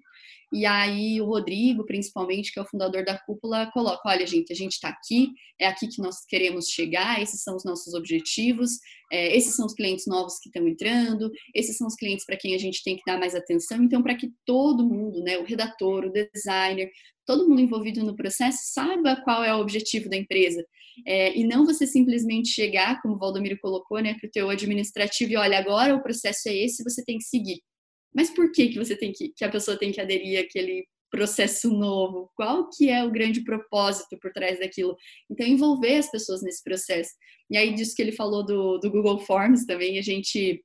e 0.52 0.66
aí 0.66 1.22
o 1.22 1.26
Rodrigo, 1.26 1.86
principalmente, 1.86 2.52
que 2.52 2.60
é 2.60 2.62
o 2.62 2.68
fundador 2.68 3.06
da 3.06 3.18
cúpula, 3.18 3.72
coloca: 3.72 4.02
olha, 4.06 4.28
gente, 4.28 4.52
a 4.52 4.56
gente 4.56 4.74
está 4.74 4.90
aqui, 4.90 5.30
é 5.58 5.66
aqui 5.66 5.88
que 5.88 6.02
nós 6.02 6.26
queremos 6.28 6.68
chegar, 6.68 7.22
esses 7.22 7.42
são 7.42 7.56
os 7.56 7.64
nossos 7.64 7.94
objetivos, 7.94 8.72
é, 9.12 9.36
esses 9.36 9.56
são 9.56 9.66
os 9.66 9.74
clientes 9.74 10.06
novos 10.08 10.40
que 10.40 10.50
estão 10.50 10.68
entrando, 10.68 11.32
esses 11.56 11.78
são 11.78 11.88
os 11.88 11.96
clientes 11.96 12.26
para 12.26 12.36
quem 12.36 12.54
a 12.54 12.58
gente 12.58 12.84
tem 12.84 12.98
que 12.98 13.04
dar 13.06 13.18
mais 13.18 13.34
atenção. 13.34 13.82
Então, 13.82 14.04
para 14.04 14.16
que 14.16 14.30
todo 14.46 14.88
mundo, 14.88 15.24
né, 15.24 15.38
o 15.38 15.46
redator, 15.46 16.06
o 16.06 16.12
designer, 16.12 16.92
todo 17.26 17.48
mundo 17.48 17.62
envolvido 17.62 18.04
no 18.04 18.16
processo 18.16 18.60
saiba 18.74 19.22
qual 19.24 19.44
é 19.44 19.56
o 19.56 19.60
objetivo 19.62 20.10
da 20.10 20.18
empresa. 20.18 20.66
É, 21.08 21.38
e 21.38 21.46
não 21.46 21.66
você 21.66 21.88
simplesmente 21.88 22.50
chegar, 22.50 23.02
como 23.02 23.16
o 23.16 23.18
Valdomiro 23.18 23.58
colocou, 23.62 24.00
né, 24.00 24.16
para 24.20 24.28
o 24.28 24.32
teu 24.32 24.50
administrativo 24.50 25.32
e 25.32 25.38
olha, 25.38 25.58
agora 25.58 25.96
o 25.96 26.04
processo 26.04 26.50
é 26.50 26.56
esse, 26.56 26.84
você 26.84 27.04
tem 27.06 27.18
que 27.18 27.24
seguir. 27.24 27.62
Mas 28.14 28.30
por 28.30 28.52
que, 28.52 28.70
que 28.70 28.80
você 28.80 28.96
tem 28.96 29.12
que, 29.12 29.30
que 29.30 29.46
a 29.46 29.50
pessoa 29.50 29.78
tem 29.78 29.92
que 29.92 30.02
aderir 30.02 30.40
àquele 30.40 30.86
processo 31.10 31.70
novo? 31.70 32.32
Qual 32.36 32.70
que 32.70 32.90
é 32.90 33.04
o 33.04 33.12
grande 33.12 33.44
propósito 33.44 34.18
por 34.20 34.32
trás 34.32 34.60
daquilo? 34.60 34.96
Então, 35.30 35.46
envolver 35.46 35.98
as 35.98 36.10
pessoas 36.10 36.42
nesse 36.42 36.64
processo. 36.64 37.12
E 37.50 37.58
aí, 37.58 37.74
disso 37.74 37.96
que 37.96 38.02
ele 38.02 38.14
falou 38.14 38.46
do, 38.46 38.78
do 38.78 38.90
Google 38.90 39.20
Forms 39.20 39.66
também, 39.66 40.00
a 40.00 40.02
gente... 40.02 40.64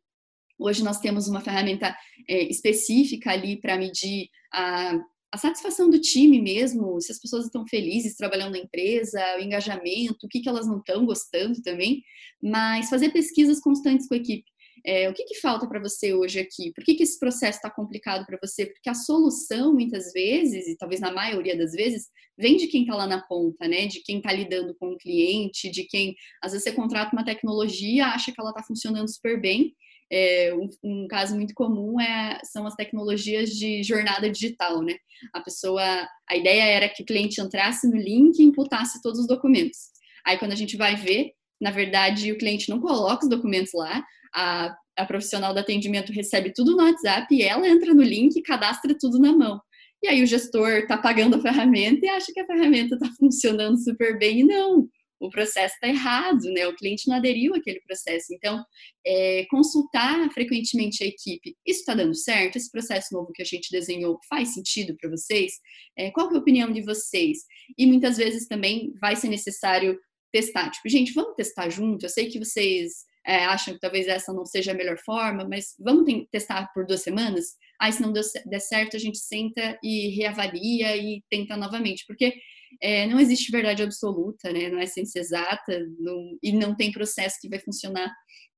Hoje 0.58 0.82
nós 0.82 1.00
temos 1.00 1.28
uma 1.28 1.42
ferramenta 1.42 1.94
é, 2.28 2.44
específica 2.44 3.30
ali 3.30 3.60
para 3.60 3.76
medir 3.76 4.28
a, 4.50 4.98
a 5.30 5.36
satisfação 5.36 5.90
do 5.90 6.00
time 6.00 6.40
mesmo, 6.40 6.98
se 6.98 7.12
as 7.12 7.20
pessoas 7.20 7.44
estão 7.44 7.66
felizes 7.66 8.16
trabalhando 8.16 8.52
na 8.52 8.60
empresa, 8.60 9.20
o 9.36 9.42
engajamento, 9.42 10.24
o 10.24 10.28
que, 10.28 10.40
que 10.40 10.48
elas 10.48 10.66
não 10.66 10.78
estão 10.78 11.04
gostando 11.04 11.60
também, 11.60 12.02
mas 12.42 12.88
fazer 12.88 13.10
pesquisas 13.10 13.60
constantes 13.60 14.08
com 14.08 14.14
a 14.14 14.16
equipe. 14.16 14.50
É, 14.86 15.10
o 15.10 15.12
que, 15.12 15.24
que 15.24 15.40
falta 15.40 15.66
para 15.66 15.80
você 15.80 16.14
hoje 16.14 16.38
aqui? 16.38 16.72
Por 16.72 16.84
que, 16.84 16.94
que 16.94 17.02
esse 17.02 17.18
processo 17.18 17.58
está 17.58 17.68
complicado 17.68 18.24
para 18.24 18.38
você? 18.40 18.66
Porque 18.66 18.88
a 18.88 18.94
solução, 18.94 19.74
muitas 19.74 20.12
vezes, 20.12 20.68
e 20.68 20.76
talvez 20.76 21.00
na 21.00 21.12
maioria 21.12 21.58
das 21.58 21.72
vezes, 21.72 22.08
vem 22.38 22.56
de 22.56 22.68
quem 22.68 22.82
está 22.82 22.94
lá 22.94 23.04
na 23.04 23.20
ponta, 23.20 23.66
né? 23.66 23.86
De 23.86 24.00
quem 24.00 24.18
está 24.18 24.32
lidando 24.32 24.76
com 24.76 24.92
o 24.92 24.96
cliente, 24.96 25.68
de 25.70 25.82
quem, 25.82 26.14
às 26.40 26.52
vezes, 26.52 26.62
você 26.62 26.72
contrata 26.72 27.10
uma 27.16 27.24
tecnologia, 27.24 28.06
acha 28.06 28.30
que 28.30 28.40
ela 28.40 28.50
está 28.50 28.62
funcionando 28.62 29.12
super 29.12 29.40
bem. 29.40 29.74
É, 30.08 30.54
um, 30.54 30.68
um, 30.84 31.08
caso 31.08 31.34
muito 31.34 31.52
comum 31.52 32.00
é, 32.00 32.38
são 32.44 32.64
as 32.64 32.76
tecnologias 32.76 33.50
de 33.50 33.82
jornada 33.82 34.30
digital, 34.30 34.82
né? 34.82 34.94
A 35.32 35.40
pessoa, 35.40 35.82
a 36.28 36.36
ideia 36.36 36.62
era 36.62 36.88
que 36.88 37.02
o 37.02 37.06
cliente 37.06 37.40
entrasse 37.40 37.88
no 37.88 37.96
link 37.96 38.38
e 38.38 38.44
imputasse 38.44 39.02
todos 39.02 39.18
os 39.18 39.26
documentos. 39.26 39.78
Aí, 40.24 40.38
quando 40.38 40.52
a 40.52 40.56
gente 40.56 40.76
vai 40.76 40.94
ver, 40.94 41.32
na 41.60 41.72
verdade, 41.72 42.30
o 42.30 42.38
cliente 42.38 42.68
não 42.68 42.80
coloca 42.80 43.24
os 43.24 43.30
documentos 43.30 43.72
lá, 43.74 44.04
a, 44.36 44.76
a 44.96 45.06
profissional 45.06 45.54
do 45.54 45.60
atendimento 45.60 46.12
recebe 46.12 46.52
tudo 46.52 46.76
no 46.76 46.82
WhatsApp 46.84 47.34
e 47.34 47.42
ela 47.42 47.66
entra 47.66 47.94
no 47.94 48.02
link 48.02 48.36
e 48.36 48.42
cadastra 48.42 48.94
tudo 48.98 49.18
na 49.18 49.32
mão. 49.32 49.60
E 50.02 50.08
aí 50.08 50.22
o 50.22 50.26
gestor 50.26 50.70
está 50.70 50.98
pagando 50.98 51.36
a 51.36 51.40
ferramenta 51.40 52.04
e 52.04 52.08
acha 52.08 52.32
que 52.32 52.40
a 52.40 52.46
ferramenta 52.46 52.94
está 52.94 53.08
funcionando 53.18 53.78
super 53.82 54.18
bem 54.18 54.40
e 54.40 54.44
não, 54.44 54.88
o 55.18 55.30
processo 55.30 55.74
está 55.74 55.88
errado, 55.88 56.42
né? 56.52 56.66
O 56.66 56.76
cliente 56.76 57.08
não 57.08 57.16
aderiu 57.16 57.54
àquele 57.54 57.80
processo. 57.80 58.26
Então, 58.34 58.62
é, 59.06 59.46
consultar 59.50 60.30
frequentemente 60.30 61.02
a 61.02 61.06
equipe, 61.06 61.56
isso 61.66 61.80
está 61.80 61.94
dando 61.94 62.14
certo? 62.14 62.56
Esse 62.56 62.70
processo 62.70 63.14
novo 63.14 63.32
que 63.32 63.42
a 63.42 63.44
gente 63.44 63.70
desenhou 63.70 64.18
faz 64.28 64.52
sentido 64.52 64.94
para 65.00 65.10
vocês? 65.10 65.54
É, 65.96 66.10
qual 66.10 66.30
é 66.30 66.34
a 66.34 66.38
opinião 66.38 66.70
de 66.70 66.82
vocês? 66.82 67.38
E 67.78 67.86
muitas 67.86 68.18
vezes 68.18 68.46
também 68.46 68.92
vai 69.00 69.16
ser 69.16 69.28
necessário 69.28 69.98
testar. 70.30 70.70
Tipo, 70.70 70.88
gente, 70.88 71.12
vamos 71.14 71.34
testar 71.34 71.70
junto. 71.70 72.04
Eu 72.04 72.10
sei 72.10 72.28
que 72.28 72.38
vocês 72.38 73.06
é, 73.26 73.44
acham 73.44 73.74
que 73.74 73.80
talvez 73.80 74.06
essa 74.06 74.32
não 74.32 74.46
seja 74.46 74.70
a 74.70 74.74
melhor 74.74 74.98
forma, 74.98 75.46
mas 75.48 75.74
vamos 75.78 76.06
testar 76.30 76.72
por 76.72 76.86
duas 76.86 77.02
semanas? 77.02 77.56
Aí, 77.80 77.92
se 77.92 78.00
não 78.00 78.12
der 78.12 78.60
certo, 78.60 78.96
a 78.96 79.00
gente 79.00 79.18
senta 79.18 79.78
e 79.82 80.16
reavalia 80.16 80.96
e 80.96 81.22
tenta 81.28 81.56
novamente, 81.56 82.04
porque 82.06 82.34
é, 82.80 83.06
não 83.06 83.18
existe 83.18 83.50
verdade 83.50 83.82
absoluta, 83.82 84.52
né? 84.52 84.68
Não 84.68 84.78
é 84.78 84.86
ciência 84.86 85.18
exata 85.18 85.86
não, 85.98 86.38
e 86.42 86.52
não 86.52 86.74
tem 86.76 86.92
processo 86.92 87.38
que 87.40 87.48
vai 87.48 87.58
funcionar 87.58 88.12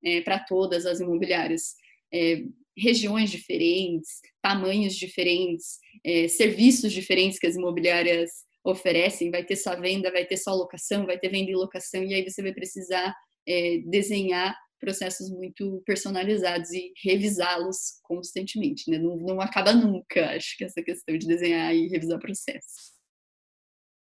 é, 0.05 0.21
para 0.21 0.39
todas 0.39 0.87
as 0.87 1.01
imobiliárias. 1.01 1.75
É, 2.13 2.43
regiões 2.77 3.31
diferentes, 3.31 4.21
tamanhos 4.41 4.95
diferentes, 4.95 5.79
é, 6.05 6.29
serviços 6.29 6.93
diferentes 6.93 7.39
que 7.39 7.47
as 7.47 7.57
imobiliárias 7.57 8.31
oferecem, 8.65 9.31
vai 9.31 9.45
ter 9.45 9.57
só 9.57 9.79
venda, 9.81 10.13
vai 10.13 10.25
ter 10.25 10.37
só 10.37 10.55
locação, 10.55 11.07
vai 11.07 11.19
ter 11.19 11.29
venda 11.29 11.51
e 11.51 11.55
locação, 11.55 12.05
e 12.05 12.15
aí 12.15 12.23
você 12.23 12.43
vai 12.43 12.53
precisar 12.53 13.15
é, 13.49 13.79
desenhar 13.87 14.55
processos 14.79 15.31
muito 15.31 15.83
personalizados 15.85 16.71
e 16.71 16.93
revisá-los 17.03 17.99
constantemente, 18.03 18.91
né? 18.91 18.99
Não, 18.99 19.17
não 19.17 19.41
acaba 19.41 19.73
nunca, 19.73 20.37
acho 20.37 20.57
que 20.57 20.65
essa 20.65 20.83
questão 20.83 21.17
de 21.17 21.27
desenhar 21.27 21.75
e 21.75 21.89
revisar 21.89 22.19
processos. 22.19 22.93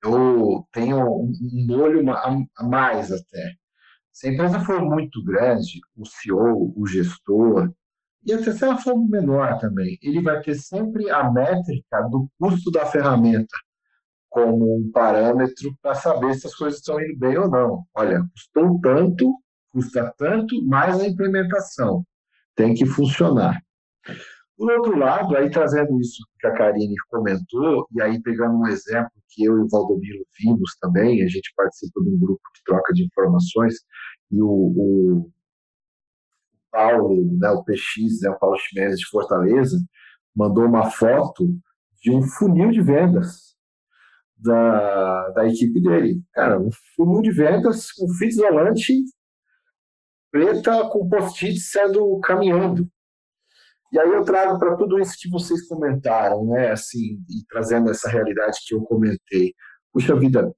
Eu 0.05 0.67
tenho 0.73 0.99
um 0.99 1.67
molho 1.67 2.05
a 2.11 2.63
mais 2.65 3.11
até. 3.11 3.55
Se 4.13 4.29
a 4.29 4.33
empresa 4.33 4.61
for 4.61 4.83
muito 4.83 5.23
grande, 5.25 5.81
o 5.97 6.05
CEO, 6.07 6.73
o 6.77 6.87
gestor, 6.87 7.73
e 8.25 8.33
até 8.33 8.53
se 8.53 8.65
ela 8.65 8.77
for 8.77 8.97
menor 8.97 9.59
também, 9.59 9.99
ele 10.03 10.21
vai 10.21 10.41
ter 10.43 10.55
sempre 10.55 11.09
a 11.11 11.31
métrica 11.31 12.03
do 12.11 12.29
custo 12.39 12.71
da 12.71 12.85
ferramenta 12.87 13.57
como 14.37 14.77
um 14.77 14.91
parâmetro 14.93 15.75
para 15.81 15.95
saber 15.95 16.35
se 16.35 16.47
as 16.47 16.55
coisas 16.55 16.79
estão 16.79 17.01
indo 17.01 17.19
bem 17.19 17.39
ou 17.39 17.51
não. 17.51 17.87
Olha, 17.95 18.23
custou 18.35 18.79
tanto, 18.83 19.35
custa 19.73 20.13
tanto, 20.19 20.63
mais 20.67 21.01
a 21.01 21.09
implementação. 21.09 22.05
Tem 22.55 22.75
que 22.75 22.85
funcionar. 22.85 23.59
Por 24.55 24.71
outro 24.73 24.99
lado, 24.99 25.35
aí 25.35 25.49
trazendo 25.49 25.99
isso 25.99 26.23
que 26.39 26.47
a 26.47 26.53
Karine 26.53 26.95
comentou, 27.09 27.87
e 27.95 28.03
aí 28.03 28.21
pegando 28.21 28.59
um 28.59 28.67
exemplo 28.67 29.11
que 29.31 29.43
eu 29.43 29.57
e 29.57 29.63
o 29.63 29.69
Valdomiro 29.71 30.27
vimos 30.39 30.77
também, 30.83 31.23
a 31.23 31.29
gente 31.29 31.51
participa 31.57 31.99
de 32.03 32.11
um 32.11 32.19
grupo 32.19 32.43
de 32.55 32.63
troca 32.63 32.93
de 32.93 33.07
informações, 33.07 33.77
e 34.31 34.43
o, 34.43 34.47
o 34.47 35.31
Paulo, 36.71 37.39
né, 37.39 37.49
o 37.53 37.65
PX, 37.65 38.21
né, 38.21 38.29
o 38.29 38.39
Paulo 38.39 38.59
Chimenez 38.59 38.99
de 38.99 39.09
Fortaleza, 39.09 39.79
mandou 40.35 40.67
uma 40.67 40.91
foto 40.91 41.59
de 42.03 42.11
um 42.11 42.21
funil 42.21 42.71
de 42.71 42.83
vendas 42.83 43.46
da, 44.37 45.31
da 45.31 45.47
equipe 45.47 45.81
dele. 45.81 46.21
Cara, 46.33 46.61
um 46.61 46.71
funil 46.95 47.23
de 47.23 47.33
vendas 47.33 47.91
com 47.93 48.09
fita 48.09 48.35
isolante 48.35 48.95
preta 50.31 50.89
com 50.91 51.09
post-it 51.09 51.59
sendo 51.59 52.21
caminhando. 52.21 52.89
E 53.93 53.99
aí 53.99 54.11
eu 54.11 54.23
trago 54.25 54.59
para 54.59 54.77
tudo 54.77 54.99
isso 54.99 55.15
que 55.19 55.31
vocês 55.31 55.67
comentaram, 55.67 56.45
né? 56.47 56.73
Assim, 56.73 57.19
e 57.31 57.45
trazendo 57.49 57.91
essa 57.91 58.09
realidade 58.11 58.59
que 58.67 58.75
eu 58.75 58.83
comentei. 58.83 59.55
Puxa 59.93 60.15
vida, 60.19 60.53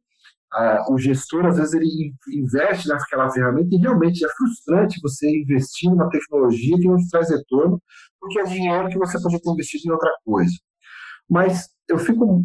a, 0.53 0.93
o 0.93 0.99
gestor 0.99 1.47
às 1.47 1.57
vezes 1.59 1.75
ele 1.75 2.13
investe 2.33 2.89
naquela 2.89 3.31
ferramenta 3.31 3.69
e 3.73 3.79
realmente 3.79 4.25
é 4.25 4.29
frustrante 4.31 5.01
você 5.01 5.29
investir 5.31 5.91
numa 5.91 6.09
tecnologia 6.09 6.77
que 6.77 6.89
não 6.89 6.97
te 6.97 7.09
traz 7.11 7.31
retorno, 7.31 7.81
porque 8.19 8.41
é 8.41 8.45
dinheiro 8.45 8.89
que 8.89 8.99
você 8.99 9.21
pode 9.23 9.41
ter 9.41 9.51
investido 9.51 9.85
em 9.87 9.93
outra 9.93 10.11
coisa. 10.25 10.55
Mas 11.29 11.69
eu 11.89 11.99
fico 11.99 12.45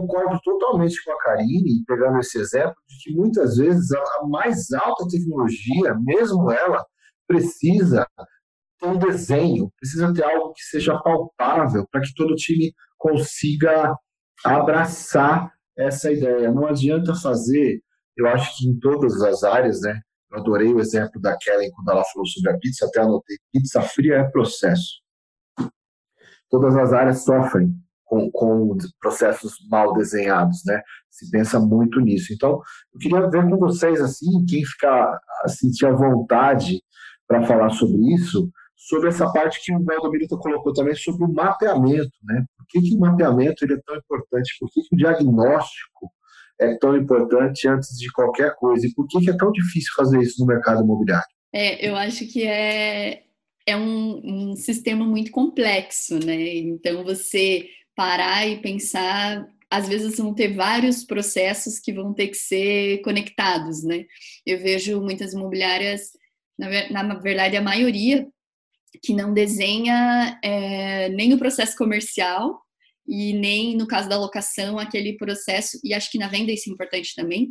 concordo 0.00 0.40
totalmente 0.42 1.02
com 1.04 1.12
a 1.12 1.18
Karine, 1.18 1.84
pegando 1.86 2.18
esse 2.18 2.38
exemplo, 2.38 2.74
de 2.88 2.96
que 3.02 3.14
muitas 3.14 3.56
vezes 3.56 3.92
a 3.92 4.26
mais 4.26 4.72
alta 4.72 5.06
tecnologia, 5.08 5.94
mesmo 6.00 6.50
ela, 6.50 6.84
precisa 7.26 8.06
ter 8.80 8.86
um 8.86 8.98
desenho, 8.98 9.70
precisa 9.78 10.12
ter 10.12 10.24
algo 10.24 10.52
que 10.52 10.62
seja 10.62 10.98
palpável 11.00 11.86
para 11.90 12.00
que 12.00 12.14
todo 12.14 12.34
time 12.34 12.72
consiga 12.98 13.96
abraçar 14.44 15.52
essa 15.76 16.10
ideia. 16.10 16.50
Não 16.50 16.66
adianta 16.66 17.14
fazer, 17.14 17.80
eu 18.16 18.26
acho 18.28 18.56
que 18.56 18.68
em 18.68 18.78
todas 18.78 19.22
as 19.22 19.42
áreas, 19.42 19.80
né? 19.80 20.00
Eu 20.30 20.40
adorei 20.40 20.72
o 20.72 20.80
exemplo 20.80 21.20
da 21.20 21.36
Kellen 21.36 21.70
quando 21.70 21.90
ela 21.90 22.04
falou 22.04 22.26
sobre 22.26 22.50
a 22.50 22.58
pizza, 22.58 22.86
até 22.86 23.00
anotei, 23.00 23.36
pizza 23.52 23.80
fria 23.82 24.16
é 24.16 24.24
processo. 24.24 25.02
Todas 26.50 26.76
as 26.76 26.92
áreas 26.92 27.24
sofrem 27.24 27.83
com, 28.14 28.30
com 28.30 28.78
processos 29.00 29.54
mal 29.68 29.92
desenhados, 29.94 30.62
né? 30.64 30.80
Se 31.10 31.30
pensa 31.30 31.58
muito 31.58 32.00
nisso. 32.00 32.32
Então, 32.32 32.60
eu 32.92 33.00
queria 33.00 33.28
ver 33.28 33.48
com 33.48 33.56
vocês, 33.58 34.00
assim, 34.00 34.44
quem 34.46 34.64
ficar, 34.64 35.18
assim, 35.44 35.70
tinha 35.70 35.92
vontade 35.92 36.82
para 37.26 37.42
falar 37.46 37.70
sobre 37.70 38.14
isso, 38.14 38.50
sobre 38.76 39.08
essa 39.08 39.30
parte 39.32 39.62
que 39.64 39.72
o 39.72 39.82
Valdomiro 39.82 40.26
colocou 40.38 40.72
também 40.72 40.94
sobre 40.94 41.24
o 41.24 41.32
mapeamento, 41.32 42.12
né? 42.22 42.44
Por 42.56 42.66
que, 42.68 42.80
que 42.80 42.96
o 42.96 43.00
mapeamento 43.00 43.64
ele 43.64 43.74
é 43.74 43.80
tão 43.84 43.96
importante? 43.96 44.56
Por 44.60 44.70
que, 44.70 44.82
que 44.82 44.94
o 44.94 44.98
diagnóstico 44.98 46.12
é 46.60 46.76
tão 46.76 46.96
importante 46.96 47.66
antes 47.66 47.96
de 47.98 48.10
qualquer 48.12 48.54
coisa? 48.56 48.86
E 48.86 48.92
por 48.94 49.06
que, 49.06 49.20
que 49.20 49.30
é 49.30 49.36
tão 49.36 49.50
difícil 49.52 49.92
fazer 49.96 50.20
isso 50.20 50.40
no 50.40 50.46
mercado 50.46 50.82
imobiliário? 50.82 51.26
É, 51.52 51.88
eu 51.88 51.96
acho 51.96 52.26
que 52.26 52.46
é, 52.46 53.24
é 53.66 53.76
um, 53.76 54.50
um 54.50 54.56
sistema 54.56 55.06
muito 55.06 55.30
complexo, 55.30 56.18
né? 56.18 56.56
Então, 56.56 57.04
você 57.04 57.68
parar 57.94 58.46
e 58.46 58.60
pensar 58.60 59.46
às 59.70 59.88
vezes 59.88 60.18
vão 60.18 60.32
ter 60.32 60.54
vários 60.54 61.04
processos 61.04 61.80
que 61.80 61.92
vão 61.92 62.14
ter 62.14 62.28
que 62.28 62.36
ser 62.36 63.02
conectados, 63.02 63.82
né? 63.82 64.04
Eu 64.46 64.58
vejo 64.60 65.00
muitas 65.00 65.32
imobiliárias, 65.32 66.10
na, 66.56 67.14
verdade 67.14 67.56
a 67.56 67.62
maioria, 67.62 68.24
que 69.02 69.12
não 69.12 69.34
desenha 69.34 70.38
é, 70.44 71.08
nem 71.08 71.32
o 71.34 71.38
processo 71.38 71.76
comercial 71.76 72.60
e 73.06 73.32
nem, 73.32 73.76
no 73.76 73.86
caso 73.86 74.08
da 74.08 74.18
locação, 74.18 74.78
aquele 74.78 75.16
processo, 75.16 75.78
e 75.82 75.92
acho 75.92 76.08
que 76.10 76.18
na 76.18 76.28
venda 76.28 76.52
isso 76.52 76.70
é 76.70 76.72
importante 76.72 77.12
também, 77.14 77.50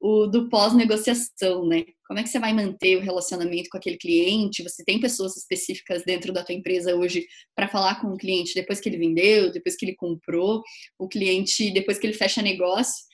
o 0.00 0.26
do 0.26 0.48
pós-negociação, 0.48 1.66
né? 1.66 1.84
Como 2.06 2.18
é 2.18 2.22
que 2.22 2.28
você 2.28 2.38
vai 2.38 2.52
manter 2.52 2.96
o 2.96 3.00
relacionamento 3.00 3.68
com 3.70 3.78
aquele 3.78 3.96
cliente? 3.96 4.62
Você 4.62 4.84
tem 4.84 4.98
pessoas 4.98 5.36
específicas 5.36 6.02
dentro 6.04 6.32
da 6.32 6.42
tua 6.42 6.54
empresa 6.54 6.94
hoje 6.96 7.26
para 7.54 7.68
falar 7.68 8.00
com 8.00 8.08
o 8.08 8.16
cliente 8.16 8.54
depois 8.54 8.80
que 8.80 8.88
ele 8.88 8.98
vendeu, 8.98 9.52
depois 9.52 9.76
que 9.76 9.84
ele 9.84 9.94
comprou, 9.94 10.62
o 10.98 11.08
cliente 11.08 11.70
depois 11.70 11.98
que 11.98 12.06
ele 12.06 12.14
fecha 12.14 12.42
negócio? 12.42 13.04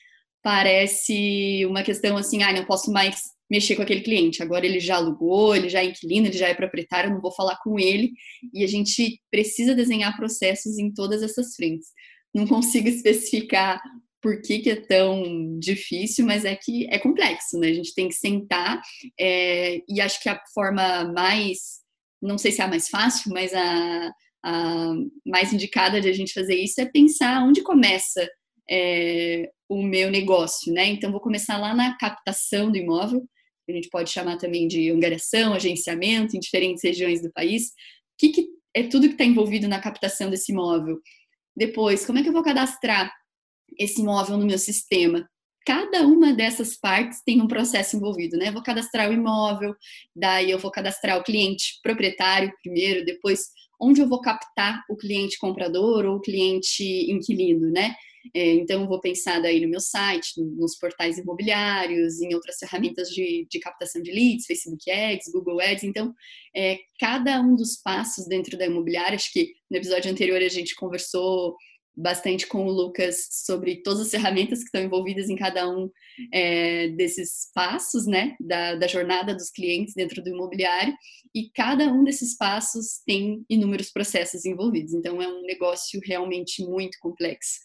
Parece 0.41 1.65
uma 1.65 1.83
questão 1.83 2.17
assim, 2.17 2.41
ah, 2.41 2.53
não 2.53 2.65
posso 2.65 2.91
mais 2.91 3.21
mexer 3.49 3.75
com 3.75 3.81
aquele 3.81 4.01
cliente. 4.01 4.41
Agora 4.41 4.65
ele 4.65 4.79
já 4.79 4.95
alugou, 4.95 5.55
ele 5.55 5.69
já 5.69 5.81
é 5.81 5.85
inquilino, 5.85 6.27
ele 6.27 6.37
já 6.37 6.47
é 6.47 6.53
proprietário, 6.53 7.11
não 7.11 7.21
vou 7.21 7.31
falar 7.31 7.57
com 7.63 7.79
ele. 7.79 8.11
E 8.53 8.63
a 8.63 8.67
gente 8.67 9.21
precisa 9.31 9.75
desenhar 9.75 10.15
processos 10.15 10.77
em 10.77 10.93
todas 10.93 11.21
essas 11.23 11.55
frentes. 11.55 11.89
Não 12.33 12.47
consigo 12.47 12.87
especificar 12.89 13.81
por 14.21 14.41
que, 14.41 14.59
que, 14.59 14.69
é 14.71 14.75
tão 14.75 15.59
difícil, 15.59 16.25
mas 16.25 16.43
é 16.43 16.55
que 16.55 16.87
é 16.89 16.97
complexo, 16.99 17.57
né? 17.59 17.69
A 17.69 17.73
gente 17.73 17.93
tem 17.93 18.07
que 18.07 18.15
sentar 18.15 18.81
é, 19.19 19.81
e 19.87 20.01
acho 20.01 20.21
que 20.21 20.29
a 20.29 20.41
forma 20.53 21.11
mais, 21.13 21.81
não 22.21 22.37
sei 22.37 22.51
se 22.51 22.61
é 22.61 22.65
a 22.65 22.67
mais 22.67 22.89
fácil, 22.89 23.31
mas 23.31 23.53
a, 23.53 24.11
a 24.43 24.93
mais 25.25 25.53
indicada 25.53 26.01
de 26.01 26.09
a 26.09 26.13
gente 26.13 26.33
fazer 26.33 26.55
isso 26.55 26.81
é 26.81 26.85
pensar 26.85 27.43
onde 27.43 27.61
começa 27.61 28.27
é, 28.69 29.49
o 29.69 29.81
meu 29.81 30.09
negócio, 30.09 30.73
né? 30.73 30.87
Então, 30.87 31.11
vou 31.11 31.21
começar 31.21 31.57
lá 31.57 31.73
na 31.73 31.97
captação 31.97 32.71
do 32.71 32.77
imóvel, 32.77 33.21
que 33.65 33.71
a 33.71 33.75
gente 33.75 33.89
pode 33.89 34.09
chamar 34.09 34.37
também 34.37 34.67
de 34.67 34.89
angariação, 34.89 35.53
agenciamento 35.53 36.35
em 36.35 36.39
diferentes 36.39 36.83
regiões 36.83 37.21
do 37.21 37.31
país. 37.31 37.67
O 37.67 37.71
que, 38.19 38.29
que 38.29 38.47
é 38.73 38.83
tudo 38.83 39.07
que 39.07 39.13
está 39.13 39.25
envolvido 39.25 39.67
na 39.67 39.81
captação 39.81 40.29
desse 40.29 40.51
imóvel? 40.51 40.99
Depois, 41.55 42.05
como 42.05 42.19
é 42.19 42.23
que 42.23 42.29
eu 42.29 42.33
vou 42.33 42.43
cadastrar 42.43 43.11
esse 43.79 44.01
imóvel 44.01 44.37
no 44.37 44.45
meu 44.45 44.57
sistema. 44.57 45.29
Cada 45.65 46.07
uma 46.07 46.33
dessas 46.33 46.77
partes 46.77 47.21
tem 47.25 47.41
um 47.41 47.47
processo 47.47 47.97
envolvido, 47.97 48.37
né? 48.37 48.51
vou 48.51 48.63
cadastrar 48.63 49.09
o 49.09 49.13
imóvel, 49.13 49.75
daí 50.15 50.49
eu 50.49 50.57
vou 50.57 50.71
cadastrar 50.71 51.17
o 51.17 51.23
cliente 51.23 51.79
proprietário 51.83 52.53
primeiro, 52.61 53.03
depois 53.03 53.47
onde 53.79 54.01
eu 54.01 54.07
vou 54.07 54.21
captar 54.21 54.81
o 54.89 54.95
cliente 54.95 55.37
comprador 55.37 56.05
ou 56.05 56.15
o 56.15 56.21
cliente 56.21 56.83
inquilino, 57.11 57.69
né? 57.69 57.95
É, 58.33 58.53
então, 58.53 58.81
eu 58.81 58.87
vou 58.87 58.99
pensar 58.99 59.41
daí 59.41 59.59
no 59.61 59.69
meu 59.69 59.79
site, 59.79 60.41
nos 60.41 60.77
portais 60.77 61.17
imobiliários, 61.17 62.19
em 62.21 62.33
outras 62.33 62.57
ferramentas 62.57 63.09
de, 63.09 63.47
de 63.49 63.59
captação 63.59 64.01
de 64.01 64.11
leads, 64.11 64.45
Facebook 64.45 64.89
Ads, 64.89 65.31
Google 65.31 65.61
Ads. 65.61 65.83
Então, 65.83 66.13
é, 66.55 66.79
cada 66.99 67.39
um 67.41 67.55
dos 67.55 67.77
passos 67.77 68.27
dentro 68.27 68.57
da 68.57 68.65
imobiliária, 68.65 69.15
acho 69.15 69.31
que 69.31 69.53
no 69.69 69.77
episódio 69.77 70.11
anterior 70.11 70.41
a 70.41 70.49
gente 70.49 70.75
conversou 70.75 71.55
bastante 71.97 72.45
com 72.45 72.67
o 72.67 72.71
Lucas 72.71 73.27
sobre 73.31 73.81
todas 73.81 74.01
as 74.01 74.11
ferramentas 74.11 74.59
que 74.59 74.65
estão 74.65 74.81
envolvidas 74.81 75.29
em 75.29 75.35
cada 75.35 75.67
um 75.67 75.89
é, 76.31 76.89
desses 76.89 77.49
passos, 77.55 78.05
né, 78.05 78.35
da, 78.39 78.75
da, 78.75 78.85
jornada 78.85 79.33
dos 79.33 79.49
clientes 79.49 79.95
dentro 79.95 80.23
do 80.23 80.29
imobiliário, 80.29 80.93
e 81.33 81.49
cada 81.49 81.85
um 81.85 82.03
desses 82.03 82.37
passos 82.37 83.01
tem 83.05 83.43
inúmeros 83.49 83.89
processos 83.89 84.45
envolvidos. 84.45 84.93
Então, 84.93 85.19
é 85.19 85.27
um 85.27 85.41
negócio 85.41 85.99
realmente 86.05 86.63
muito 86.63 86.99
complexo. 87.01 87.59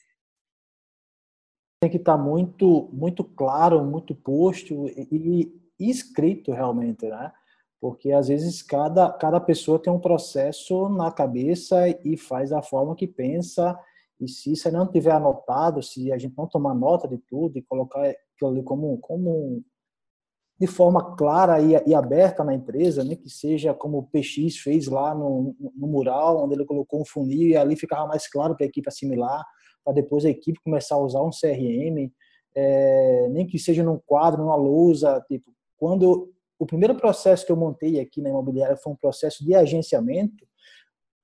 Tem 1.82 1.90
que 1.90 1.98
estar 1.98 2.16
muito, 2.16 2.88
muito 2.92 3.22
claro, 3.22 3.84
muito 3.84 4.14
posto 4.14 4.86
e, 4.88 5.52
e 5.78 5.90
escrito 5.90 6.52
realmente, 6.52 7.06
né? 7.06 7.32
Porque 7.80 8.12
às 8.12 8.28
vezes 8.28 8.62
cada, 8.62 9.10
cada 9.10 9.40
pessoa 9.40 9.78
tem 9.78 9.92
um 9.92 9.98
processo 9.98 10.88
na 10.88 11.10
cabeça 11.10 11.88
e 12.04 12.16
faz 12.16 12.52
a 12.52 12.62
forma 12.62 12.94
que 12.94 13.08
pensa 13.08 13.76
E 14.22 14.28
se 14.28 14.52
isso 14.52 14.70
não 14.70 14.86
tiver 14.86 15.10
anotado, 15.10 15.82
se 15.82 16.12
a 16.12 16.18
gente 16.18 16.34
não 16.36 16.46
tomar 16.46 16.74
nota 16.74 17.08
de 17.08 17.18
tudo 17.18 17.58
e 17.58 17.62
colocar 17.62 18.00
aquilo 18.00 18.50
ali 18.50 18.62
como, 18.62 18.96
como 18.98 19.62
de 20.60 20.66
forma 20.68 21.16
clara 21.16 21.60
e, 21.60 21.72
e, 21.86 21.92
aberta 21.92 22.44
na 22.44 22.54
empresa, 22.54 23.02
né, 23.02 23.16
que 23.16 23.28
seja 23.28 23.74
como 23.74 23.98
o 23.98 24.02
PX 24.04 24.58
fez 24.58 24.86
lá 24.86 25.12
no, 25.12 25.56
no, 25.74 25.88
mural, 25.88 26.44
onde 26.44 26.54
ele 26.54 26.64
colocou 26.64 27.00
um 27.00 27.04
funil 27.04 27.48
e 27.48 27.56
ali 27.56 27.74
ficava 27.74 28.06
mais 28.06 28.28
claro 28.28 28.54
para 28.54 28.64
a 28.64 28.68
equipe 28.68 28.88
assimilar, 28.88 29.44
para 29.84 29.94
depois 29.94 30.24
a 30.24 30.30
equipe 30.30 30.60
começar 30.62 30.94
a 30.94 31.00
usar 31.00 31.20
um 31.20 31.30
CRM, 31.30 32.12
é, 32.54 33.28
nem 33.30 33.44
que 33.44 33.58
seja 33.58 33.82
num 33.82 33.98
quadro, 34.06 34.40
numa 34.40 34.54
lousa, 34.54 35.20
tipo, 35.26 35.52
quando 35.76 36.32
o 36.60 36.66
primeiro 36.66 36.94
processo 36.94 37.44
que 37.44 37.50
eu 37.50 37.56
montei 37.56 37.98
aqui 37.98 38.20
na 38.20 38.28
imobiliária 38.28 38.76
foi 38.76 38.92
um 38.92 38.96
processo 38.96 39.44
de 39.44 39.52
agenciamento, 39.56 40.46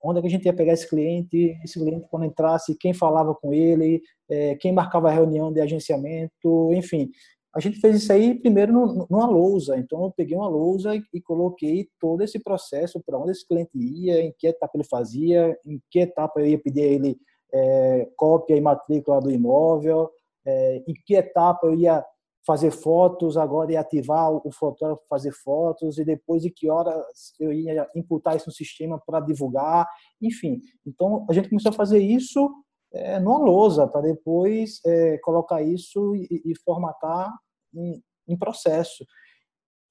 onde 0.02 0.20
a 0.20 0.28
gente 0.28 0.44
ia 0.44 0.52
pegar 0.52 0.72
esse 0.72 0.88
cliente, 0.88 1.56
esse 1.64 1.78
cliente 1.78 2.06
quando 2.10 2.26
entrasse, 2.26 2.76
quem 2.76 2.92
falava 2.92 3.34
com 3.34 3.52
ele, 3.52 4.00
é, 4.30 4.54
quem 4.56 4.72
marcava 4.72 5.08
a 5.08 5.12
reunião 5.12 5.52
de 5.52 5.60
agenciamento, 5.60 6.72
enfim. 6.72 7.10
A 7.54 7.60
gente 7.60 7.80
fez 7.80 7.96
isso 7.96 8.12
aí 8.12 8.38
primeiro 8.38 8.72
numa 9.10 9.26
lousa, 9.26 9.76
então 9.76 10.04
eu 10.04 10.12
peguei 10.16 10.36
uma 10.36 10.48
lousa 10.48 10.94
e 11.12 11.20
coloquei 11.20 11.88
todo 11.98 12.22
esse 12.22 12.38
processo 12.38 13.02
para 13.04 13.18
onde 13.18 13.32
esse 13.32 13.46
cliente 13.46 13.76
ia, 13.76 14.20
em 14.20 14.32
que 14.38 14.46
etapa 14.46 14.72
ele 14.74 14.84
fazia, 14.84 15.58
em 15.64 15.80
que 15.90 16.00
etapa 16.00 16.40
eu 16.40 16.46
ia 16.46 16.58
pedir 16.58 16.82
a 16.82 16.86
ele 16.86 17.16
é, 17.52 18.08
cópia 18.16 18.54
e 18.54 18.60
matrícula 18.60 19.20
do 19.20 19.30
imóvel, 19.30 20.10
é, 20.46 20.84
em 20.86 20.94
que 21.04 21.14
etapa 21.14 21.66
eu 21.66 21.74
ia 21.74 22.04
fazer 22.48 22.70
fotos, 22.70 23.36
agora 23.36 23.72
ia 23.72 23.80
ativar 23.80 24.32
o 24.32 24.50
fotógrafo 24.50 25.02
fazer 25.06 25.32
fotos 25.32 25.98
e 25.98 26.04
depois 26.04 26.40
de 26.40 26.50
que 26.50 26.70
horas 26.70 26.96
eu 27.38 27.52
ia 27.52 27.86
imputar 27.94 28.36
isso 28.36 28.46
no 28.46 28.54
sistema 28.54 28.98
para 28.98 29.20
divulgar, 29.20 29.86
enfim. 30.18 30.62
Então 30.86 31.26
a 31.28 31.34
gente 31.34 31.50
começou 31.50 31.68
a 31.68 31.74
fazer 31.74 31.98
isso 31.98 32.50
é, 32.90 33.20
numa 33.20 33.36
lousa 33.36 33.86
para 33.86 34.00
depois 34.00 34.80
é, 34.86 35.18
colocar 35.18 35.60
isso 35.60 36.16
e, 36.16 36.40
e 36.42 36.54
formatar 36.64 37.30
em, 37.74 38.02
em, 38.26 38.38
processo. 38.38 39.04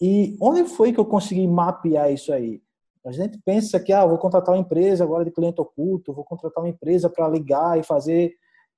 E 0.01 0.36
onde 0.41 0.66
foi 0.66 0.91
que 0.91 0.99
eu 0.99 1.05
consegui 1.05 1.45
mapear 1.45 2.12
isso 2.12 2.34
aí? 2.34 2.60
A 3.05 3.12
gente 3.12 3.39
pensa 3.45 3.80
que 3.80 3.93
ah, 3.93 4.03
vou 4.03 4.18
contratar 4.18 4.55
uma 4.55 4.62
empresa 4.62 5.03
agora 5.03 5.24
de 5.24 5.32
cliente 5.32 5.62
oculto, 5.62 6.12
vou 6.12 6.26
contratar 6.26 6.64
uma 6.64 6.72
empresa 6.72 7.08
para 7.08 7.30
ligar 7.30 7.80
e 7.80 7.84
fazer. 7.84 8.34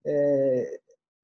É, 0.06 0.80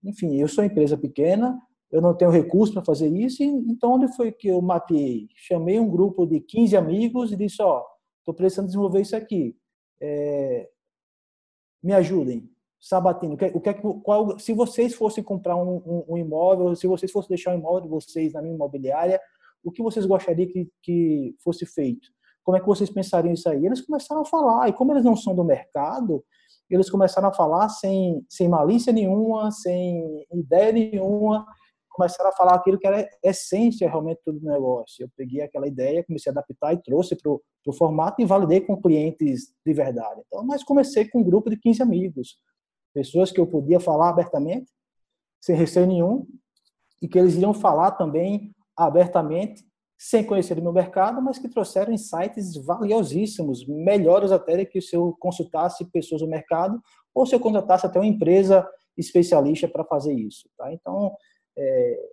enfim, 0.05 0.37
eu 0.37 0.47
sou 0.47 0.63
uma 0.63 0.71
empresa 0.71 0.97
pequena, 0.97 1.59
eu 1.95 2.01
não 2.01 2.13
tenho 2.13 2.29
recurso 2.29 2.73
para 2.73 2.83
fazer 2.83 3.07
isso, 3.07 3.41
então 3.41 3.93
onde 3.93 4.13
foi 4.17 4.29
que 4.29 4.49
eu 4.49 4.61
mapeei? 4.61 5.29
Chamei 5.33 5.79
um 5.79 5.89
grupo 5.89 6.25
de 6.25 6.41
15 6.41 6.75
amigos 6.75 7.31
e 7.31 7.37
disse, 7.37 7.61
ó, 7.61 7.85
estou 8.19 8.33
precisando 8.33 8.65
desenvolver 8.65 8.99
isso 8.99 9.15
aqui, 9.15 9.55
é, 10.01 10.69
me 11.81 11.93
ajudem. 11.93 12.51
Sabatino, 12.81 13.35
o 13.35 13.57
o 13.57 13.61
que, 13.61 13.73
qual, 14.03 14.37
se 14.37 14.51
vocês 14.53 14.93
fossem 14.93 15.23
comprar 15.23 15.55
um, 15.55 15.77
um, 15.77 16.05
um, 16.09 16.17
imóvel, 16.17 16.75
se 16.75 16.85
vocês 16.85 17.09
fossem 17.09 17.29
deixar 17.29 17.55
o 17.55 17.57
imóvel 17.57 17.83
de 17.83 17.87
vocês 17.87 18.33
na 18.33 18.41
minha 18.41 18.53
imobiliária, 18.53 19.17
o 19.63 19.71
que 19.71 19.81
vocês 19.81 20.05
gostariam 20.05 20.51
que, 20.51 20.69
que 20.83 21.33
fosse 21.41 21.65
feito? 21.65 22.09
Como 22.43 22.57
é 22.57 22.59
que 22.59 22.67
vocês 22.67 22.89
pensariam 22.89 23.33
isso 23.33 23.47
aí? 23.47 23.65
Eles 23.65 23.79
começaram 23.79 24.21
a 24.21 24.25
falar, 24.25 24.67
e 24.67 24.73
como 24.73 24.91
eles 24.91 25.05
não 25.05 25.15
são 25.15 25.33
do 25.33 25.45
mercado, 25.45 26.23
eles 26.69 26.89
começaram 26.89 27.29
a 27.29 27.33
falar 27.33 27.69
sem, 27.69 28.25
sem 28.29 28.49
malícia 28.49 28.91
nenhuma, 28.91 29.49
sem 29.49 30.27
ideia 30.33 30.73
nenhuma, 30.73 31.45
começaram 31.95 32.29
a 32.29 32.33
falar 32.33 32.55
aquilo 32.55 32.77
que 32.77 32.85
era 32.85 33.09
essência 33.23 33.89
realmente 33.89 34.21
do 34.25 34.39
negócio. 34.41 35.03
Eu 35.03 35.09
peguei 35.15 35.41
aquela 35.41 35.67
ideia, 35.67 36.03
comecei 36.03 36.29
a 36.29 36.33
adaptar 36.33 36.73
e 36.73 36.81
trouxe 36.81 37.15
para 37.15 37.31
o 37.31 37.73
formato 37.73 38.21
e 38.21 38.25
validei 38.25 38.61
com 38.61 38.81
clientes 38.81 39.53
de 39.65 39.73
verdade. 39.73 40.21
Então, 40.27 40.45
mas 40.45 40.63
comecei 40.63 41.07
com 41.07 41.19
um 41.19 41.23
grupo 41.23 41.49
de 41.49 41.57
15 41.57 41.81
amigos, 41.81 42.37
pessoas 42.93 43.31
que 43.31 43.39
eu 43.39 43.47
podia 43.47 43.79
falar 43.79 44.09
abertamente, 44.09 44.71
sem 45.41 45.55
receio 45.55 45.87
nenhum, 45.87 46.27
e 47.01 47.07
que 47.07 47.17
eles 47.19 47.35
iriam 47.35 47.53
falar 47.53 47.91
também 47.91 48.53
abertamente, 48.75 49.63
sem 49.97 50.23
conhecer 50.23 50.57
o 50.57 50.61
meu 50.61 50.73
mercado, 50.73 51.21
mas 51.21 51.37
que 51.37 51.47
trouxeram 51.47 51.93
insights 51.93 52.55
valiosíssimos, 52.65 53.65
melhores 53.67 54.31
até 54.31 54.65
que 54.65 54.81
se 54.81 54.95
eu 54.95 55.15
consultasse 55.19 55.85
pessoas 55.85 56.21
do 56.21 56.27
mercado 56.27 56.81
ou 57.13 57.25
se 57.25 57.33
eu 57.33 57.39
contratasse 57.39 57.85
até 57.85 57.97
uma 57.97 58.05
empresa 58.05 58.67
especialista 58.97 59.67
para 59.67 59.85
fazer 59.85 60.13
isso. 60.13 60.49
Tá? 60.57 60.71
Então, 60.73 61.15
é, 61.57 62.09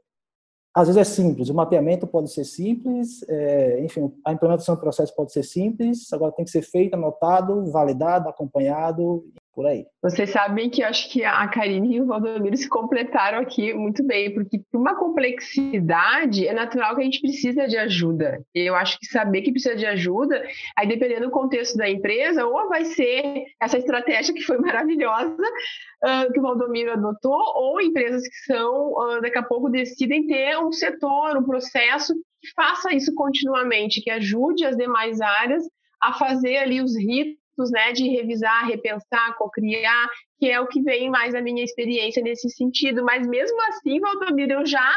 às 0.74 0.88
vezes 0.88 1.00
é 1.00 1.04
simples, 1.04 1.50
o 1.50 1.54
mapeamento 1.54 2.06
pode 2.06 2.32
ser 2.32 2.44
simples, 2.44 3.22
é, 3.28 3.80
enfim, 3.84 4.10
a 4.24 4.32
implementação 4.32 4.74
do 4.74 4.80
processo 4.80 5.14
pode 5.14 5.30
ser 5.32 5.42
simples, 5.42 6.10
agora 6.12 6.32
tem 6.32 6.46
que 6.46 6.50
ser 6.50 6.62
feito, 6.62 6.94
anotado, 6.94 7.70
validado, 7.70 8.28
acompanhado, 8.28 9.22
por 9.54 9.66
aí. 9.66 9.84
Vocês 10.02 10.30
sabem 10.30 10.70
que 10.70 10.82
eu 10.82 10.86
acho 10.86 11.10
que 11.10 11.24
a 11.24 11.46
Karine 11.48 11.96
e 11.96 12.00
o 12.00 12.06
Valdomiro 12.06 12.56
se 12.56 12.68
completaram 12.68 13.38
aqui 13.38 13.72
muito 13.74 14.02
bem, 14.04 14.32
porque 14.32 14.60
uma 14.72 14.94
complexidade 14.96 16.46
é 16.46 16.52
natural 16.52 16.94
que 16.94 17.02
a 17.02 17.04
gente 17.04 17.20
precisa 17.20 17.66
de 17.66 17.76
ajuda. 17.76 18.42
Eu 18.54 18.74
acho 18.74 18.98
que 18.98 19.06
saber 19.06 19.42
que 19.42 19.52
precisa 19.52 19.76
de 19.76 19.86
ajuda, 19.86 20.42
aí 20.76 20.88
dependendo 20.88 21.26
do 21.26 21.30
contexto 21.30 21.76
da 21.76 21.88
empresa, 21.88 22.46
ou 22.46 22.68
vai 22.68 22.84
ser 22.84 23.44
essa 23.60 23.78
estratégia 23.78 24.34
que 24.34 24.42
foi 24.42 24.58
maravilhosa 24.58 25.36
uh, 25.36 26.32
que 26.32 26.40
o 26.40 26.42
Valdomiro 26.42 26.92
adotou, 26.92 27.42
ou 27.56 27.80
empresas 27.80 28.22
que 28.22 28.52
são, 28.52 28.92
uh, 28.92 29.20
daqui 29.20 29.38
a 29.38 29.42
pouco, 29.42 29.68
decidem 29.68 30.26
ter 30.26 30.58
um 30.58 30.72
setor, 30.72 31.36
um 31.36 31.44
processo 31.44 32.14
que 32.40 32.50
faça 32.56 32.92
isso 32.94 33.14
continuamente, 33.14 34.02
que 34.02 34.10
ajude 34.10 34.64
as 34.64 34.76
demais 34.76 35.20
áreas 35.20 35.62
a 36.00 36.12
fazer 36.14 36.56
ali 36.56 36.80
os 36.80 36.96
ritos 36.96 37.41
né, 37.70 37.92
de 37.92 38.08
revisar, 38.08 38.66
repensar, 38.66 39.36
cocriar, 39.36 40.08
que 40.38 40.50
é 40.50 40.60
o 40.60 40.66
que 40.66 40.82
vem 40.82 41.10
mais 41.10 41.32
da 41.32 41.40
minha 41.40 41.62
experiência 41.64 42.22
nesse 42.22 42.48
sentido. 42.50 43.04
Mas 43.04 43.26
mesmo 43.26 43.60
assim, 43.68 44.00
Valdomiro, 44.00 44.52
eu 44.54 44.66
já 44.66 44.96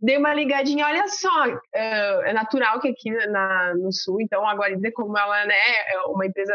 dei 0.00 0.16
uma 0.16 0.32
ligadinha, 0.32 0.86
olha 0.86 1.08
só, 1.08 1.44
é 1.74 2.32
natural 2.32 2.80
que 2.80 2.88
aqui 2.88 3.10
na, 3.10 3.74
no 3.74 3.92
Sul, 3.92 4.20
então 4.20 4.46
a 4.46 4.54
Guarida, 4.54 4.92
como 4.92 5.18
ela 5.18 5.44
né, 5.44 5.54
é 5.92 6.00
uma 6.06 6.24
empresa 6.24 6.54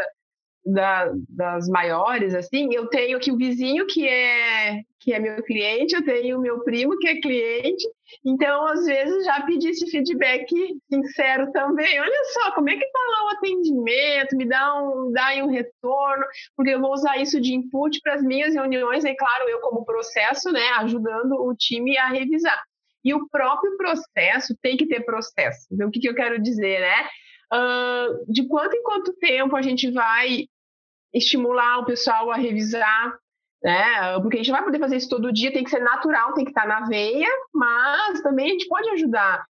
da, 0.64 1.12
das 1.28 1.68
maiores, 1.68 2.34
assim, 2.34 2.74
eu 2.74 2.86
tenho 2.88 3.16
aqui 3.16 3.30
o 3.30 3.36
vizinho 3.36 3.86
que 3.86 4.08
é 4.08 4.80
que 4.98 5.12
é 5.12 5.18
meu 5.18 5.42
cliente, 5.42 5.94
eu 5.94 6.02
tenho 6.02 6.38
o 6.38 6.40
meu 6.40 6.60
primo 6.60 6.96
que 6.96 7.06
é 7.06 7.20
cliente, 7.20 7.86
então 8.24 8.66
às 8.66 8.86
vezes 8.86 9.26
já 9.26 9.42
pedi 9.42 9.68
esse 9.68 9.90
feedback 9.90 10.46
sincero 10.90 11.52
também. 11.52 12.00
Olha 12.00 12.24
só, 12.32 12.52
como 12.52 12.70
é 12.70 12.76
que 12.76 12.90
tá 12.90 12.98
lá 13.10 13.26
o 13.26 13.36
atendimento? 13.36 14.34
Me 14.34 14.48
dá 14.48 14.82
um, 14.82 15.12
dá 15.12 15.26
aí 15.26 15.42
um 15.42 15.50
retorno, 15.50 16.24
porque 16.56 16.70
eu 16.70 16.80
vou 16.80 16.94
usar 16.94 17.18
isso 17.18 17.38
de 17.38 17.52
input 17.52 18.00
para 18.00 18.14
as 18.14 18.22
minhas 18.22 18.54
reuniões, 18.54 19.04
é 19.04 19.14
claro, 19.14 19.46
eu 19.50 19.60
como 19.60 19.84
processo, 19.84 20.50
né, 20.50 20.66
ajudando 20.78 21.32
o 21.32 21.54
time 21.54 21.98
a 21.98 22.08
revisar. 22.08 22.62
E 23.04 23.12
o 23.12 23.28
próprio 23.28 23.76
processo 23.76 24.56
tem 24.62 24.78
que 24.78 24.86
ter 24.86 25.04
processo. 25.04 25.66
Então, 25.70 25.88
o 25.88 25.90
que, 25.90 26.00
que 26.00 26.08
eu 26.08 26.14
quero 26.14 26.40
dizer, 26.40 26.80
né? 26.80 27.08
Uh, 27.52 28.32
de 28.32 28.48
quanto 28.48 28.74
em 28.74 28.82
quanto 28.82 29.12
tempo 29.18 29.54
a 29.54 29.60
gente 29.60 29.90
vai 29.90 30.46
estimular 31.14 31.78
o 31.78 31.84
pessoal 31.86 32.30
a 32.30 32.36
revisar, 32.36 33.16
né? 33.62 34.18
Porque 34.20 34.36
a 34.36 34.42
gente 34.42 34.50
vai 34.50 34.64
poder 34.64 34.78
fazer 34.78 34.96
isso 34.96 35.08
todo 35.08 35.32
dia, 35.32 35.52
tem 35.52 35.64
que 35.64 35.70
ser 35.70 35.80
natural, 35.80 36.34
tem 36.34 36.44
que 36.44 36.50
estar 36.50 36.66
na 36.66 36.86
veia, 36.86 37.28
mas 37.54 38.20
também 38.20 38.46
a 38.46 38.50
gente 38.50 38.68
pode 38.68 38.90
ajudar 38.90 39.44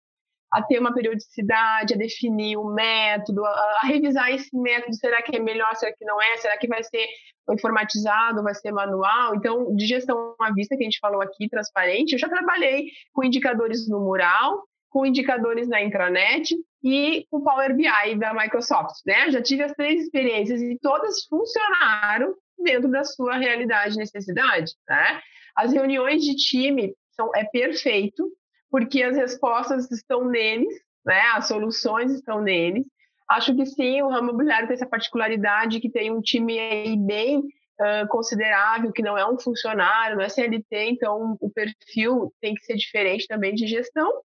a 0.54 0.62
ter 0.62 0.78
uma 0.78 0.94
periodicidade, 0.94 1.96
a 1.96 1.98
definir 1.98 2.58
o 2.58 2.66
método, 2.66 3.44
a, 3.44 3.50
a, 3.50 3.88
revisar 3.88 4.30
esse 4.32 4.56
método, 4.56 4.96
será 4.96 5.20
que 5.24 5.36
é 5.36 5.40
melhor, 5.40 5.76
será 5.76 5.92
que 5.92 6.06
não 6.06 6.22
é, 6.22 6.38
será 6.38 6.56
que 6.58 6.68
vai 6.68 6.84
ser 6.84 7.08
informatizado, 7.50 8.44
vai 8.44 8.54
ser 8.54 8.72
manual? 8.72 9.34
Então, 9.34 9.76
de 9.76 9.88
gestão 9.88 10.36
à 10.40 10.54
vista 10.54 10.78
que 10.78 10.84
a 10.84 10.86
gente 10.86 11.00
falou 11.00 11.22
aqui, 11.22 11.50
transparente, 11.50 12.14
eu 12.14 12.20
já 12.20 12.30
trabalhei 12.30 12.92
com 13.14 13.24
indicadores 13.24 13.90
no 13.90 14.00
mural, 14.00 14.64
com 14.94 15.08
indicadores 15.08 15.68
na 15.68 15.82
intranet 15.82 16.56
e 16.84 17.26
com 17.32 17.42
Power 17.42 17.76
BI 17.76 18.16
da 18.20 18.32
Microsoft, 18.32 18.98
né? 19.08 19.32
Já 19.32 19.42
tive 19.42 19.64
as 19.64 19.72
três 19.72 20.04
experiências 20.04 20.62
e 20.62 20.78
todas 20.80 21.26
funcionaram 21.26 22.36
dentro 22.60 22.92
da 22.92 23.04
sua 23.04 23.38
realidade 23.38 23.96
e 23.96 23.98
necessidade, 23.98 24.72
né? 24.88 25.20
As 25.56 25.74
reuniões 25.74 26.24
de 26.24 26.36
time 26.36 26.94
são 27.16 27.32
é 27.36 27.44
perfeito 27.44 28.32
porque 28.70 29.02
as 29.02 29.18
respostas 29.18 29.90
estão 29.90 30.30
neles, 30.30 30.76
né? 31.04 31.22
As 31.34 31.48
soluções 31.48 32.12
estão 32.12 32.40
neles. 32.40 32.86
Acho 33.28 33.56
que 33.56 33.66
sim, 33.66 34.00
o 34.04 34.10
ramo 34.10 34.30
imobiliário 34.30 34.68
tem 34.68 34.76
essa 34.76 34.86
particularidade 34.86 35.80
que 35.80 35.90
tem 35.90 36.12
um 36.12 36.22
time 36.22 36.60
aí 36.60 36.96
bem 36.96 37.40
uh, 37.40 38.08
considerável, 38.10 38.92
que 38.92 39.02
não 39.02 39.18
é 39.18 39.28
um 39.28 39.40
funcionário, 39.40 40.18
não 40.18 40.24
é 40.24 40.30
CLT, 40.30 40.92
então 40.92 41.36
o 41.42 41.50
perfil 41.50 42.32
tem 42.40 42.54
que 42.54 42.64
ser 42.64 42.76
diferente 42.76 43.26
também 43.26 43.56
de 43.56 43.66
gestão. 43.66 44.22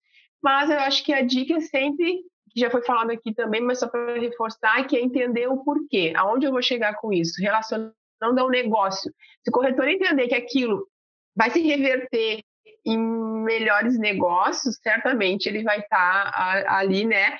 Mas 0.44 0.68
eu 0.68 0.78
acho 0.78 1.02
que 1.02 1.10
a 1.10 1.22
dica 1.22 1.54
é 1.54 1.60
sempre, 1.60 2.22
que 2.50 2.60
já 2.60 2.70
foi 2.70 2.82
falado 2.82 3.10
aqui 3.10 3.32
também, 3.32 3.62
mas 3.62 3.78
só 3.78 3.88
para 3.88 4.20
reforçar, 4.20 4.86
que 4.86 4.94
é 4.94 5.00
entender 5.00 5.48
o 5.48 5.64
porquê, 5.64 6.12
aonde 6.14 6.44
eu 6.44 6.52
vou 6.52 6.60
chegar 6.60 6.96
com 6.96 7.10
isso, 7.10 7.40
relacionando 7.40 7.94
ao 8.20 8.50
negócio. 8.50 9.10
Se 9.42 9.48
o 9.48 9.52
corretor 9.52 9.88
entender 9.88 10.28
que 10.28 10.34
aquilo 10.34 10.86
vai 11.34 11.50
se 11.50 11.62
reverter 11.62 12.42
em 12.84 12.98
melhores 12.98 13.98
negócios, 13.98 14.78
certamente 14.82 15.46
ele 15.46 15.62
vai 15.62 15.80
estar 15.80 16.30
tá 16.30 16.76
ali, 16.76 17.06
né, 17.06 17.38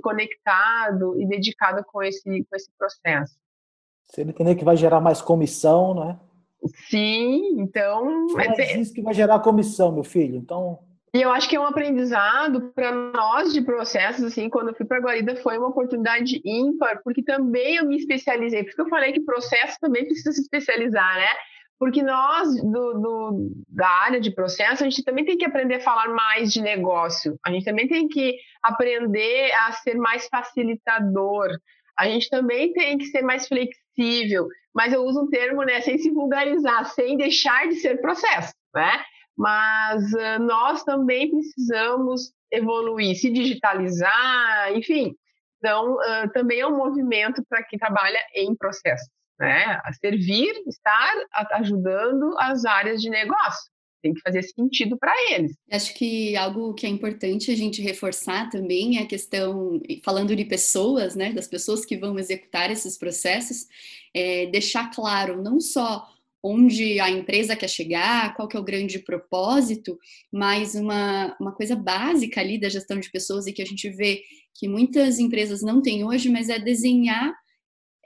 conectado 0.00 1.20
e 1.20 1.26
dedicado 1.26 1.84
com 1.90 2.04
esse, 2.04 2.22
com 2.22 2.54
esse 2.54 2.70
processo. 2.78 3.34
Se 4.04 4.20
ele 4.20 4.30
entender 4.30 4.54
que 4.54 4.64
vai 4.64 4.76
gerar 4.76 5.00
mais 5.00 5.20
comissão, 5.20 5.92
né? 5.92 6.20
Sim, 6.88 7.60
então. 7.60 8.28
Mas 8.32 8.56
é 8.60 8.78
isso 8.78 8.94
que 8.94 9.02
vai 9.02 9.12
gerar 9.12 9.40
comissão, 9.40 9.90
meu 9.90 10.04
filho. 10.04 10.36
Então. 10.36 10.86
E 11.16 11.22
eu 11.22 11.32
acho 11.32 11.48
que 11.48 11.56
é 11.56 11.60
um 11.60 11.64
aprendizado 11.64 12.74
para 12.74 12.92
nós 12.92 13.50
de 13.50 13.62
processos, 13.62 14.22
assim, 14.22 14.50
quando 14.50 14.68
eu 14.68 14.74
fui 14.74 14.84
para 14.84 14.98
a 14.98 15.00
Guarida 15.00 15.34
foi 15.36 15.56
uma 15.56 15.68
oportunidade 15.68 16.42
ímpar, 16.44 17.00
porque 17.02 17.22
também 17.22 17.76
eu 17.76 17.86
me 17.86 17.96
especializei. 17.96 18.62
Por 18.62 18.68
isso 18.68 18.76
que 18.76 18.82
eu 18.82 18.88
falei 18.90 19.14
que 19.14 19.24
processo 19.24 19.78
também 19.80 20.04
precisa 20.04 20.32
se 20.32 20.42
especializar, 20.42 21.16
né? 21.16 21.28
Porque 21.78 22.02
nós, 22.02 22.54
do, 22.56 23.00
do, 23.00 23.50
da 23.66 23.88
área 23.88 24.20
de 24.20 24.30
processo, 24.30 24.82
a 24.82 24.88
gente 24.90 25.02
também 25.02 25.24
tem 25.24 25.38
que 25.38 25.46
aprender 25.46 25.76
a 25.76 25.80
falar 25.80 26.10
mais 26.10 26.52
de 26.52 26.60
negócio. 26.60 27.38
A 27.42 27.50
gente 27.50 27.64
também 27.64 27.88
tem 27.88 28.06
que 28.08 28.36
aprender 28.62 29.52
a 29.52 29.72
ser 29.72 29.94
mais 29.94 30.28
facilitador. 30.28 31.48
A 31.98 32.06
gente 32.06 32.28
também 32.28 32.74
tem 32.74 32.98
que 32.98 33.06
ser 33.06 33.22
mais 33.22 33.48
flexível. 33.48 34.48
Mas 34.74 34.92
eu 34.92 35.02
uso 35.02 35.22
um 35.22 35.30
termo, 35.30 35.62
né, 35.62 35.80
sem 35.80 35.96
se 35.96 36.10
vulgarizar, 36.10 36.84
sem 36.90 37.16
deixar 37.16 37.68
de 37.68 37.76
ser 37.76 38.02
processo, 38.02 38.52
né? 38.74 39.02
Mas 39.36 40.02
uh, 40.12 40.40
nós 40.40 40.82
também 40.84 41.30
precisamos 41.30 42.32
evoluir, 42.50 43.16
se 43.16 43.30
digitalizar, 43.30 44.72
enfim. 44.74 45.14
Então, 45.58 45.94
uh, 45.94 46.30
também 46.32 46.60
é 46.60 46.66
um 46.66 46.76
movimento 46.76 47.44
para 47.48 47.62
quem 47.64 47.78
trabalha 47.78 48.18
em 48.34 48.54
processos 48.56 49.08
né? 49.38 49.80
A 49.84 49.92
servir, 49.92 50.52
estar 50.66 51.14
ajudando 51.52 52.34
as 52.38 52.64
áreas 52.64 53.00
de 53.00 53.10
negócio. 53.10 53.70
Tem 54.02 54.14
que 54.14 54.20
fazer 54.20 54.42
sentido 54.42 54.96
para 54.98 55.12
eles. 55.32 55.52
Acho 55.70 55.94
que 55.94 56.36
algo 56.36 56.74
que 56.74 56.86
é 56.86 56.88
importante 56.88 57.50
a 57.50 57.56
gente 57.56 57.82
reforçar 57.82 58.48
também 58.50 58.98
é 58.98 59.02
a 59.02 59.06
questão, 59.06 59.80
falando 60.04 60.36
de 60.36 60.44
pessoas, 60.44 61.16
né, 61.16 61.32
das 61.32 61.48
pessoas 61.48 61.84
que 61.84 61.96
vão 61.96 62.18
executar 62.18 62.70
esses 62.70 62.96
processos, 62.96 63.66
é 64.14 64.46
deixar 64.46 64.90
claro 64.94 65.42
não 65.42 65.60
só 65.60 66.06
onde 66.46 67.00
a 67.00 67.10
empresa 67.10 67.56
quer 67.56 67.68
chegar, 67.68 68.34
qual 68.34 68.46
que 68.46 68.56
é 68.56 68.60
o 68.60 68.64
grande 68.64 69.00
propósito, 69.00 69.98
mas 70.32 70.74
uma, 70.74 71.36
uma 71.40 71.52
coisa 71.52 71.74
básica 71.74 72.40
ali 72.40 72.58
da 72.58 72.68
gestão 72.68 73.00
de 73.00 73.10
pessoas 73.10 73.46
e 73.46 73.52
que 73.52 73.62
a 73.62 73.66
gente 73.66 73.88
vê 73.90 74.22
que 74.54 74.68
muitas 74.68 75.18
empresas 75.18 75.62
não 75.62 75.82
têm 75.82 76.04
hoje, 76.04 76.28
mas 76.28 76.48
é 76.48 76.58
desenhar 76.58 77.34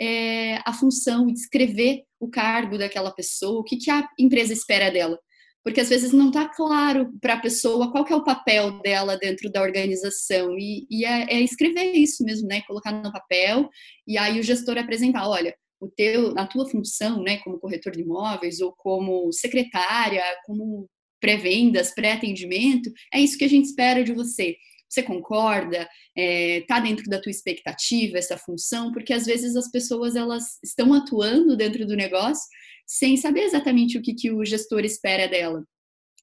é, 0.01 0.57
a 0.65 0.73
função 0.73 1.29
e 1.29 1.35
descrever 1.35 2.05
o 2.19 2.29
cargo 2.29 2.79
daquela 2.79 3.11
pessoa, 3.11 3.61
o 3.61 3.65
que, 3.65 3.77
que 3.77 3.91
a 3.91 4.09
empresa 4.19 4.53
espera 4.53 4.91
dela. 4.91 5.19
Porque 5.63 5.81
às 5.81 5.91
vezes 5.91 6.13
não 6.13 6.29
está 6.29 6.49
claro 6.49 7.13
para 7.21 7.35
a 7.35 7.41
pessoa 7.41 7.93
qual 7.93 8.05
que 8.05 8.13
é 8.13 8.17
o 8.17 8.25
papel 8.25 8.81
dela 8.81 9.19
dentro 9.19 9.53
da 9.53 9.61
organização. 9.61 10.57
E, 10.59 10.87
e 10.91 11.05
é, 11.05 11.35
é, 11.35 11.41
escrever 11.43 11.93
isso 11.93 12.25
mesmo, 12.25 12.49
né? 12.49 12.63
Colocar 12.63 12.93
no 12.93 13.13
papel 13.13 13.69
e 14.07 14.17
aí 14.17 14.41
o 14.41 14.43
gestor 14.43 14.79
apresentar, 14.79 15.29
olha, 15.29 15.55
o 15.81 15.89
teu, 15.89 16.39
a 16.39 16.47
tua 16.47 16.69
função, 16.69 17.23
né, 17.23 17.39
como 17.39 17.59
corretor 17.59 17.93
de 17.93 18.03
imóveis 18.03 18.61
ou 18.61 18.73
como 18.77 19.33
secretária, 19.33 20.23
como 20.45 20.89
pré-vendas, 21.19 21.95
pré-atendimento, 21.95 22.91
é 23.13 23.21
isso 23.21 23.39
que 23.39 23.45
a 23.45 23.49
gente 23.49 23.67
espera 23.67 24.05
de 24.05 24.13
você. 24.13 24.57
Você 24.89 25.03
concorda? 25.03 25.89
Está 26.17 26.79
é, 26.79 26.83
dentro 26.83 27.05
da 27.05 27.21
tua 27.21 27.31
expectativa 27.31 28.19
essa 28.19 28.37
função? 28.37 28.91
Porque 28.93 29.13
às 29.13 29.25
vezes 29.25 29.55
as 29.57 29.71
pessoas 29.71 30.17
elas 30.17 30.59
estão 30.65 30.93
atuando 30.93 31.57
dentro 31.57 31.87
do 31.87 31.97
negócio 31.97 32.43
sem 32.87 33.17
saber 33.17 33.43
exatamente 33.43 33.97
o 33.97 34.03
que, 34.03 34.15
que 34.15 34.33
o 34.33 34.45
gestor 34.45 34.85
espera 34.85 35.29
dela. 35.29 35.65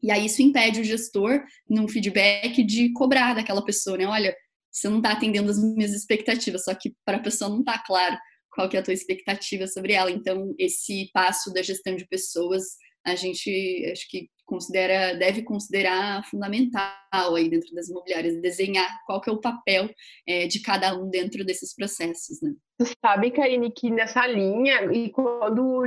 E 0.04 0.12
aí 0.12 0.26
isso 0.26 0.42
impede 0.42 0.82
o 0.82 0.84
gestor, 0.84 1.42
num 1.68 1.88
feedback, 1.88 2.62
de 2.64 2.92
cobrar 2.92 3.34
daquela 3.34 3.64
pessoa, 3.64 3.98
né? 3.98 4.06
Olha, 4.06 4.36
você 4.70 4.90
não 4.90 4.98
está 4.98 5.14
atendendo 5.14 5.50
as 5.50 5.58
minhas 5.58 5.94
expectativas, 5.94 6.66
só 6.66 6.76
que 6.76 6.94
para 7.06 7.18
a 7.18 7.22
pessoa 7.22 7.50
não 7.50 7.62
está 7.62 7.80
claro 7.80 8.18
qual 8.58 8.68
que 8.68 8.76
é 8.76 8.80
a 8.80 8.84
tua 8.84 8.94
expectativa 8.94 9.68
sobre 9.68 9.94
ela. 9.94 10.10
Então, 10.10 10.56
esse 10.58 11.12
passo 11.14 11.54
da 11.54 11.62
gestão 11.62 11.96
de 11.96 12.08
pessoas, 12.08 12.64
a 13.06 13.14
gente 13.14 13.88
acho 13.92 14.10
que 14.10 14.28
considera, 14.48 15.14
deve 15.14 15.44
considerar 15.44 16.28
fundamental 16.28 17.36
aí 17.36 17.48
dentro 17.48 17.72
das 17.76 17.88
imobiliárias, 17.88 18.42
desenhar 18.42 18.90
qual 19.06 19.22
que 19.22 19.30
é 19.30 19.34
o 19.34 19.40
papel 19.40 19.88
é, 20.28 20.48
de 20.48 20.60
cada 20.60 20.98
um 20.98 21.08
dentro 21.08 21.46
desses 21.46 21.76
processos, 21.76 22.42
né? 22.42 22.52
Você 22.80 22.94
sabe, 23.06 23.30
Karine, 23.30 23.72
que 23.72 23.92
nessa 23.92 24.26
linha, 24.26 24.92
e 24.92 25.12
quando 25.12 25.86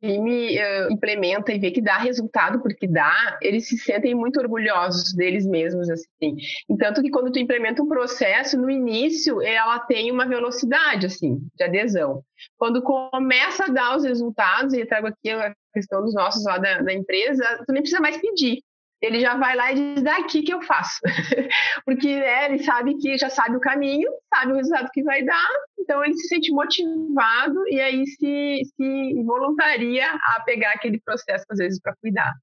time 0.00 0.58
uh, 0.58 0.92
implementa 0.92 1.52
e 1.52 1.58
vê 1.58 1.70
que 1.70 1.80
dá 1.80 1.98
resultado, 1.98 2.60
porque 2.60 2.86
dá, 2.86 3.38
eles 3.42 3.68
se 3.68 3.76
sentem 3.78 4.14
muito 4.14 4.40
orgulhosos 4.40 5.14
deles 5.14 5.46
mesmos, 5.46 5.88
assim. 5.90 6.36
Entanto 6.68 7.02
que 7.02 7.10
quando 7.10 7.30
tu 7.30 7.38
implementa 7.38 7.82
um 7.82 7.88
processo, 7.88 8.56
no 8.58 8.70
início, 8.70 9.42
ela 9.42 9.78
tem 9.80 10.10
uma 10.10 10.26
velocidade, 10.26 11.06
assim, 11.06 11.38
de 11.54 11.64
adesão. 11.64 12.22
Quando 12.56 12.82
começa 12.82 13.64
a 13.64 13.68
dar 13.68 13.96
os 13.96 14.04
resultados, 14.04 14.72
e 14.72 14.80
eu 14.80 14.86
trago 14.86 15.08
aqui 15.08 15.30
a 15.30 15.54
questão 15.74 16.02
dos 16.02 16.14
nossos 16.14 16.44
lá 16.44 16.58
da, 16.58 16.80
da 16.80 16.92
empresa, 16.92 17.44
tu 17.66 17.72
nem 17.72 17.82
precisa 17.82 18.00
mais 18.00 18.16
pedir 18.16 18.62
ele 19.00 19.20
já 19.20 19.36
vai 19.36 19.56
lá 19.56 19.72
e 19.72 19.94
diz 19.94 20.02
daqui 20.02 20.42
que 20.42 20.52
eu 20.52 20.60
faço. 20.62 21.00
Porque 21.84 22.18
né, 22.18 22.46
ele 22.46 22.62
sabe 22.62 22.96
que 22.98 23.16
já 23.16 23.30
sabe 23.30 23.56
o 23.56 23.60
caminho, 23.60 24.10
sabe 24.32 24.52
o 24.52 24.56
resultado 24.56 24.90
que 24.92 25.02
vai 25.02 25.24
dar, 25.24 25.48
então 25.78 26.04
ele 26.04 26.14
se 26.14 26.28
sente 26.28 26.52
motivado 26.52 27.66
e 27.68 27.80
aí 27.80 28.06
se, 28.06 28.62
se 28.76 29.22
voluntaria 29.24 30.06
a 30.12 30.42
pegar 30.44 30.72
aquele 30.72 31.00
processo, 31.00 31.44
às 31.50 31.58
vezes, 31.58 31.80
para 31.80 31.96
cuidar. 32.00 32.34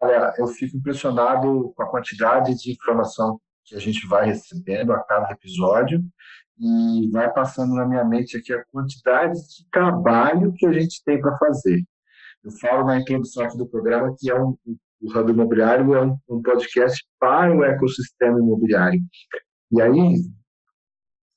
Olha, 0.00 0.34
eu 0.38 0.46
fico 0.48 0.76
impressionado 0.76 1.72
com 1.76 1.82
a 1.82 1.90
quantidade 1.90 2.56
de 2.56 2.72
informação 2.72 3.40
que 3.64 3.76
a 3.76 3.78
gente 3.78 4.06
vai 4.06 4.26
recebendo 4.26 4.92
a 4.92 5.02
cada 5.04 5.30
episódio 5.30 6.02
e 6.58 7.08
vai 7.10 7.32
passando 7.32 7.74
na 7.74 7.86
minha 7.86 8.04
mente 8.04 8.36
aqui 8.36 8.52
a 8.52 8.64
quantidade 8.66 9.34
de 9.34 9.68
trabalho 9.70 10.52
que 10.56 10.66
a 10.66 10.72
gente 10.72 11.02
tem 11.04 11.20
para 11.20 11.36
fazer. 11.38 11.82
Eu 12.44 12.50
falo 12.60 12.84
na 12.84 12.98
introdução 12.98 13.44
aqui 13.44 13.56
do 13.56 13.68
programa 13.68 14.14
que 14.18 14.28
é 14.28 14.34
um, 14.34 14.56
o 15.02 15.18
Hub 15.18 15.32
Imobiliário 15.32 15.94
é 15.94 16.04
um, 16.04 16.16
um 16.28 16.40
podcast 16.40 17.04
para 17.18 17.54
o 17.54 17.64
ecossistema 17.64 18.38
imobiliário. 18.38 19.00
E 19.72 19.82
aí, 19.82 20.14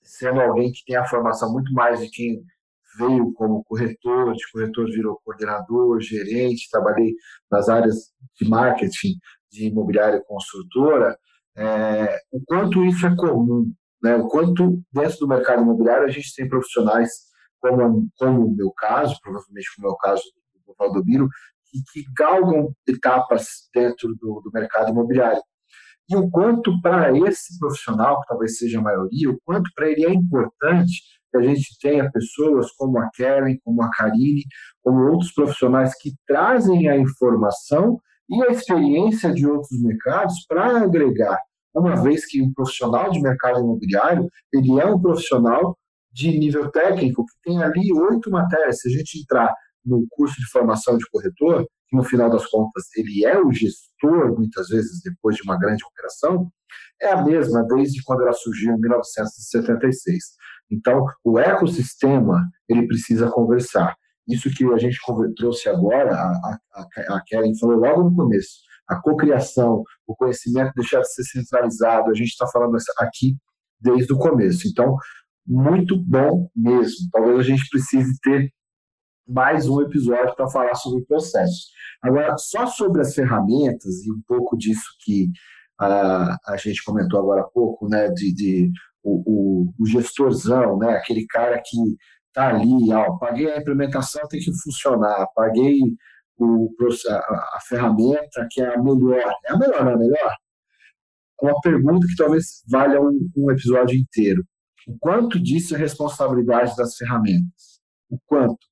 sendo 0.04 0.40
alguém 0.40 0.72
que 0.72 0.86
tem 0.86 0.96
a 0.96 1.08
formação 1.08 1.52
muito 1.52 1.74
mais 1.74 2.00
de 2.00 2.10
quem 2.10 2.44
veio 2.98 3.34
como 3.34 3.64
corretor, 3.64 4.34
de 4.34 4.52
corretor 4.52 4.86
virou 4.86 5.20
coordenador, 5.24 6.00
gerente, 6.00 6.70
trabalhei 6.70 7.16
nas 7.52 7.68
áreas 7.68 8.14
de 8.40 8.48
marketing 8.48 9.16
de 9.52 9.68
imobiliária 9.68 10.24
construtora, 10.28 11.18
é, 11.58 12.20
o 12.32 12.42
quanto 12.46 12.86
isso 12.86 13.06
é 13.08 13.16
comum, 13.16 13.72
né? 14.04 14.16
o 14.16 14.28
quanto 14.28 14.82
dentro 14.92 15.18
do 15.20 15.28
mercado 15.28 15.62
imobiliário 15.62 16.06
a 16.06 16.12
gente 16.12 16.34
tem 16.36 16.48
profissionais 16.48 17.10
como, 17.60 18.08
como 18.18 18.46
o 18.46 18.56
meu 18.56 18.72
caso, 18.72 19.18
provavelmente 19.24 19.68
como 19.76 19.88
é 19.88 19.92
o 19.92 19.98
caso 19.98 20.24
do 20.66 20.76
Valdobiro, 20.78 21.28
e 21.74 21.80
que 21.92 22.06
galgam 22.16 22.74
etapas 22.88 23.70
dentro 23.74 24.10
do, 24.16 24.42
do 24.44 24.52
mercado 24.54 24.92
imobiliário. 24.92 25.42
E 26.10 26.16
o 26.16 26.30
quanto 26.30 26.80
para 26.82 27.18
esse 27.18 27.58
profissional, 27.58 28.22
que 28.22 28.28
talvez 28.28 28.58
seja 28.58 28.80
a 28.80 28.84
maioria, 28.84 29.30
o 29.30 29.40
quanto 29.44 29.70
para 29.76 29.90
ele 29.90 30.06
é 30.06 30.14
importante 30.14 31.02
que 31.32 31.38
a 31.38 31.42
gente 31.42 31.78
tenha 31.82 32.12
pessoas 32.12 32.72
como 32.74 33.00
a 33.00 33.10
Karen, 33.18 33.58
como 33.64 33.82
a 33.84 33.90
Karine, 33.90 34.44
como 34.84 35.12
outros 35.12 35.34
profissionais 35.34 35.98
que 36.00 36.12
trazem 36.28 36.88
a 36.88 36.98
informação 36.98 38.00
e 38.30 38.42
a 38.44 38.52
experiência 38.52 39.34
de 39.34 39.48
outros 39.48 39.82
mercados 39.82 40.46
para 40.48 40.84
agregar. 40.84 41.40
Uma 41.74 41.96
vez 41.96 42.26
que 42.26 42.42
um 42.42 42.54
profissional 42.54 43.12
de 43.12 43.22
mercado 43.22 43.60
imobiliário, 43.60 44.30
ele 44.54 44.80
é 44.80 44.86
um 44.86 45.00
profissional 45.00 45.78
de 46.12 46.38
nível 46.38 46.72
técnico 46.72 47.26
que 47.26 47.50
tem 47.50 47.62
ali 47.62 47.92
oito 47.92 48.32
matérias. 48.32 48.80
Se 48.80 48.88
a 48.88 48.92
gente 48.92 49.20
entrar 49.20 49.54
no 49.86 50.06
curso 50.10 50.36
de 50.36 50.50
formação 50.50 50.98
de 50.98 51.06
corretor, 51.12 51.66
que 51.88 51.96
no 51.96 52.04
final 52.04 52.30
das 52.30 52.46
contas 52.48 52.86
ele 52.96 53.26
é 53.26 53.40
o 53.40 53.52
gestor, 53.52 54.36
muitas 54.36 54.68
vezes 54.70 55.02
depois 55.04 55.36
de 55.36 55.44
uma 55.44 55.58
grande 55.58 55.84
operação, 55.84 56.52
é 57.02 57.12
a 57.12 57.24
mesma 57.24 57.64
desde 57.64 58.02
quando 58.04 58.22
ela 58.22 58.34
surgiu 58.34 58.74
em 58.74 58.80
1976. 58.80 60.24
Então, 60.72 61.06
o 61.24 61.38
ecossistema 61.38 62.50
ele 62.68 62.88
precisa 62.88 63.30
conversar. 63.30 63.96
Isso 64.28 64.50
que 64.50 64.66
a 64.66 64.78
gente 64.78 64.98
trouxe 65.38 65.70
agora, 65.70 66.16
a, 66.16 66.58
a, 66.74 67.16
a 67.16 67.24
Karen 67.30 67.54
falou 67.60 67.78
logo 67.78 68.10
no 68.10 68.16
começo, 68.16 68.62
a 68.88 69.00
cocriação, 69.00 69.84
o 70.08 70.16
conhecimento 70.16 70.74
deixar 70.76 71.02
de 71.02 71.14
ser 71.14 71.24
centralizado, 71.24 72.10
a 72.10 72.14
gente 72.14 72.30
está 72.30 72.48
falando 72.48 72.76
aqui 73.00 73.36
desde 73.80 74.12
o 74.14 74.18
começo. 74.18 74.68
Então, 74.68 74.96
muito 75.46 75.96
bom 75.98 76.50
mesmo. 76.56 77.08
Talvez 77.12 77.40
a 77.40 77.44
gente 77.44 77.70
precise 77.70 78.20
ter 78.22 78.52
mais 79.28 79.68
um 79.68 79.82
episódio 79.82 80.36
para 80.36 80.50
falar 80.50 80.76
sobre 80.76 81.02
o 81.02 81.06
processo. 81.06 81.68
Agora, 82.02 82.38
só 82.38 82.68
sobre 82.68 83.02
as 83.02 83.14
ferramentas 83.14 84.04
e 84.06 84.12
um 84.12 84.22
pouco 84.28 84.58
disso 84.58 84.86
que 85.04 85.32
a, 85.80 86.38
a 86.48 86.58
gente 86.58 86.84
comentou 86.84 87.20
agora 87.20 87.42
há 87.42 87.48
pouco, 87.48 87.88
né, 87.88 88.10
de, 88.10 88.34
de 88.34 88.72
o, 89.04 89.24
o, 89.26 89.74
o, 89.80 89.86
gestorzão, 89.86 90.78
né, 90.78 90.96
aquele 90.96 91.26
cara 91.28 91.62
que 91.64 91.78
está 92.28 92.50
ali, 92.50 92.94
ó, 92.94 93.18
paguei 93.18 93.52
a 93.52 93.58
implementação, 93.58 94.28
tem 94.28 94.40
que 94.40 94.52
funcionar, 94.64 95.28
paguei 95.36 95.80
o, 96.38 96.70
a, 97.10 97.16
a, 97.16 97.60
ferramenta 97.68 98.48
que 98.52 98.62
é 98.62 98.74
a 98.74 98.82
melhor. 98.82 99.34
É 99.46 99.54
a 99.54 99.58
melhor, 99.58 99.84
não 99.84 99.92
é 99.92 99.96
a 99.96 99.98
melhor? 99.98 100.36
Uma 101.42 101.60
pergunta 101.62 102.08
que 102.08 102.16
talvez 102.16 102.64
valha 102.70 103.02
um, 103.02 103.30
um 103.36 103.52
episódio 103.52 103.98
inteiro. 103.98 104.44
O 104.88 104.98
quanto 105.00 105.40
disso 105.40 105.76
é 105.76 105.78
responsabilidade 105.78 106.76
das 106.76 106.96
ferramentas? 106.96 107.82
O 108.10 108.20
quanto? 108.26 108.66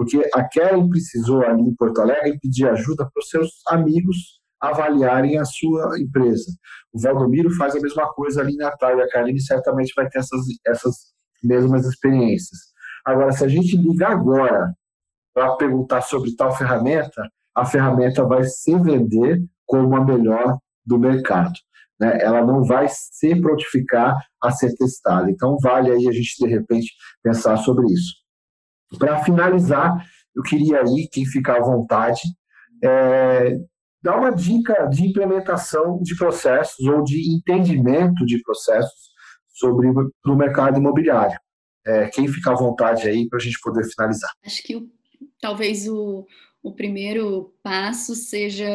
Porque 0.00 0.26
a 0.32 0.48
Kellen 0.48 0.88
precisou 0.88 1.44
ali 1.44 1.60
em 1.60 1.74
Porto 1.74 2.00
Alegre 2.00 2.38
pedir 2.40 2.66
ajuda 2.66 3.04
para 3.04 3.20
os 3.20 3.28
seus 3.28 3.50
amigos 3.68 4.40
avaliarem 4.58 5.36
a 5.36 5.44
sua 5.44 6.00
empresa. 6.00 6.50
O 6.90 6.98
Valdomiro 6.98 7.50
faz 7.50 7.76
a 7.76 7.80
mesma 7.80 8.10
coisa 8.14 8.40
ali 8.40 8.54
em 8.54 8.56
Natal 8.56 8.96
e 8.96 9.02
a 9.02 9.08
Karine 9.10 9.38
certamente 9.38 9.92
vai 9.94 10.08
ter 10.08 10.20
essas, 10.20 10.40
essas 10.66 10.94
mesmas 11.44 11.84
experiências. 11.84 12.58
Agora, 13.04 13.30
se 13.32 13.44
a 13.44 13.48
gente 13.48 13.76
ligar 13.76 14.12
agora 14.12 14.72
para 15.34 15.54
perguntar 15.56 16.00
sobre 16.00 16.34
tal 16.34 16.56
ferramenta, 16.56 17.28
a 17.54 17.66
ferramenta 17.66 18.24
vai 18.24 18.44
se 18.44 18.74
vender 18.78 19.44
como 19.66 19.94
a 19.96 20.02
melhor 20.02 20.56
do 20.82 20.98
mercado. 20.98 21.52
Né? 22.00 22.22
Ela 22.22 22.42
não 22.42 22.64
vai 22.64 22.86
se 22.88 23.38
prontificar 23.38 24.16
a 24.42 24.50
ser 24.50 24.74
testada. 24.76 25.30
Então, 25.30 25.58
vale 25.60 25.90
aí 25.90 26.08
a 26.08 26.12
gente, 26.12 26.42
de 26.42 26.48
repente, 26.48 26.90
pensar 27.22 27.58
sobre 27.58 27.84
isso. 27.92 28.20
Para 28.98 29.22
finalizar, 29.22 30.04
eu 30.34 30.42
queria 30.42 30.80
aí, 30.80 31.08
quem 31.10 31.24
ficar 31.24 31.56
à 31.58 31.62
vontade, 31.62 32.20
é, 32.82 33.56
dar 34.02 34.18
uma 34.18 34.30
dica 34.30 34.86
de 34.86 35.06
implementação 35.06 36.00
de 36.02 36.16
processos 36.16 36.86
ou 36.86 37.02
de 37.04 37.34
entendimento 37.34 38.24
de 38.24 38.40
processos 38.42 39.10
sobre 39.48 39.88
o 39.88 40.34
mercado 40.36 40.78
imobiliário. 40.78 41.38
É, 41.86 42.08
quem 42.08 42.28
fica 42.28 42.50
à 42.50 42.54
vontade 42.54 43.08
aí 43.08 43.28
para 43.28 43.38
a 43.38 43.42
gente 43.42 43.58
poder 43.60 43.84
finalizar? 43.84 44.30
Acho 44.44 44.62
que 44.62 44.88
talvez 45.40 45.88
o, 45.88 46.26
o 46.62 46.74
primeiro 46.74 47.54
passo 47.62 48.14
seja 48.14 48.66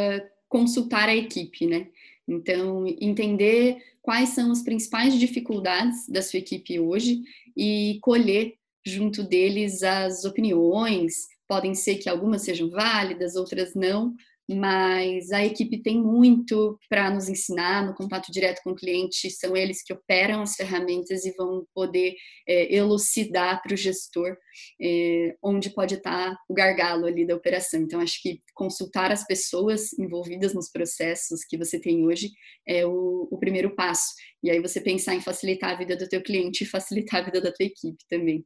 consultar 0.48 1.10
a 1.10 1.16
equipe, 1.16 1.68
né? 1.68 1.88
Então, 2.28 2.86
entender 3.00 3.78
quais 4.02 4.30
são 4.30 4.52
as 4.52 4.64
principais 4.64 5.18
dificuldades 5.18 6.08
da 6.10 6.22
sua 6.22 6.40
equipe 6.40 6.80
hoje 6.80 7.22
e 7.56 8.00
colher 8.02 8.56
junto 8.86 9.24
deles 9.24 9.84
as 9.84 10.26
opiniões. 10.26 11.14
Podem 11.48 11.74
ser 11.74 11.96
que 11.96 12.10
algumas 12.10 12.44
sejam 12.44 12.70
válidas, 12.70 13.36
outras 13.36 13.74
não, 13.76 14.16
mas 14.48 15.32
a 15.32 15.44
equipe 15.44 15.82
tem 15.82 16.00
muito 16.00 16.78
para 16.88 17.10
nos 17.10 17.28
ensinar 17.28 17.86
no 17.86 17.96
contato 17.96 18.32
direto 18.32 18.62
com 18.64 18.72
o 18.72 18.76
cliente, 18.76 19.30
são 19.32 19.58
eles 19.58 19.82
que 19.84 19.92
operam 19.92 20.42
as 20.42 20.56
ferramentas 20.56 21.26
e 21.26 21.34
vão 21.36 21.66
poder 21.74 22.14
é, 22.48 22.74
elucidar 22.76 23.62
para 23.64 23.74
o 23.74 23.78
gestor 23.78 24.38
é, 24.80 25.36
onde 25.44 25.72
pode 25.72 25.96
estar 25.96 26.32
tá 26.32 26.40
o 26.48 26.54
gargalo 26.54 27.08
ali 27.08 27.26
da 27.26 27.36
operação. 27.36 27.82
Então, 27.82 28.00
acho 28.00 28.22
que 28.22 28.40
consultar 28.54 29.12
as 29.12 29.26
pessoas 29.26 29.92
envolvidas 29.98 30.54
nos 30.54 30.70
processos 30.70 31.44
que 31.44 31.58
você 31.58 31.80
tem 31.80 32.06
hoje 32.06 32.30
é 32.68 32.86
o, 32.86 33.28
o 33.32 33.40
primeiro 33.40 33.76
passo. 33.76 34.14
E 34.44 34.52
aí 34.52 34.62
você 34.62 34.80
pensar 34.80 35.16
em 35.16 35.22
facilitar 35.22 35.72
a 35.72 35.78
vida 35.78 35.96
do 35.96 36.08
teu 36.08 36.22
cliente 36.22 36.64
e 36.64 36.68
facilitar 36.68 37.22
a 37.22 37.26
vida 37.26 37.42
da 37.42 37.52
tua 37.52 37.66
equipe 37.66 37.98
também. 38.08 38.46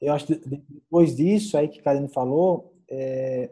Eu 0.00 0.12
acho 0.12 0.26
que 0.26 0.34
depois 0.36 1.14
disso 1.16 1.56
aí 1.56 1.68
que 1.68 1.80
a 1.80 1.82
Karine 1.82 2.08
falou, 2.08 2.74
é, 2.88 3.50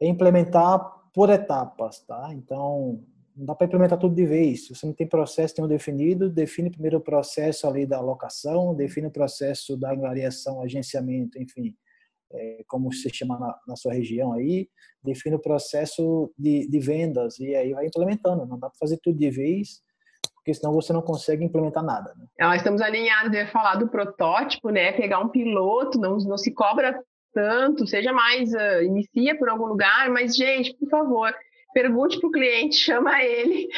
é 0.00 0.06
implementar 0.06 0.78
por 1.12 1.30
etapas, 1.30 2.00
tá? 2.00 2.30
Então, 2.32 3.04
não 3.36 3.46
dá 3.46 3.54
para 3.54 3.66
implementar 3.66 3.98
tudo 3.98 4.14
de 4.14 4.26
vez. 4.26 4.66
Se 4.66 4.74
você 4.74 4.86
não 4.86 4.92
tem 4.92 5.06
processo 5.06 5.54
nenhum 5.56 5.68
definido, 5.68 6.28
define 6.28 6.70
primeiro 6.70 6.98
o 6.98 7.00
processo 7.00 7.66
ali 7.66 7.86
da 7.86 7.98
alocação, 7.98 8.74
define 8.74 9.06
o 9.06 9.10
processo 9.10 9.76
da 9.76 9.94
variação, 9.94 10.62
agenciamento, 10.62 11.40
enfim, 11.40 11.74
é, 12.32 12.64
como 12.66 12.92
se 12.92 13.08
chama 13.10 13.38
na, 13.38 13.58
na, 13.66 13.76
sua 13.76 13.92
região 13.92 14.32
aí, 14.32 14.68
define 15.02 15.36
o 15.36 15.40
processo 15.40 16.32
de, 16.38 16.68
de 16.68 16.78
vendas 16.78 17.38
e 17.38 17.54
aí 17.54 17.72
vai 17.72 17.86
implementando. 17.86 18.46
Não 18.46 18.58
dá 18.58 18.68
para 18.68 18.78
fazer 18.78 18.98
tudo 18.98 19.18
de 19.18 19.30
vez, 19.30 19.82
porque 20.40 20.54
senão 20.54 20.72
você 20.72 20.92
não 20.92 21.02
consegue 21.02 21.44
implementar 21.44 21.84
nada. 21.84 22.12
Né? 22.16 22.26
Nós 22.40 22.56
estamos 22.56 22.80
alinhados, 22.80 23.32
eu 23.32 23.40
ia 23.40 23.48
falar 23.48 23.76
do 23.76 23.88
protótipo, 23.88 24.70
né? 24.70 24.92
Pegar 24.92 25.20
um 25.20 25.28
piloto, 25.28 25.98
não, 25.98 26.16
não 26.16 26.38
se 26.38 26.52
cobra 26.52 26.98
tanto, 27.32 27.86
seja 27.86 28.12
mais, 28.12 28.52
uh, 28.52 28.82
inicia 28.82 29.36
por 29.38 29.48
algum 29.48 29.66
lugar, 29.66 30.10
mas, 30.10 30.34
gente, 30.34 30.74
por 30.76 30.88
favor, 30.88 31.32
pergunte 31.72 32.18
para 32.18 32.28
o 32.28 32.32
cliente, 32.32 32.76
chama 32.80 33.22
ele. 33.22 33.68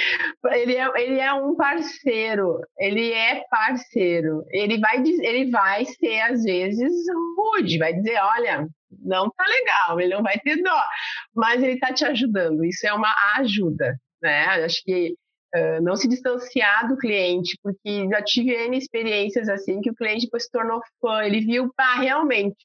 Ele 0.53 0.77
é, 0.77 1.03
ele 1.03 1.21
é 1.21 1.33
um 1.35 1.55
parceiro, 1.57 2.61
ele 2.79 3.13
é 3.13 3.45
parceiro. 3.51 4.45
Ele 4.51 4.79
vai, 4.79 5.03
ele 5.03 5.51
vai 5.51 5.85
ser, 5.85 6.21
às 6.21 6.45
vezes, 6.45 6.93
rude, 7.37 7.79
vai 7.79 7.93
dizer, 7.93 8.19
olha, 8.23 8.69
não 9.01 9.29
tá 9.31 9.45
legal, 9.45 10.01
ele 10.01 10.15
não 10.15 10.23
vai 10.23 10.39
ter 10.39 10.63
dó, 10.63 10.83
mas 11.35 11.63
ele 11.63 11.75
está 11.75 11.93
te 11.93 12.05
ajudando. 12.05 12.65
Isso 12.65 12.87
é 12.87 12.93
uma 12.93 13.13
ajuda, 13.39 13.97
né? 14.23 14.45
Acho 14.65 14.83
que 14.85 15.15
uh, 15.55 15.83
não 15.83 15.97
se 15.97 16.09
distanciar 16.09 16.89
do 16.89 16.97
cliente, 16.97 17.59
porque 17.63 18.09
já 18.09 18.23
tive 18.23 18.53
N 18.53 18.77
experiências 18.77 19.49
assim 19.49 19.81
que 19.81 19.91
o 19.91 19.95
cliente 19.95 20.27
depois 20.27 20.45
se 20.45 20.51
tornou 20.51 20.81
fã, 21.01 21.23
ele 21.25 21.41
viu, 21.41 21.73
pá, 21.77 21.95
realmente, 21.97 22.57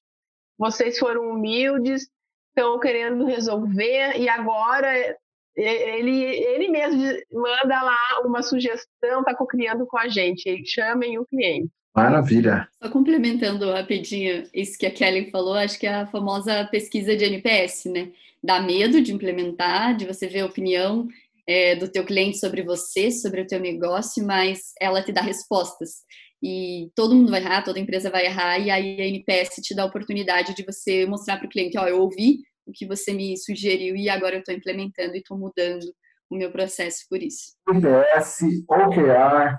vocês 0.58 0.98
foram 0.98 1.30
humildes, 1.30 2.08
estão 2.50 2.80
querendo 2.80 3.26
resolver 3.26 4.18
e 4.18 4.28
agora 4.28 5.16
ele, 5.56 6.24
ele 6.24 6.70
mesmo 6.70 7.02
manda 7.32 7.82
lá 7.82 7.98
uma 8.24 8.44
sugestão, 8.44 9.20
está 9.20 9.36
co-criando 9.36 9.86
com 9.88 9.98
a 9.98 10.08
gente. 10.08 10.64
Chamem 10.66 11.18
o 11.18 11.26
cliente. 11.26 11.70
Maravilha. 11.96 12.68
Só 12.82 12.90
complementando 12.90 13.72
rapidinho 13.72 14.44
isso 14.54 14.78
que 14.78 14.86
a 14.86 14.92
Kelly 14.92 15.32
falou, 15.32 15.56
acho 15.56 15.80
que 15.80 15.88
é 15.88 15.96
a 15.96 16.08
famosa 16.08 16.66
pesquisa 16.66 17.16
de 17.16 17.26
NPS, 17.26 17.86
né? 17.86 18.12
Dá 18.44 18.62
medo 18.62 19.02
de 19.02 19.12
implementar, 19.12 19.98
de 19.98 20.06
você 20.06 20.28
ver 20.28 20.42
a 20.42 20.46
opinião 20.46 21.08
é, 21.48 21.76
do 21.76 21.90
teu 21.90 22.06
cliente 22.06 22.40
sobre 22.40 22.62
você, 22.64 23.10
sobre 23.10 23.42
o 23.42 23.48
teu 23.48 23.60
negócio, 23.60 24.26
mas 24.26 24.74
ela 24.80 25.02
te 25.02 25.12
dá 25.12 25.22
respostas 25.22 26.02
e 26.44 26.92
todo 26.96 27.16
mundo 27.16 27.32
vai 27.32 27.42
errar, 27.42 27.64
toda 27.64 27.80
empresa 27.80 28.12
vai 28.12 28.26
errar, 28.26 28.60
e 28.60 28.70
aí 28.70 29.02
a 29.02 29.08
NPS 29.08 29.56
te 29.62 29.74
dá 29.74 29.84
a 29.84 29.88
oportunidade 29.88 30.54
de 30.54 30.64
você 30.64 31.06
mostrar 31.06 31.38
para 31.38 31.48
o 31.48 31.50
cliente, 31.50 31.78
ó, 31.78 31.84
oh, 31.84 31.88
eu 31.88 32.00
ouvi 32.02 32.42
o 32.66 32.72
que 32.72 32.86
você 32.86 33.14
me 33.14 33.36
sugeriu 33.38 33.96
e 33.96 34.10
agora 34.10 34.36
eu 34.36 34.40
estou 34.40 34.54
implementando 34.54 35.16
e 35.16 35.20
estou 35.20 35.38
mudando 35.38 35.84
o 36.30 36.36
meu 36.36 36.52
processo 36.52 37.06
por 37.10 37.24
isso. 37.24 37.56
NPS, 37.70 38.40
OKR, 38.70 39.58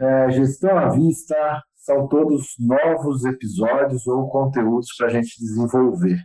é, 0.00 0.30
gestão 0.30 0.78
à 0.78 0.88
vista, 0.90 1.62
são 1.74 2.08
todos 2.08 2.54
novos 2.58 3.24
episódios 3.24 4.06
ou 4.06 4.28
conteúdos 4.28 4.88
para 4.96 5.08
a 5.08 5.10
gente 5.10 5.38
desenvolver, 5.38 6.16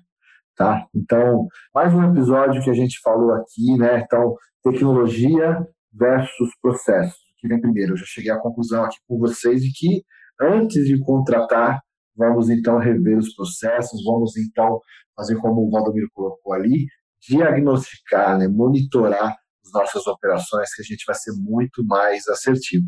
tá? 0.59 0.85
Então, 0.93 1.47
mais 1.73 1.93
um 1.93 2.03
episódio 2.11 2.61
que 2.61 2.69
a 2.69 2.73
gente 2.73 2.99
falou 3.01 3.33
aqui, 3.33 3.77
né? 3.77 4.01
Então, 4.01 4.35
tecnologia 4.61 5.65
versus 5.93 6.49
processos 6.61 7.17
que 7.39 7.47
vem 7.47 7.61
primeiro. 7.61 7.93
Eu 7.93 7.97
já 7.97 8.05
cheguei 8.05 8.29
à 8.29 8.37
conclusão 8.37 8.83
aqui 8.83 8.97
com 9.07 9.17
vocês 9.17 9.61
de 9.61 9.71
que 9.71 10.03
antes 10.39 10.85
de 10.85 10.99
contratar, 10.99 11.79
vamos 12.13 12.49
então 12.49 12.77
rever 12.77 13.17
os 13.17 13.33
processos, 13.33 14.03
vamos 14.03 14.35
então 14.35 14.81
fazer 15.15 15.37
como 15.37 15.65
o 15.65 15.71
Valdomiro 15.71 16.09
colocou 16.13 16.51
ali, 16.51 16.87
diagnosticar, 17.25 18.37
né, 18.37 18.49
monitorar 18.49 19.37
as 19.65 19.71
nossas 19.73 20.05
operações, 20.07 20.75
que 20.75 20.81
a 20.81 20.85
gente 20.85 21.05
vai 21.07 21.15
ser 21.15 21.31
muito 21.39 21.85
mais 21.85 22.27
assertivo. 22.27 22.85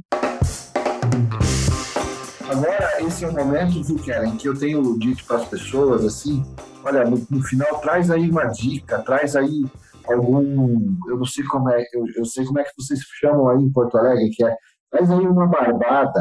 Agora, 2.52 3.02
esse 3.02 3.24
é 3.24 3.30
o 3.30 3.34
momento, 3.34 3.82
viu, 3.82 3.97
Karen, 4.06 4.36
que 4.36 4.45
eu 4.45 4.54
tenho 4.54 4.99
dito 4.99 5.24
para 5.24 5.38
as 5.38 5.47
pessoas 5.47 6.04
assim, 6.04 6.43
olha, 6.84 7.06
no, 7.06 7.26
no 7.30 7.41
final, 7.43 7.80
traz 7.80 8.12
aí 8.12 8.30
uma 8.30 8.43
dica, 8.47 9.02
traz 9.04 9.38
aí 9.38 9.64
algum, 10.06 10.97
eu 11.08 11.18
não 11.18 11.24
sei 11.24 11.45
como 11.45 11.70
é, 11.70 11.82
eu, 11.93 12.04
eu 12.14 12.26
sei 12.26 12.43
como 12.43 12.60
é 12.60 12.66
que 12.66 12.74
vocês 12.78 12.99
chamam 13.22 13.47
aí 13.47 13.64
em 13.64 13.72
Porto 13.72 13.97
Alegre, 13.97 14.30
que 14.32 14.43
é, 14.43 14.54
faz 14.91 15.10
aí 15.10 15.26
uma 15.26 15.47
barbada, 15.47 16.20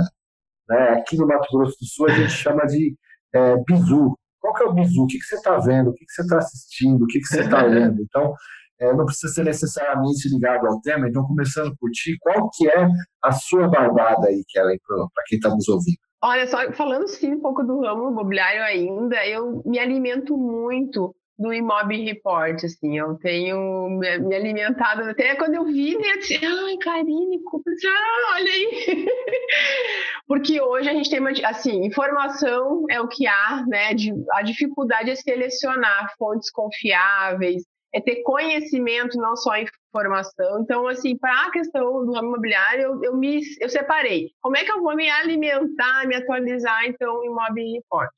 né? 0.69 0.91
Aqui 0.91 1.17
no 1.17 1.27
Mato 1.27 1.49
Grosso 1.53 1.77
do 1.81 1.87
Sul 1.87 2.07
a 2.07 2.13
gente 2.13 2.31
chama 2.31 2.65
de 2.65 2.95
é, 3.35 3.57
bizu. 3.65 4.17
Qual 4.39 4.55
que 4.55 4.63
é 4.63 4.67
o 4.67 4.73
bizu? 4.73 5.03
O 5.03 5.07
que, 5.09 5.19
que 5.19 5.25
você 5.25 5.35
está 5.35 5.59
vendo? 5.59 5.91
O 5.91 5.95
que, 5.95 6.05
que 6.05 6.13
você 6.13 6.23
está 6.23 6.39
assistindo? 6.39 7.03
O 7.03 7.07
que, 7.09 7.19
que 7.19 7.27
você 7.27 7.41
está 7.41 7.63
lendo? 7.63 8.03
Então, 8.07 8.33
é, 8.79 8.95
não 8.95 9.05
precisa 9.05 9.33
ser 9.35 9.45
necessariamente 9.45 10.29
ligado 10.29 10.65
ao 10.69 10.81
tema. 10.81 11.09
Então, 11.09 11.25
começando 11.25 11.75
por 11.77 11.91
ti, 11.91 12.17
qual 12.21 12.49
que 12.51 12.69
é 12.69 12.89
a 13.25 13.33
sua 13.33 13.67
barbada 13.67 14.29
aí, 14.29 14.45
Kellen, 14.49 14.79
para 14.87 15.25
quem 15.27 15.37
está 15.37 15.51
nos 15.51 15.69
ouvindo? 15.69 16.10
Olha 16.23 16.47
só, 16.47 16.71
falando 16.73 17.09
sim 17.09 17.35
um 17.35 17.41
pouco 17.41 17.63
do 17.63 17.81
ramo 17.81 18.11
imobiliário 18.11 18.63
ainda, 18.63 19.27
eu 19.27 19.63
me 19.65 19.79
alimento 19.79 20.37
muito 20.37 21.15
do 21.41 21.55
Imob 21.55 21.97
Report, 21.97 22.63
assim, 22.63 22.99
eu 22.99 23.15
tenho 23.15 23.89
me 23.89 24.37
alimentado, 24.37 25.05
até 25.05 25.35
quando 25.35 25.55
eu 25.55 25.65
vi, 25.65 25.97
né, 25.97 26.11
assim, 26.19 26.35
ai, 26.45 26.77
Karine, 26.77 27.41
ah, 27.87 28.35
olha 28.35 28.53
aí, 28.53 28.87
porque 30.29 30.61
hoje 30.61 30.91
a 30.91 30.93
gente 30.93 31.09
tem, 31.09 31.27
assim, 31.47 31.87
informação 31.87 32.85
é 32.91 33.01
o 33.01 33.09
que 33.09 33.27
há, 33.27 33.65
né, 33.67 33.95
de, 33.95 34.13
a 34.33 34.43
dificuldade 34.43 35.09
é 35.11 35.17
selecionar 35.17 36.13
fontes 36.19 36.51
confiáveis, 36.51 37.63
é 37.93 38.01
ter 38.01 38.23
conhecimento, 38.23 39.19
não 39.19 39.37
só 39.37 39.53
informação. 39.57 40.61
Então, 40.61 40.87
assim, 40.87 41.17
para 41.17 41.47
a 41.47 41.51
questão 41.51 42.05
do 42.07 42.17
imobiliário, 42.17 42.83
eu, 42.83 43.05
eu, 43.05 43.17
me, 43.17 43.41
eu 43.61 43.69
separei. 43.69 44.31
Como 44.41 44.57
é 44.57 44.65
que 44.65 44.71
eu 44.71 44.81
vou 44.81 44.95
me 44.95 45.11
alimentar, 45.11 46.07
me 46.07 46.15
atualizar, 46.15 46.85
então, 46.87 47.19
o 47.19 47.25
Imob 47.25 47.61
Report? 47.75 48.11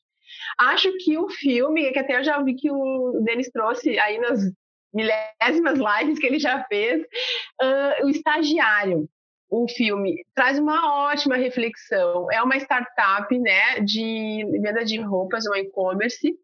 Acho 0.58 0.92
que 0.98 1.16
o 1.18 1.28
filme, 1.28 1.90
que 1.92 1.98
até 1.98 2.18
eu 2.18 2.24
já 2.24 2.42
vi 2.42 2.54
que 2.54 2.70
o 2.70 3.20
Denis 3.24 3.50
trouxe 3.50 3.98
aí 3.98 4.18
nas 4.18 4.40
milésimas 4.92 5.78
lives 5.78 6.18
que 6.18 6.26
ele 6.26 6.38
já 6.38 6.64
fez, 6.64 7.02
uh, 7.02 8.06
o 8.06 8.10
estagiário 8.10 9.08
o 9.52 9.68
filme 9.68 10.24
traz 10.34 10.58
uma 10.58 11.10
ótima 11.10 11.36
reflexão. 11.36 12.26
É 12.32 12.42
uma 12.42 12.56
startup, 12.56 13.38
né, 13.38 13.80
de 13.80 14.46
venda 14.62 14.82
de 14.82 14.98
roupas, 14.98 15.44
um 15.46 15.54
e-commerce. 15.54 16.34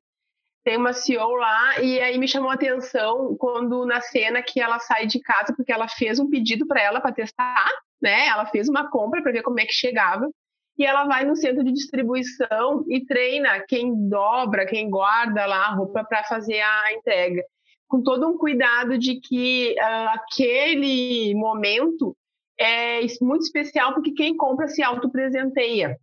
Tem 0.68 0.76
uma 0.76 0.92
CEO 0.92 1.34
lá 1.36 1.80
e 1.80 1.98
aí 1.98 2.18
me 2.18 2.28
chamou 2.28 2.50
a 2.50 2.54
atenção 2.54 3.34
quando 3.38 3.86
na 3.86 4.02
cena 4.02 4.42
que 4.42 4.60
ela 4.60 4.78
sai 4.78 5.06
de 5.06 5.18
casa 5.18 5.54
porque 5.56 5.72
ela 5.72 5.88
fez 5.88 6.18
um 6.18 6.28
pedido 6.28 6.66
para 6.66 6.82
ela 6.82 7.00
para 7.00 7.10
testar, 7.10 7.70
né? 8.02 8.26
Ela 8.26 8.44
fez 8.44 8.68
uma 8.68 8.90
compra 8.90 9.22
para 9.22 9.32
ver 9.32 9.40
como 9.40 9.58
é 9.58 9.64
que 9.64 9.72
chegava 9.72 10.28
e 10.76 10.84
ela 10.84 11.06
vai 11.06 11.24
no 11.24 11.34
centro 11.34 11.64
de 11.64 11.72
distribuição 11.72 12.84
e 12.86 13.02
treina 13.06 13.64
quem 13.66 14.10
dobra, 14.10 14.66
quem 14.66 14.90
guarda 14.90 15.46
lá 15.46 15.68
a 15.68 15.74
roupa 15.74 16.04
para 16.04 16.22
fazer 16.24 16.60
a 16.60 16.92
entrega, 16.92 17.42
com 17.86 18.02
todo 18.02 18.28
um 18.28 18.36
cuidado 18.36 18.98
de 18.98 19.18
que 19.20 19.74
uh, 19.78 20.08
aquele 20.10 21.34
momento 21.34 22.14
é 22.60 23.00
muito 23.22 23.44
especial 23.44 23.94
porque 23.94 24.12
quem 24.12 24.36
compra 24.36 24.68
se 24.68 24.82
autopresenteia. 24.82 25.98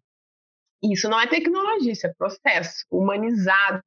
Isso 0.82 1.08
não 1.08 1.20
é 1.20 1.28
tecnologia, 1.28 1.92
isso 1.92 2.08
é 2.08 2.14
processo 2.18 2.84
humanizado, 2.90 3.84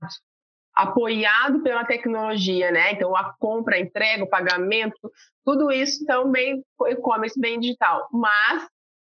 apoiado 0.78 1.60
pela 1.60 1.84
tecnologia, 1.84 2.70
né? 2.70 2.92
Então 2.92 3.14
a 3.16 3.34
compra, 3.40 3.74
a 3.74 3.80
entrega, 3.80 4.22
o 4.22 4.28
pagamento, 4.28 5.10
tudo 5.44 5.72
isso 5.72 6.06
também 6.06 6.62
e-commerce 6.86 7.38
bem 7.38 7.58
digital. 7.58 8.08
Mas, 8.12 8.68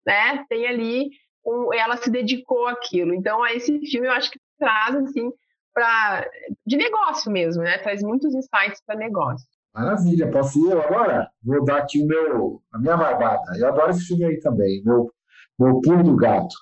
né, 0.06 0.44
tem 0.50 0.68
ali 0.68 1.12
um, 1.46 1.72
ela 1.72 1.98
se 1.98 2.10
dedicou 2.10 2.66
àquilo. 2.68 3.14
Então, 3.14 3.46
esse 3.46 3.80
filme 3.86 4.08
eu 4.08 4.12
acho 4.12 4.32
que 4.32 4.40
traz 4.58 4.96
assim 4.96 5.32
para 5.72 6.28
de 6.66 6.78
negócio 6.78 7.32
mesmo, 7.32 7.62
né? 7.62 7.78
Traz 7.78 8.02
muitos 8.02 8.34
insights 8.34 8.82
para 8.84 8.98
negócio. 8.98 9.48
Maravilha, 9.74 10.32
posso 10.32 10.68
ir 10.68 10.72
eu 10.72 10.82
agora? 10.82 11.30
Vou 11.44 11.64
dar 11.64 11.78
aqui 11.78 12.02
o 12.02 12.08
meu, 12.08 12.62
a 12.74 12.80
minha 12.80 12.98
barbata. 12.98 13.54
Eu 13.56 13.68
adoro 13.68 13.92
esse 13.92 14.06
filme 14.06 14.26
aí 14.26 14.40
também, 14.40 14.82
meu, 14.84 15.12
meu 15.60 15.80
pulo 15.80 16.04
do 16.04 16.16
gato. 16.16 16.56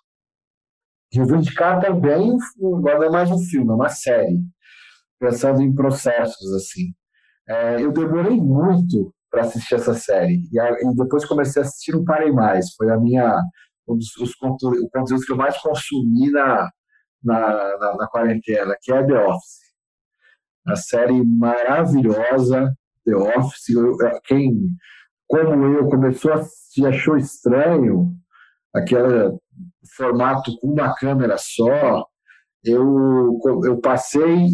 Eu 1.11 1.25
vou 1.25 1.37
indicar 1.37 1.79
também, 1.79 2.37
agora 2.61 2.99
não 2.99 3.05
é 3.05 3.09
mais 3.09 3.31
um 3.31 3.39
filme, 3.39 3.71
é 3.71 3.73
uma 3.73 3.89
série, 3.89 4.37
pensando 5.19 5.61
em 5.61 5.73
processos, 5.73 6.53
assim. 6.53 6.93
É, 7.47 7.81
eu 7.81 7.91
demorei 7.91 8.37
muito 8.37 9.13
para 9.29 9.41
assistir 9.41 9.75
essa 9.75 9.93
série, 9.93 10.41
e, 10.51 10.59
a, 10.59 10.71
e 10.71 10.95
depois 10.95 11.25
comecei 11.25 11.61
a 11.61 11.65
assistir, 11.65 11.91
não 11.91 12.03
parei 12.03 12.31
mais. 12.31 12.73
Foi 12.75 12.91
a 12.91 12.97
minha 12.97 13.39
um 13.87 13.97
dos 13.97 14.15
os 14.17 14.35
conteúdos 14.35 15.25
que 15.25 15.31
eu 15.31 15.37
mais 15.37 15.57
consumi 15.57 16.31
na, 16.31 16.69
na, 17.23 17.77
na, 17.77 17.95
na 17.97 18.07
quarentena, 18.07 18.75
que 18.81 18.91
é 18.91 19.03
The 19.03 19.25
Office. 19.25 19.59
A 20.67 20.75
série 20.75 21.23
maravilhosa, 21.25 22.73
The 23.05 23.15
Office. 23.15 23.69
Eu, 23.69 23.97
quem, 24.25 24.53
como 25.27 25.65
eu, 25.65 25.87
começou 25.89 26.33
a 26.33 26.35
assistir, 26.35 26.85
achou 26.85 27.17
estranho 27.17 28.15
aquele 28.73 29.35
formato 29.95 30.55
com 30.59 30.67
uma 30.67 30.93
câmera 30.95 31.37
só. 31.37 32.05
Eu, 32.63 33.39
eu 33.65 33.79
passei 33.81 34.49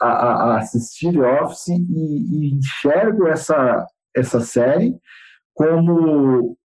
a, 0.00 0.08
a 0.08 0.58
assistir 0.58 1.12
The 1.12 1.42
Office 1.42 1.68
e, 1.68 1.80
e 1.80 2.54
enxergo 2.54 3.26
essa, 3.26 3.86
essa 4.14 4.40
série 4.40 4.96
como 5.54 6.56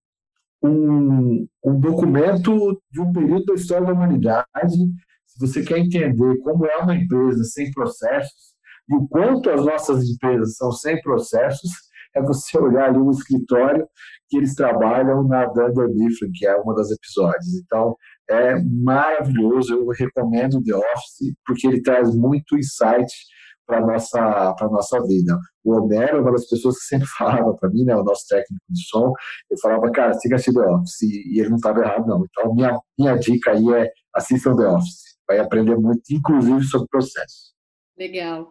um, 0.62 1.46
um 1.64 1.80
documento 1.80 2.80
de 2.90 3.00
um 3.00 3.12
período 3.12 3.46
da 3.46 3.54
história 3.54 3.86
da 3.86 3.92
humanidade. 3.92 4.76
Se 5.26 5.40
você 5.40 5.62
quer 5.62 5.78
entender 5.78 6.38
como 6.40 6.66
é 6.66 6.76
uma 6.76 6.94
empresa 6.94 7.42
sem 7.44 7.70
processos 7.72 8.52
e 8.88 8.94
o 8.94 9.08
quanto 9.08 9.50
as 9.50 9.64
nossas 9.64 10.04
empresas 10.04 10.56
são 10.56 10.70
sem 10.70 11.00
processos, 11.00 11.70
é 12.14 12.20
você 12.20 12.58
olhar 12.58 12.88
ali 12.88 12.98
o 12.98 13.10
escritório 13.10 13.88
que 14.28 14.36
eles 14.36 14.54
trabalham 14.54 15.22
na 15.24 15.46
Dunder 15.46 15.88
Mifflin, 15.88 16.30
que 16.32 16.46
é 16.46 16.54
uma 16.56 16.74
das 16.74 16.90
episódios. 16.90 17.54
Então, 17.64 17.96
é 18.30 18.60
maravilhoso, 18.60 19.74
eu 19.74 19.88
recomendo 19.88 20.62
The 20.62 20.74
Office, 20.74 21.34
porque 21.44 21.66
ele 21.66 21.82
traz 21.82 22.14
muito 22.14 22.56
insight 22.56 23.12
para 23.66 23.80
nossa 23.80 24.54
para 24.54 24.68
nossa 24.68 25.00
vida. 25.06 25.38
O 25.64 25.74
Homero 25.74 26.18
é 26.18 26.20
uma 26.20 26.32
das 26.32 26.48
pessoas 26.48 26.78
que 26.78 26.84
sempre 26.84 27.06
falava 27.16 27.54
para 27.54 27.70
mim, 27.70 27.84
né, 27.84 27.94
o 27.94 28.04
nosso 28.04 28.26
técnico 28.28 28.64
de 28.68 28.88
som, 28.88 29.12
ele 29.50 29.60
falava, 29.60 29.90
cara, 29.90 30.14
siga 30.14 30.36
The 30.36 30.60
Office, 30.60 31.02
e 31.02 31.40
ele 31.40 31.50
não 31.50 31.56
estava 31.56 31.80
errado 31.80 32.06
não. 32.06 32.24
Então 32.24 32.54
minha 32.54 32.78
minha 32.98 33.16
dica 33.16 33.52
aí 33.52 33.72
é 33.72 33.90
assistam 34.14 34.56
The 34.56 34.66
Office, 34.66 35.16
vai 35.26 35.38
aprender 35.38 35.76
muito, 35.76 36.02
inclusive 36.10 36.62
sobre 36.64 36.88
processo. 36.88 37.52
Legal. 37.98 38.50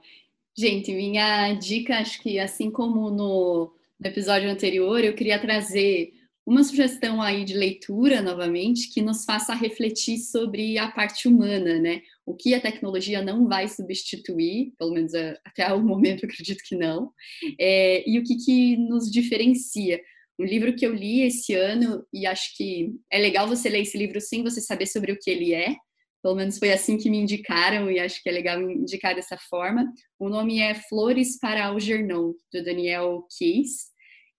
Gente, 0.58 0.94
minha 0.94 1.54
dica, 1.54 1.98
acho 1.98 2.22
que 2.22 2.40
assim 2.40 2.70
como 2.70 3.10
no 3.10 3.74
episódio 4.04 4.50
anterior, 4.50 5.04
eu 5.04 5.14
queria 5.14 5.40
trazer 5.40 6.12
uma 6.46 6.64
sugestão 6.64 7.22
aí 7.22 7.46
de 7.46 7.54
leitura 7.54 8.22
novamente 8.22 8.92
que 8.92 9.02
nos 9.02 9.24
faça 9.24 9.54
refletir 9.54 10.18
sobre 10.18 10.78
a 10.78 10.90
parte 10.90 11.28
humana, 11.28 11.80
né? 11.80 12.02
O 12.26 12.36
que 12.36 12.54
a 12.54 12.62
tecnologia 12.62 13.22
não 13.22 13.48
vai 13.48 13.68
substituir, 13.68 14.74
pelo 14.78 14.94
menos 14.94 15.14
eh, 15.14 15.38
até 15.46 15.72
o 15.74 15.82
momento 15.82 16.26
acredito 16.26 16.64
que 16.66 16.76
não, 16.76 17.12
é, 17.60 18.04
e 18.10 18.18
o 18.20 18.24
que, 18.24 18.36
que 18.38 18.78
nos 18.78 19.10
diferencia. 19.10 20.02
Um 20.40 20.46
livro 20.46 20.76
que 20.76 20.86
eu 20.86 20.94
li 20.94 21.22
esse 21.22 21.54
ano, 21.54 22.04
e 22.12 22.26
acho 22.26 22.56
que 22.58 22.92
é 23.12 23.20
legal 23.20 23.48
você 23.48 23.70
ler 23.70 23.82
esse 23.82 23.98
livro 23.98 24.20
sem 24.20 24.42
você 24.44 24.60
saber 24.60 24.88
sobre 24.88 25.12
o 25.12 25.20
que 25.20 25.30
ele 25.30 25.54
é, 25.54 25.76
pelo 26.24 26.36
menos 26.36 26.60
foi 26.60 26.72
assim 26.72 26.98
que 26.98 27.10
me 27.10 27.18
indicaram, 27.18 27.90
e 27.92 28.00
acho 28.00 28.22
que 28.22 28.30
é 28.30 28.32
legal 28.32 28.62
indicar 28.62 29.16
dessa 29.16 29.38
forma. 29.50 29.92
O 30.20 30.30
nome 30.30 30.60
é 30.60 30.74
Flores 30.74 31.38
para 31.40 31.66
Algernon, 31.66 32.34
do 32.54 32.64
Daniel 32.64 33.26
Case. 33.38 33.92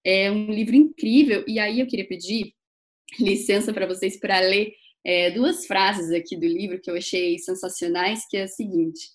É 0.04 0.30
um 0.30 0.50
livro 0.50 0.74
incrível, 0.74 1.44
e 1.46 1.58
aí 1.58 1.80
eu 1.80 1.86
queria 1.86 2.06
pedir 2.06 2.54
licença 3.18 3.72
para 3.72 3.86
vocês 3.86 4.18
para 4.18 4.40
ler 4.40 4.74
é, 5.04 5.30
duas 5.30 5.66
frases 5.66 6.10
aqui 6.10 6.36
do 6.36 6.46
livro 6.46 6.80
que 6.80 6.90
eu 6.90 6.96
achei 6.96 7.38
sensacionais, 7.38 8.26
que 8.28 8.36
é 8.36 8.44
a 8.44 8.48
seguinte: 8.48 9.10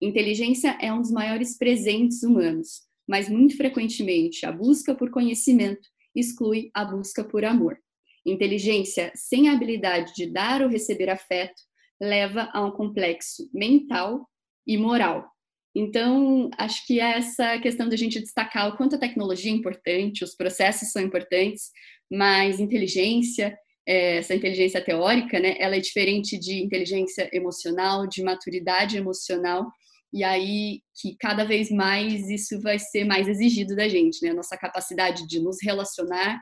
inteligência 0.00 0.76
é 0.80 0.92
um 0.92 1.00
dos 1.00 1.10
maiores 1.10 1.56
presentes 1.56 2.22
humanos, 2.22 2.82
mas 3.06 3.28
muito 3.28 3.56
frequentemente 3.56 4.46
a 4.46 4.52
busca 4.52 4.94
por 4.94 5.10
conhecimento 5.10 5.88
exclui 6.14 6.70
a 6.74 6.84
busca 6.84 7.24
por 7.24 7.44
amor. 7.44 7.78
Inteligência 8.24 9.10
sem 9.14 9.48
a 9.48 9.52
habilidade 9.52 10.12
de 10.14 10.26
dar 10.26 10.62
ou 10.62 10.68
receber 10.68 11.10
afeto 11.10 11.60
leva 12.00 12.48
a 12.52 12.64
um 12.64 12.70
complexo 12.70 13.48
mental 13.52 14.28
e 14.66 14.76
moral, 14.76 15.28
então, 15.74 16.50
acho 16.58 16.86
que 16.86 17.00
é 17.00 17.18
essa 17.18 17.58
questão 17.58 17.88
da 17.88 17.96
gente 17.96 18.20
destacar 18.20 18.68
o 18.68 18.76
quanto 18.76 18.96
a 18.96 18.98
tecnologia 18.98 19.50
é 19.50 19.54
importante, 19.54 20.22
os 20.22 20.34
processos 20.34 20.92
são 20.92 21.00
importantes, 21.00 21.70
mas 22.10 22.60
inteligência, 22.60 23.56
é, 23.86 24.18
essa 24.18 24.34
inteligência 24.34 24.84
teórica, 24.84 25.40
né, 25.40 25.56
ela 25.58 25.76
é 25.76 25.80
diferente 25.80 26.38
de 26.38 26.62
inteligência 26.62 27.28
emocional, 27.32 28.06
de 28.06 28.22
maturidade 28.22 28.98
emocional, 28.98 29.66
e 30.12 30.22
aí 30.22 30.82
que 31.00 31.16
cada 31.18 31.42
vez 31.44 31.70
mais 31.70 32.28
isso 32.28 32.60
vai 32.60 32.78
ser 32.78 33.04
mais 33.04 33.26
exigido 33.26 33.74
da 33.74 33.88
gente, 33.88 34.22
né, 34.22 34.34
nossa 34.34 34.58
capacidade 34.58 35.26
de 35.26 35.40
nos 35.40 35.56
relacionar, 35.62 36.38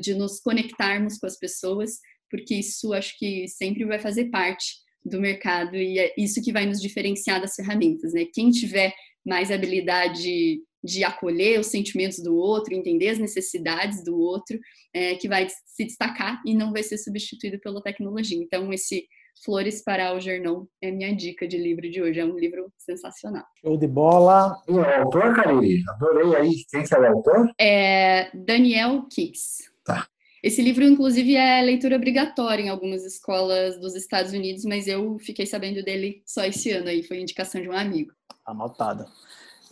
de 0.00 0.12
nos 0.14 0.40
conectarmos 0.40 1.18
com 1.18 1.26
as 1.26 1.38
pessoas, 1.38 1.92
porque 2.30 2.56
isso 2.56 2.92
acho 2.92 3.16
que 3.18 3.48
sempre 3.48 3.86
vai 3.86 3.98
fazer 3.98 4.26
parte 4.26 4.87
do 5.08 5.20
mercado 5.20 5.76
e 5.76 5.98
é 5.98 6.12
isso 6.16 6.42
que 6.42 6.52
vai 6.52 6.66
nos 6.66 6.80
diferenciar 6.80 7.40
das 7.40 7.54
ferramentas, 7.54 8.12
né? 8.12 8.26
Quem 8.32 8.50
tiver 8.50 8.92
mais 9.24 9.50
habilidade 9.50 10.60
de 10.82 11.04
acolher 11.04 11.58
os 11.58 11.66
sentimentos 11.66 12.22
do 12.22 12.36
outro, 12.36 12.74
entender 12.74 13.08
as 13.08 13.18
necessidades 13.18 14.02
do 14.04 14.18
outro, 14.18 14.58
é, 14.94 15.16
que 15.16 15.28
vai 15.28 15.48
se 15.48 15.84
destacar 15.84 16.40
e 16.46 16.54
não 16.54 16.72
vai 16.72 16.82
ser 16.82 16.98
substituído 16.98 17.58
pela 17.58 17.82
tecnologia. 17.82 18.38
Então, 18.40 18.72
esse 18.72 19.06
Flores 19.44 19.82
para 19.82 20.08
Algernon 20.08 20.66
é 20.82 20.90
minha 20.90 21.14
dica 21.14 21.46
de 21.46 21.56
livro 21.56 21.88
de 21.88 22.02
hoje. 22.02 22.18
É 22.18 22.24
um 22.24 22.36
livro 22.36 22.72
sensacional. 22.76 23.44
Show 23.60 23.76
de 23.76 23.86
bola. 23.86 24.60
E 24.68 24.72
o 24.72 24.82
autor, 24.82 25.34
Karine? 25.34 25.84
Adorei 25.90 26.36
aí. 26.36 26.54
Quem 26.70 26.82
que 26.82 26.94
é 26.94 26.98
o 26.98 27.06
autor? 27.06 27.50
É 27.60 28.30
Daniel 28.34 29.06
Kicks. 29.10 29.67
Esse 30.42 30.62
livro, 30.62 30.84
inclusive, 30.84 31.34
é 31.34 31.60
leitura 31.60 31.96
obrigatória 31.96 32.62
em 32.62 32.68
algumas 32.68 33.04
escolas 33.04 33.78
dos 33.80 33.94
Estados 33.94 34.32
Unidos, 34.32 34.64
mas 34.64 34.86
eu 34.86 35.18
fiquei 35.18 35.46
sabendo 35.46 35.82
dele 35.82 36.22
só 36.24 36.44
esse 36.44 36.70
ano 36.70 36.88
aí, 36.88 37.02
foi 37.02 37.20
indicação 37.20 37.60
de 37.60 37.68
um 37.68 37.72
amigo. 37.72 38.12
Anotada. 38.46 39.06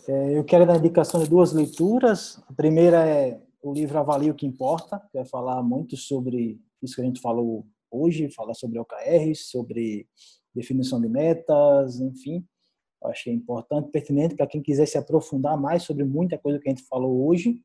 É, 0.07 0.37
eu 0.37 0.43
quero 0.43 0.65
dar 0.65 0.77
indicação 0.77 1.23
de 1.23 1.29
duas 1.29 1.53
leituras. 1.53 2.41
A 2.47 2.53
primeira 2.53 3.05
é 3.05 3.39
o 3.61 3.73
livro 3.73 3.97
Avalie 3.97 4.29
o 4.29 4.35
que 4.35 4.45
Importa, 4.45 4.99
que 5.11 5.17
vai 5.17 5.25
falar 5.25 5.61
muito 5.63 5.95
sobre 5.95 6.59
isso 6.81 6.95
que 6.95 7.01
a 7.01 7.05
gente 7.05 7.21
falou 7.21 7.65
hoje, 7.89 8.29
falar 8.29 8.53
sobre 8.53 8.79
OKR, 8.79 9.33
sobre 9.35 10.07
definição 10.53 10.99
de 10.99 11.07
metas, 11.07 11.99
enfim. 11.99 12.45
Eu 13.01 13.09
achei 13.09 13.33
importante, 13.33 13.91
pertinente 13.91 14.35
para 14.35 14.47
quem 14.47 14.61
quiser 14.61 14.85
se 14.85 14.97
aprofundar 14.97 15.59
mais 15.59 15.83
sobre 15.83 16.03
muita 16.03 16.37
coisa 16.37 16.59
que 16.59 16.67
a 16.67 16.71
gente 16.73 16.87
falou 16.87 17.27
hoje. 17.27 17.61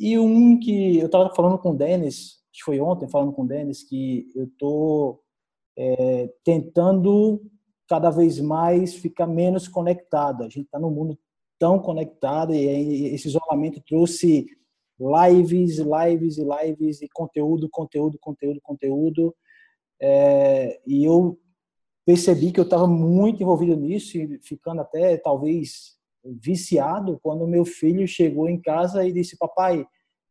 E 0.00 0.18
um 0.18 0.58
que 0.58 0.98
eu 0.98 1.06
estava 1.06 1.28
falando 1.34 1.58
com 1.58 1.72
o 1.72 1.76
Denis, 1.76 2.38
acho 2.50 2.60
que 2.60 2.64
foi 2.64 2.80
ontem, 2.80 3.06
falando 3.06 3.34
com 3.34 3.42
o 3.42 3.46
Denis, 3.46 3.82
que 3.82 4.30
eu 4.34 4.44
estou 4.44 5.20
é, 5.76 6.32
tentando 6.42 7.42
cada 7.86 8.08
vez 8.08 8.40
mais 8.40 8.94
ficar 8.94 9.26
menos 9.26 9.68
conectado. 9.68 10.42
A 10.42 10.48
gente 10.48 10.62
está 10.62 10.78
num 10.78 10.90
mundo 10.90 11.18
tão 11.58 11.78
conectado 11.78 12.54
e 12.54 13.12
esse 13.12 13.28
isolamento 13.28 13.82
trouxe 13.86 14.46
lives, 14.98 15.76
lives 15.76 16.38
e 16.38 16.44
lives 16.44 17.02
e 17.02 17.08
conteúdo, 17.10 17.68
conteúdo, 17.68 18.18
conteúdo, 18.18 18.58
conteúdo. 18.62 19.36
É, 20.00 20.80
e 20.86 21.04
eu 21.04 21.38
percebi 22.06 22.52
que 22.52 22.58
eu 22.58 22.64
estava 22.64 22.86
muito 22.86 23.42
envolvido 23.42 23.76
nisso 23.76 24.16
ficando 24.42 24.80
até 24.80 25.18
talvez 25.18 25.99
viciado 26.24 27.18
quando 27.22 27.46
meu 27.46 27.64
filho 27.64 28.06
chegou 28.06 28.48
em 28.48 28.60
casa 28.60 29.04
e 29.06 29.12
disse: 29.12 29.36
Papai, 29.36 29.86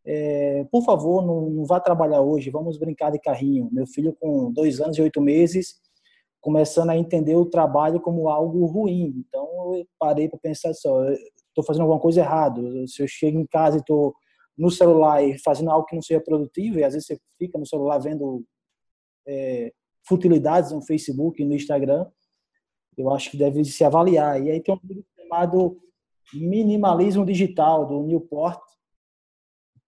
é, 0.05 0.63
por 0.71 0.83
favor, 0.83 1.25
não, 1.25 1.49
não 1.49 1.65
vá 1.65 1.79
trabalhar 1.79 2.21
hoje, 2.21 2.49
vamos 2.49 2.77
brincar 2.77 3.11
de 3.11 3.19
carrinho. 3.19 3.69
Meu 3.71 3.85
filho, 3.87 4.15
com 4.19 4.51
dois 4.51 4.79
anos 4.79 4.97
e 4.97 5.01
oito 5.01 5.21
meses, 5.21 5.75
começando 6.41 6.89
a 6.89 6.97
entender 6.97 7.35
o 7.35 7.45
trabalho 7.45 7.99
como 7.99 8.29
algo 8.29 8.65
ruim. 8.65 9.23
Então, 9.27 9.75
eu 9.75 9.85
parei 9.97 10.29
para 10.29 10.39
pensar 10.39 10.73
só: 10.73 11.03
estou 11.09 11.63
fazendo 11.65 11.83
alguma 11.83 11.99
coisa 11.99 12.21
errada. 12.21 12.61
Se 12.87 13.01
eu 13.01 13.07
chego 13.07 13.39
em 13.39 13.45
casa 13.45 13.77
e 13.77 13.79
estou 13.79 14.15
no 14.57 14.69
celular 14.69 15.23
e 15.23 15.37
fazendo 15.39 15.71
algo 15.71 15.85
que 15.85 15.95
não 15.95 16.01
seja 16.01 16.19
produtivo, 16.21 16.79
e 16.79 16.83
às 16.83 16.93
vezes 16.93 17.07
você 17.07 17.19
fica 17.37 17.57
no 17.57 17.65
celular 17.65 17.97
vendo 17.99 18.43
é, 19.27 19.71
futilidades 20.07 20.71
no 20.71 20.81
Facebook 20.81 21.41
e 21.41 21.45
no 21.45 21.55
Instagram, 21.55 22.05
eu 22.97 23.09
acho 23.11 23.31
que 23.31 23.37
deve 23.37 23.63
se 23.63 23.83
avaliar. 23.83 24.41
E 24.41 24.51
aí 24.51 24.61
tem 24.61 24.73
um 24.73 24.79
chamado 25.29 25.79
Minimalismo 26.33 27.25
Digital, 27.25 27.85
do 27.85 28.03
Newport, 28.03 28.61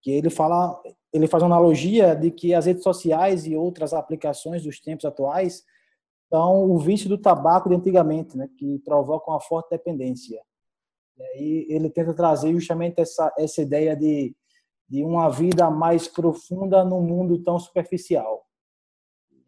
que 0.00 0.10
ele 0.10 0.30
fala, 0.30 0.80
ele 1.12 1.26
faz 1.26 1.42
uma 1.42 1.54
analogia 1.54 2.14
de 2.14 2.30
que 2.30 2.54
as 2.54 2.66
redes 2.66 2.82
sociais 2.82 3.46
e 3.46 3.56
outras 3.56 3.92
aplicações 3.92 4.62
dos 4.62 4.80
tempos 4.80 5.04
atuais 5.04 5.64
são 6.28 6.70
o 6.70 6.78
vício 6.78 7.08
do 7.08 7.18
tabaco 7.18 7.68
de 7.68 7.74
antigamente, 7.74 8.36
né, 8.36 8.48
que 8.56 8.78
provocam 8.80 9.34
uma 9.34 9.40
forte 9.40 9.70
dependência. 9.70 10.42
E 11.16 11.22
aí 11.22 11.66
ele 11.68 11.90
tenta 11.90 12.14
trazer 12.14 12.52
justamente 12.54 13.00
essa, 13.00 13.32
essa 13.38 13.60
ideia 13.60 13.94
de, 13.94 14.34
de 14.88 15.04
uma 15.04 15.28
vida 15.28 15.70
mais 15.70 16.08
profunda 16.08 16.84
num 16.84 17.02
mundo 17.02 17.42
tão 17.42 17.58
superficial. 17.58 18.44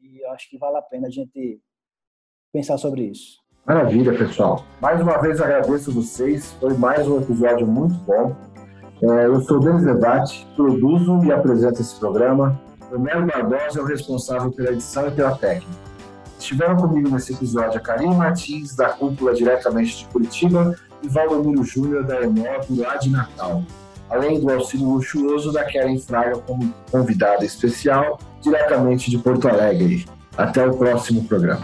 E 0.00 0.24
acho 0.26 0.48
que 0.50 0.58
vale 0.58 0.76
a 0.76 0.82
pena 0.82 1.08
a 1.08 1.10
gente 1.10 1.60
pensar 2.52 2.78
sobre 2.78 3.04
isso. 3.04 3.43
Maravilha, 3.66 4.12
pessoal. 4.12 4.62
Mais 4.80 5.00
uma 5.00 5.16
vez 5.18 5.40
agradeço 5.40 5.90
vocês. 5.90 6.54
Foi 6.60 6.74
mais 6.74 7.08
um 7.08 7.18
episódio 7.18 7.66
muito 7.66 7.94
bom. 8.04 8.36
É, 9.02 9.26
eu 9.26 9.40
sou 9.40 9.58
Denis 9.58 9.84
Debate, 9.84 10.46
produzo 10.54 11.24
e 11.24 11.32
apresento 11.32 11.80
esse 11.80 11.98
programa. 11.98 12.60
O 12.92 12.98
Melo 12.98 13.26
Barbosa 13.26 13.80
é 13.80 13.82
o 13.82 13.86
responsável 13.86 14.52
pela 14.52 14.70
edição 14.70 15.08
e 15.08 15.10
pela 15.12 15.34
técnica. 15.36 15.72
Estiveram 16.38 16.76
comigo 16.76 17.08
nesse 17.08 17.32
episódio 17.32 17.78
a 17.78 17.80
Karine 17.80 18.14
Martins, 18.14 18.76
da 18.76 18.90
Cúpula 18.90 19.32
diretamente 19.32 19.98
de 19.98 20.04
Curitiba, 20.06 20.76
e 21.02 21.08
Valdomiro 21.08 21.64
Júnior, 21.64 22.04
da 22.04 22.20
Emob, 22.20 22.66
lá 22.76 22.96
de 22.96 23.10
Natal. 23.10 23.62
Além 24.10 24.40
do 24.40 24.52
auxílio 24.52 24.90
luxuoso 24.90 25.52
da 25.52 25.64
Karen 25.64 25.98
Fraga 25.98 26.38
como 26.38 26.72
convidada 26.90 27.44
especial, 27.46 28.18
diretamente 28.42 29.10
de 29.10 29.16
Porto 29.16 29.48
Alegre. 29.48 30.04
Até 30.36 30.66
o 30.66 30.76
próximo 30.76 31.24
programa. 31.24 31.62